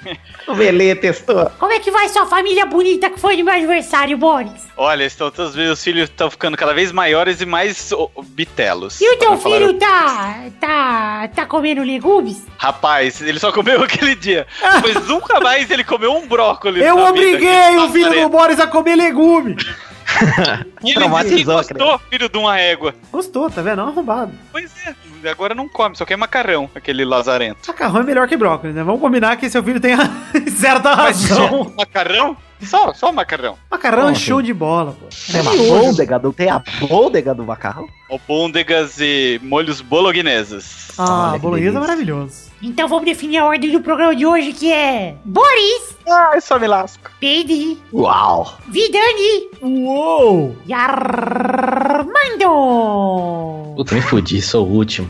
O 0.47 0.55
Belê 0.55 0.95
testou. 0.95 1.51
Como 1.59 1.73
é 1.73 1.79
que 1.79 1.91
vai 1.91 2.09
sua 2.09 2.27
família 2.27 2.67
bonita 2.67 3.11
que 3.11 3.19
foi 3.19 3.37
no 3.37 3.45
meu 3.45 3.55
aniversário, 3.55 4.17
Boris? 4.17 4.69
Olha, 4.77 5.05
estão 5.05 5.31
todos 5.31 5.57
os 5.57 5.83
filhos 5.83 6.09
estão 6.09 6.31
ficando 6.31 6.57
cada 6.57 6.75
vez 6.75 6.93
maiores 6.93 7.41
e 7.41 7.47
mais 7.47 7.93
oh, 7.93 8.11
bitelos. 8.23 9.01
E 9.01 9.09
o 9.15 9.17
teu 9.19 9.37
filho 9.39 9.75
tá. 9.75 10.45
tá. 10.61 11.29
tá 11.35 11.47
comendo 11.47 11.83
legumes? 11.83 12.45
Rapaz, 12.59 13.21
ele 13.21 13.39
só 13.39 13.53
comeu 13.53 13.83
aquele 13.85 14.15
dia. 14.15 14.47
Pois 14.81 14.95
nunca 15.07 15.41
mais 15.41 15.71
ele 15.71 15.85
comeu 15.85 16.13
um 16.15 16.27
brócolis. 16.27 16.83
Eu 16.83 16.99
obriguei 16.99 17.77
o 17.77 17.89
filho 17.91 18.05
do 18.05 18.11
lazarento. 18.11 18.29
Boris 18.29 18.61
a 18.61 18.67
comer 18.67 18.97
legume. 18.97 19.57
E 20.85 20.91
ele 20.91 21.09
disse 21.09 21.37
que 21.37 21.45
gostou, 21.45 21.99
filho 22.11 22.29
de 22.29 22.37
uma 22.37 22.59
égua. 22.59 22.95
Gostou, 23.11 23.49
tá 23.49 23.63
vendo? 23.63 23.81
É 23.81 23.85
um 23.85 23.89
arrombado. 23.89 24.33
Pois 24.51 24.71
é, 24.85 24.95
agora 25.29 25.55
não 25.55 25.69
come, 25.69 25.97
só 25.97 26.05
quer 26.05 26.17
macarrão, 26.17 26.71
aquele 26.75 27.05
lazarento. 27.05 27.69
Macarrão 27.69 28.01
é 28.01 28.05
melhor 28.05 28.29
que 28.29 28.37
brócolis, 28.37 28.75
né? 28.75 28.83
Vamos 28.83 29.01
combinar 29.01 29.37
que 29.37 29.49
seu 29.49 29.63
filho 29.63 29.81
tem 29.81 29.95
a 29.95 29.99
certa 30.63 30.95
razão. 30.95 31.73
Macarrão? 31.77 32.37
Só, 32.63 32.95
só 32.95 33.11
macarrão. 33.13 33.59
Macarrão 33.69 34.11
é 34.11 34.15
show 34.15 34.41
de 34.41 34.55
bola, 34.55 34.93
pô. 34.93 35.07
Tem 35.33 35.41
uma 35.41 35.57
bôndega, 35.57 36.19
não 36.21 36.33
tem 36.33 36.49
a 36.49 36.63
bôndega 36.81 37.35
do 37.35 37.43
macarrão? 37.45 37.89
Albôndegas 38.09 39.01
e 39.01 39.41
molhos 39.43 39.81
bologneses. 39.81 40.93
Ah, 40.97 41.37
bolonhesa 41.41 41.79
é 41.79 41.81
maravilhoso. 41.81 42.53
Então 42.63 42.87
vamos 42.87 43.05
definir 43.05 43.39
a 43.39 43.47
ordem 43.47 43.73
do 43.73 43.81
programa 43.81 44.15
de 44.15 44.25
hoje, 44.25 44.53
que 44.53 44.73
é. 44.73 45.17
Boris, 45.25 45.97
Ai, 46.09 46.41
só 46.41 46.59
me 46.59 46.67
lasco. 46.67 47.11
Peide, 47.19 47.79
Uau! 47.93 48.59
Vidani 48.69 49.49
Uou! 49.63 50.57
e 50.67 50.73
Armando. 50.73 52.13
Puta, 53.77 53.95
me 53.95 54.01
fudi, 54.03 54.43
sou 54.43 54.67
o 54.67 54.73
último 54.73 55.09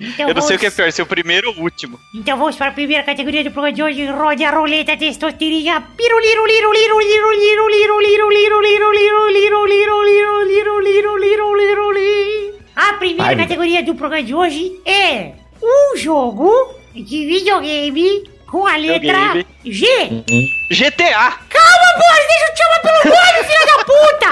então 0.00 0.28
eu 0.28 0.34
não 0.34 0.42
sei 0.42 0.56
o 0.56 0.58
que 0.58 0.66
é 0.66 0.70
pior, 0.70 0.90
se 0.92 1.00
é 1.00 1.04
o 1.04 1.06
primeiro 1.06 1.50
ou 1.50 1.56
o 1.56 1.62
último. 1.62 1.98
Então 2.14 2.36
vamos 2.36 2.56
para 2.56 2.68
a 2.68 2.72
primeira 2.72 3.02
categoria 3.02 3.44
do 3.44 3.50
programa 3.50 3.74
de 3.74 3.82
hoje. 3.82 4.06
Rode 4.06 4.44
a 4.44 4.50
roleta 4.50 4.96
testosterinha. 4.96 5.82
A 12.76 12.92
primeira 12.94 13.36
categoria 13.36 13.82
do 13.82 13.94
programa 13.94 14.24
de 14.24 14.34
hoje 14.34 14.80
é 14.84 15.32
um 15.62 15.96
jogo 15.96 16.50
de 16.94 17.26
videogame 17.26 18.37
com 18.50 18.66
a 18.66 18.76
letra. 18.76 19.44
G. 19.64 20.24
GTA! 20.70 21.38
Calma, 21.48 21.88
Boris, 21.96 22.26
deixa 22.28 22.46
eu 22.46 22.54
te 22.54 22.58
chamar 22.58 22.80
pelo 22.80 23.14
nome, 23.14 23.44
filha 23.44 23.66
da 23.66 23.84
puta! 23.84 24.28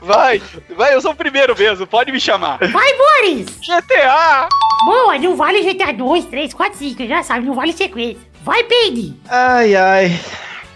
Vai, 0.02 0.42
vai, 0.70 0.94
eu 0.94 1.00
sou 1.00 1.12
o 1.12 1.14
primeiro 1.14 1.56
mesmo, 1.56 1.86
pode 1.86 2.10
me 2.10 2.20
chamar. 2.20 2.58
Vai, 2.58 2.96
Boris! 2.96 3.46
GTA! 3.60 4.48
Boa, 4.84 5.18
não 5.18 5.36
vale 5.36 5.62
GTA 5.62 5.92
2, 5.92 6.24
3, 6.24 6.54
4, 6.54 6.78
5, 6.78 7.06
já 7.06 7.22
sabe, 7.22 7.46
não 7.46 7.54
vale 7.54 7.72
sequência. 7.72 8.18
Vai, 8.42 8.64
Peide! 8.64 9.14
Ai, 9.28 9.76
ai. 9.76 10.20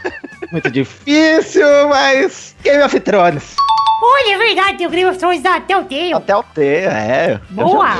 Muito 0.53 0.71
difícil, 0.71 1.67
mas. 1.89 2.55
Game 2.63 2.83
of 2.83 3.01
Thrones. 3.01 3.57
Olha, 4.03 4.35
é 4.35 4.39
verdade, 4.39 4.79
tem 4.79 4.87
o 4.87 4.91
Game 4.91 5.11
of 5.11 5.19
Thrones 5.19 5.43
da 5.43 5.61
Telltale. 5.61 6.15
Até 6.15 6.37
o 6.37 6.43
T, 6.43 6.63
é. 6.63 7.41
Boa! 7.51 7.95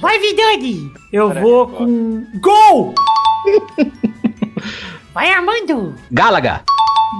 Vai, 0.00 0.18
Vidani! 0.18 0.90
Eu 1.12 1.30
vou 1.30 1.68
com. 1.68 2.26
Gol! 2.40 2.94
Vai, 5.14 5.30
Armando! 5.30 5.94
Galaga. 6.10 6.62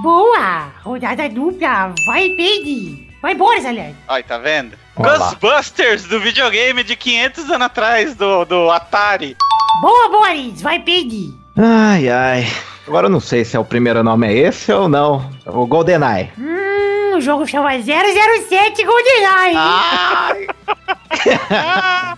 Boa! 0.01 0.71
Rodada 0.83 1.29
dupla! 1.29 1.93
Vai, 2.07 2.29
Peide! 2.29 3.09
Vai, 3.21 3.35
Boris, 3.35 3.65
aliás! 3.65 3.95
Ai, 4.07 4.23
tá 4.23 4.37
vendo? 4.37 4.75
Vamos 4.95 5.19
lá. 5.19 5.25
Ghostbusters 5.27 6.05
do 6.05 6.19
videogame 6.19 6.83
de 6.83 6.95
500 6.95 7.49
anos 7.49 7.61
atrás, 7.67 8.15
do, 8.15 8.45
do 8.45 8.71
Atari. 8.71 9.37
Boa, 9.81 10.09
Boris! 10.09 10.61
Vai, 10.61 10.79
Peide! 10.79 11.33
Ai, 11.57 12.09
ai. 12.09 12.47
Agora 12.87 13.07
eu 13.07 13.11
não 13.11 13.19
sei 13.19 13.45
se 13.45 13.55
é 13.55 13.59
o 13.59 13.65
primeiro 13.65 14.03
nome 14.03 14.27
é 14.27 14.33
esse 14.33 14.71
ou 14.73 14.89
não. 14.89 15.29
O 15.45 15.65
GoldenEye. 15.65 16.31
Hum, 16.37 17.15
o 17.15 17.21
jogo 17.21 17.45
chama 17.47 17.71
007 17.79 18.83
GoldenEye! 18.83 19.55
Ai! 19.55 20.47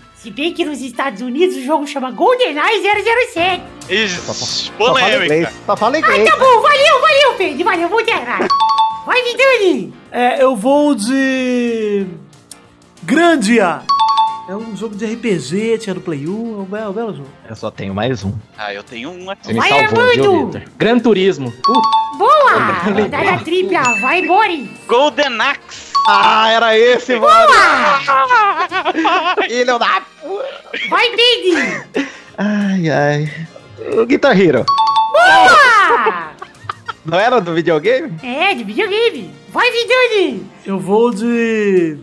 Se 0.16 0.30
bem 0.30 0.52
que 0.52 0.64
nos 0.64 0.80
Estados 0.80 1.20
Unidos 1.22 1.56
o 1.56 1.62
jogo 1.62 1.86
chama 1.86 2.10
GoldenEye 2.10 2.82
007. 3.32 3.62
Só 3.88 4.34
fala 4.34 4.92
polêmica. 4.92 5.24
inglês. 5.24 5.48
Só 5.66 5.76
fala 5.76 5.96
Ah, 5.96 5.98
inglês. 6.00 6.30
tá 6.30 6.36
bom, 6.36 6.60
valeu, 6.60 7.00
valeu, 7.00 7.34
Pedro, 7.36 7.64
valeu, 7.64 7.88
vou 7.88 8.00
errar. 8.00 8.46
Vai, 9.06 9.22
Vidani! 9.22 9.94
É, 10.10 10.42
eu 10.42 10.56
vou 10.56 10.94
de. 10.94 12.06
Grandia! 13.04 13.82
É 14.48 14.54
um 14.54 14.76
jogo 14.76 14.94
de 14.94 15.04
RPG, 15.04 15.78
tinha 15.78 15.94
no 15.94 16.00
Play 16.00 16.26
1, 16.26 16.30
é 16.30 16.62
um 16.62 16.64
belo, 16.64 16.90
é 16.90 16.94
belo 16.94 17.16
jogo. 17.16 17.28
Eu 17.48 17.56
só 17.56 17.68
tenho 17.70 17.92
mais 17.94 18.22
um. 18.24 18.32
Ah, 18.56 18.72
eu 18.72 18.82
tenho 18.82 19.10
um 19.10 19.28
aqui. 19.30 19.46
Você 19.46 19.52
me 19.52 19.58
Vai, 19.58 19.68
salvou, 19.70 19.88
viu, 20.12 20.22
Armando. 20.24 20.46
Vitor? 20.52 20.62
Gran 20.76 20.98
Turismo. 21.00 21.52
Uh, 21.68 22.16
Boa! 22.18 22.52
Rodada 22.84 23.44
tripla, 23.44 23.82
vai, 24.00 24.22
Boris! 24.26 24.68
Golden 24.86 25.40
Axe. 25.40 25.92
Ah, 26.08 26.50
era 26.50 26.78
esse, 26.78 27.18
mano. 27.18 27.26
Boa! 27.26 28.00
Filho 29.48 29.78
da. 29.80 30.02
Vai, 30.88 31.08
Pedro! 31.10 32.06
Ai, 32.38 32.88
ai. 32.90 33.32
O 33.78 34.06
Guitar 34.06 34.38
Hero. 34.38 34.64
Boa! 35.12 36.32
Não 37.04 37.18
era 37.18 37.40
do 37.40 37.54
videogame? 37.54 38.12
É, 38.22 38.54
de 38.54 38.64
videogame. 38.64 39.30
Vai, 39.50 39.70
Vidani! 39.70 40.46
Eu 40.64 40.78
vou 40.78 41.12
de. 41.12 41.98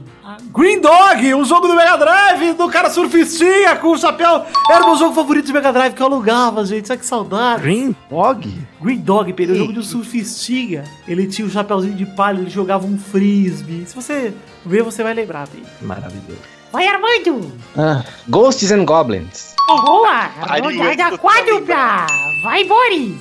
Green 0.54 0.80
Dog, 0.80 1.34
um 1.34 1.44
jogo 1.44 1.68
do 1.68 1.76
Mega 1.76 1.98
Drive, 1.98 2.54
do 2.54 2.70
cara 2.70 2.90
surfistinha 2.90 3.76
com 3.76 3.90
o 3.90 3.98
chapéu. 3.98 4.46
Era 4.70 4.84
o 4.84 4.88
meu 4.88 4.98
jogo 4.98 5.14
favorito 5.14 5.46
de 5.46 5.54
Mega 5.54 5.74
Drive 5.74 5.94
que 5.94 6.02
eu 6.02 6.06
alugava, 6.06 6.64
gente. 6.66 6.88
Sabe 6.88 7.02
que 7.02 7.06
saudade? 7.06 7.62
Green 7.64 7.96
Dog? 8.10 8.68
Green 8.82 9.00
Dog, 9.00 9.34
Pedro, 9.34 9.54
é 9.54 9.58
um 9.58 9.60
jogo 9.60 9.74
de 9.74 9.80
um 9.80 9.84
surfistinha. 9.84 10.86
Ele 11.08 11.28
tinha 11.28 11.46
um 11.46 11.52
chapéuzinho 11.52 11.96
de 11.96 12.06
palha, 12.06 12.40
ele 12.40 12.50
jogava 12.50 12.86
um 12.86 12.98
frisbee. 12.98 13.86
Se 13.86 13.96
você 13.96 14.34
ver, 14.66 14.84
você 14.84 15.04
vai 15.04 15.14
lembrar, 15.14 15.48
Pedro. 15.48 15.68
Maravilhoso. 15.82 16.40
Vai, 16.74 16.88
Armando! 16.88 17.52
ah, 17.78 18.04
Ghosts 18.28 18.72
and 18.72 18.86
Goblins. 18.86 19.54
Boa! 19.68 20.32
Rodada 20.60 21.18
quádrupla! 21.20 22.08
Vai, 22.44 22.64
Boris! 22.64 23.16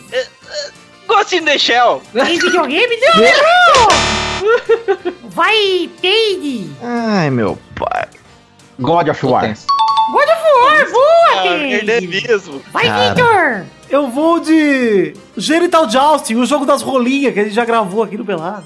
Ghost 1.07 1.35
in 1.35 1.45
the 1.45 1.59
Shell. 1.59 2.01
Tem 2.15 2.39
videogame? 2.39 2.97
Não, 3.15 3.23
errou! 3.23 5.13
Vai, 5.25 5.91
Peide! 6.01 6.71
Ai, 6.83 7.29
meu 7.29 7.59
pai. 7.75 8.09
God 8.81 9.09
of 9.11 9.27
War. 9.27 9.43
God 9.43 10.29
of 10.29 10.43
War, 10.63 10.91
boa, 10.91 11.43
Ah, 11.43 11.59
mesmo. 12.07 12.63
Vai. 12.73 12.85
Vitor! 12.85 13.67
Eu 13.91 14.09
vou 14.11 14.41
de. 14.41 15.15
Genital 15.37 15.91
Jousting, 15.91 16.37
o 16.37 16.47
jogo 16.47 16.65
das 16.65 16.81
rolinhas 16.81 17.35
que 17.35 17.41
a 17.41 17.45
gente 17.45 17.55
já 17.55 17.67
gravou 17.67 18.03
aqui 18.03 18.17
no 18.17 18.25
Pelado. 18.25 18.65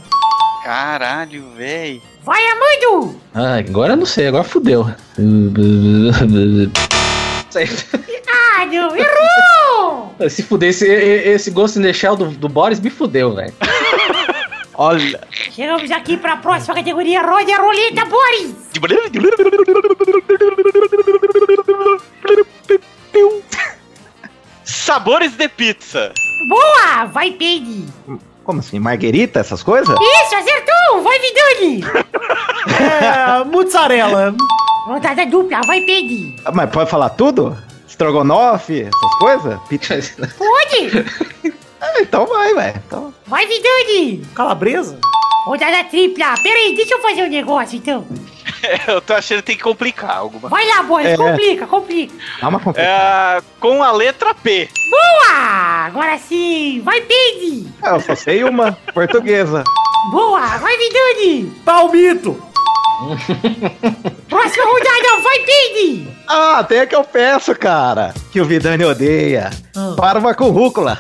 Caralho, 0.67 1.49
véi. 1.57 2.03
Vai, 2.25 2.43
Armando! 2.45 3.21
Ah, 3.33 3.59
agora 3.59 3.93
eu 3.93 3.97
não 3.97 4.05
sei, 4.05 4.27
agora 4.27 4.43
fudeu. 4.43 4.85
Ah, 8.29 8.67
não, 8.67 8.91
errou! 8.99 10.17
Se 10.29 10.43
fuder, 10.43 10.71
esse, 10.71 10.85
esse 10.89 11.53
Ghost 11.53 11.79
in 11.79 11.83
the 11.83 11.93
Shell 11.93 12.17
do, 12.17 12.31
do 12.31 12.49
Boris 12.49 12.81
me 12.81 12.91
fudeu, 12.91 13.33
velho. 13.37 13.55
Olha. 14.75 15.21
Chegamos 15.31 15.89
aqui 15.93 16.17
para 16.17 16.33
a 16.33 16.39
próxima 16.39 16.75
categoria. 16.75 17.23
Rode 17.23 17.53
a 17.53 17.61
roleta, 17.61 18.05
Boris! 18.07 18.57
Sabores 24.65 25.31
de 25.37 25.49
pizza. 25.49 26.13
Boa! 26.49 27.05
Vai, 27.05 27.31
Peide! 27.31 27.87
Como 28.47 28.61
assim? 28.61 28.79
Marguerita, 28.79 29.41
essas 29.41 29.61
coisas? 29.63 29.89
Isso, 30.01 30.35
acertou! 30.37 31.03
Vai, 31.03 31.19
Vidani! 31.19 31.85
É, 32.81 33.45
mozzarella. 33.45 34.35
Rodada 34.87 35.27
dupla, 35.27 35.61
vai, 35.67 35.81
Peide! 35.81 36.37
Ah, 36.45 36.53
Mas 36.55 36.71
pode 36.71 36.89
falar 36.89 37.11
tudo? 37.11 37.57
Estrogonofe, 37.89 38.83
essas 38.83 39.15
coisas? 39.19 39.61
Pizza. 39.69 39.95
Pode! 40.39 41.57
Ah, 41.79 42.01
então 42.01 42.27
vai, 42.27 42.55
velho. 42.55 42.83
Então... 42.87 43.15
Vai, 43.27 43.47
Vidani! 43.47 44.23
Calabresa? 44.35 44.99
Rodada 45.45 45.85
tripla. 45.85 46.35
Pera 46.43 46.59
aí, 46.59 46.75
deixa 46.75 46.95
eu 46.95 47.03
fazer 47.03 47.23
um 47.25 47.29
negócio, 47.29 47.77
então. 47.77 48.05
Eu 48.87 49.01
tô 49.01 49.15
achando 49.15 49.39
que 49.39 49.45
tem 49.47 49.57
que 49.57 49.63
complicar 49.63 50.17
alguma. 50.19 50.49
Vai 50.49 50.67
lá, 50.67 50.83
Boris, 50.83 51.07
É. 51.09 51.17
complica, 51.17 51.67
complica. 51.67 52.15
Dá 52.41 52.49
uma 52.49 52.61
complicada. 52.61 53.39
É, 53.39 53.43
com 53.61 53.83
a 53.83 53.93
letra 53.93 54.35
P. 54.35 54.69
Boa! 54.91 55.37
Agora 55.87 56.19
sim! 56.19 56.81
Vai, 56.85 57.01
Peide! 57.03 57.67
Ah, 57.83 57.91
eu 57.91 58.01
só 58.01 58.15
sei 58.15 58.45
uma. 58.45 58.73
Portuguesa. 58.95 59.65
Boa! 60.11 60.41
Vai, 60.59 60.77
Vidani! 60.77 61.45
Palmito. 61.65 62.43
Próxima 64.29 64.65
rodada, 64.65 65.23
vai, 65.23 65.39
Peide! 65.41 66.09
Ah, 66.29 66.65
tem 66.67 66.81
a 66.81 66.87
que 66.87 66.95
eu 66.95 67.05
peço, 67.05 67.55
cara. 67.55 68.15
Que 68.33 68.41
o 68.41 68.45
Vidani 68.45 68.85
odeia. 68.85 69.51
Ah. 69.77 69.95
Parva 69.97 70.35
com 70.35 70.51
rúcula. 70.51 70.99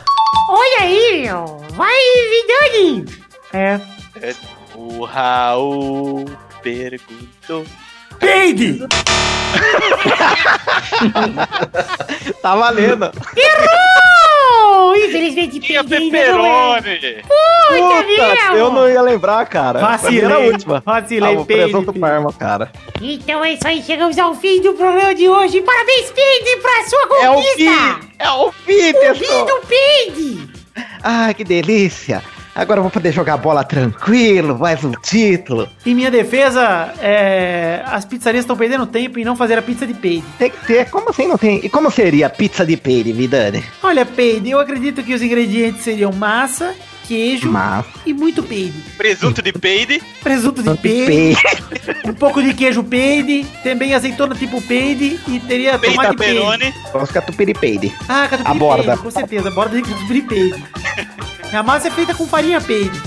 Olha 0.48 0.82
aí, 0.82 1.22
meu! 1.22 1.60
Vai, 1.72 1.94
Vidani! 2.30 3.04
É. 3.52 3.80
O 4.74 5.04
Raul 5.04 6.24
perguntou. 6.66 7.64
Peide. 8.18 8.80
Tá 12.42 12.54
valendo. 12.54 13.10
Errou! 13.36 14.96
Infelizmente, 14.96 15.58
Tinha 15.60 15.82
não 15.82 15.96
é. 15.96 16.00
pepperoni. 16.00 17.22
Puta, 17.22 18.04
Puta, 18.04 18.56
eu 18.56 18.70
não 18.72 18.88
ia 18.88 19.02
lembrar, 19.02 19.44
cara. 19.46 19.80
Vacilei. 19.80 20.24
Era 20.24 20.34
a 20.36 20.38
última. 20.38 20.82
Vacilei, 20.84 21.36
ah, 21.36 21.44
presunto 21.44 21.92
parma, 21.92 22.32
cara. 22.32 22.70
Então 23.00 23.44
é 23.44 23.54
isso 23.54 23.66
aí, 23.66 23.82
chegamos 23.82 24.16
ao 24.18 24.34
fim 24.34 24.60
do 24.62 24.74
programa 24.74 25.14
de 25.14 25.28
hoje. 25.28 25.60
Parabéns, 25.62 26.12
Peide, 26.12 26.56
pra 26.60 26.88
sua 26.88 27.00
É 27.22 27.30
o 27.30 27.34
conquista! 27.34 27.56
fim! 27.56 28.10
É 28.18 28.30
o 28.30 28.52
fim, 28.52 28.92
o 28.92 29.14
fim 29.14 29.44
do 29.44 29.60
Peide! 29.66 30.48
Ah, 31.02 31.34
que 31.34 31.42
delícia! 31.44 32.22
Agora 32.57 32.78
eu 32.78 32.82
vou 32.82 32.90
poder 32.90 33.12
jogar 33.12 33.36
bola 33.36 33.62
tranquilo, 33.62 34.59
mais 34.59 34.82
um 34.82 34.90
título. 34.92 35.68
Em 35.84 35.94
minha 35.94 36.11
defesa, 36.11 36.90
é, 37.02 37.82
as 37.84 38.07
pizzarias 38.07 38.44
estão 38.44 38.57
perdendo 38.57 38.86
tempo 38.86 39.18
em 39.18 39.24
não 39.26 39.36
fazer 39.36 39.59
a 39.59 39.62
pizza 39.62 39.86
de 39.86 39.92
peide. 39.92 40.24
Tem 40.38 40.48
que 40.50 40.66
ter, 40.66 40.88
como 40.88 41.11
assim 41.11 41.28
não 41.28 41.36
tem? 41.36 41.60
E 41.62 41.68
como 41.68 41.90
seria 41.90 42.28
a 42.28 42.31
pizza 42.31 42.64
de 42.64 42.74
peide, 42.78 43.12
Vidani? 43.12 43.62
Olha, 43.82 44.06
peide, 44.06 44.51
eu 44.51 44.59
acredito 44.59 45.02
que 45.02 45.12
os 45.12 45.20
ingredientes 45.20 45.82
seriam 45.82 46.10
massa, 46.12 46.74
queijo 47.06 47.47
Mas, 47.52 47.85
e 48.06 48.14
muito 48.14 48.43
peide. 48.43 48.72
Presunto 48.97 49.43
de 49.43 49.52
peide. 49.52 50.02
Presunto 50.22 50.62
de 50.62 50.74
peide, 50.78 51.06
peide. 51.06 52.09
um 52.09 52.14
pouco 52.14 52.43
de 52.43 52.55
queijo 52.55 52.82
peide, 52.82 53.44
também 53.62 53.93
azeitona 53.93 54.35
tipo 54.35 54.62
peide 54.62 55.20
e 55.28 55.39
teria 55.40 55.78
Peide 55.78 55.94
tomate 55.94 56.16
peide. 56.16 56.74
Vamos 56.90 57.10
catupiry 57.10 57.52
peide. 57.52 57.93
Ah, 58.09 58.26
catupiry 58.31 58.51
A 58.51 58.55
borda. 58.55 58.82
peide, 58.85 59.02
com 59.02 59.10
certeza, 59.10 59.51
borda 59.51 59.76
de 59.76 59.82
catupiry 59.82 60.22
peide. 60.22 60.64
A 61.52 61.62
massa 61.62 61.89
é 61.89 61.90
feita 61.90 62.14
com 62.14 62.27
farinha 62.27 62.60
peide. 62.60 63.01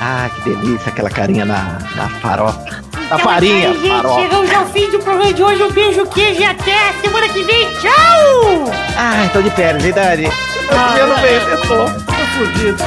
Ah, 0.00 0.30
que 0.34 0.50
delícia, 0.50 0.88
aquela 0.90 1.10
carinha 1.10 1.44
na, 1.44 1.78
na 1.96 2.08
farofa. 2.20 2.58
Na 2.92 3.02
Então 3.04 3.18
farinha, 3.18 3.66
é 3.66 3.70
aí, 3.70 3.74
gente. 3.80 3.88
farofa. 3.88 4.20
Chegamos 4.20 4.54
ao 4.54 4.66
fim 4.66 4.90
do 4.90 4.98
programa 5.00 5.32
de 5.32 5.42
hoje. 5.42 5.62
Um 5.62 5.70
beijo, 5.72 6.06
queijo 6.06 6.40
e 6.40 6.44
até 6.44 6.92
semana 7.02 7.28
que 7.28 7.42
vem. 7.42 7.68
Tchau! 7.80 8.72
Ai, 8.96 9.28
tô 9.32 9.42
de 9.42 9.50
férias, 9.50 9.82
Vidani. 9.82 10.26
Ah, 10.70 10.96
Eu 10.98 11.06
não 11.08 11.16
vejo, 11.16 11.46
Tô 11.66 12.12
fudido. 12.36 12.84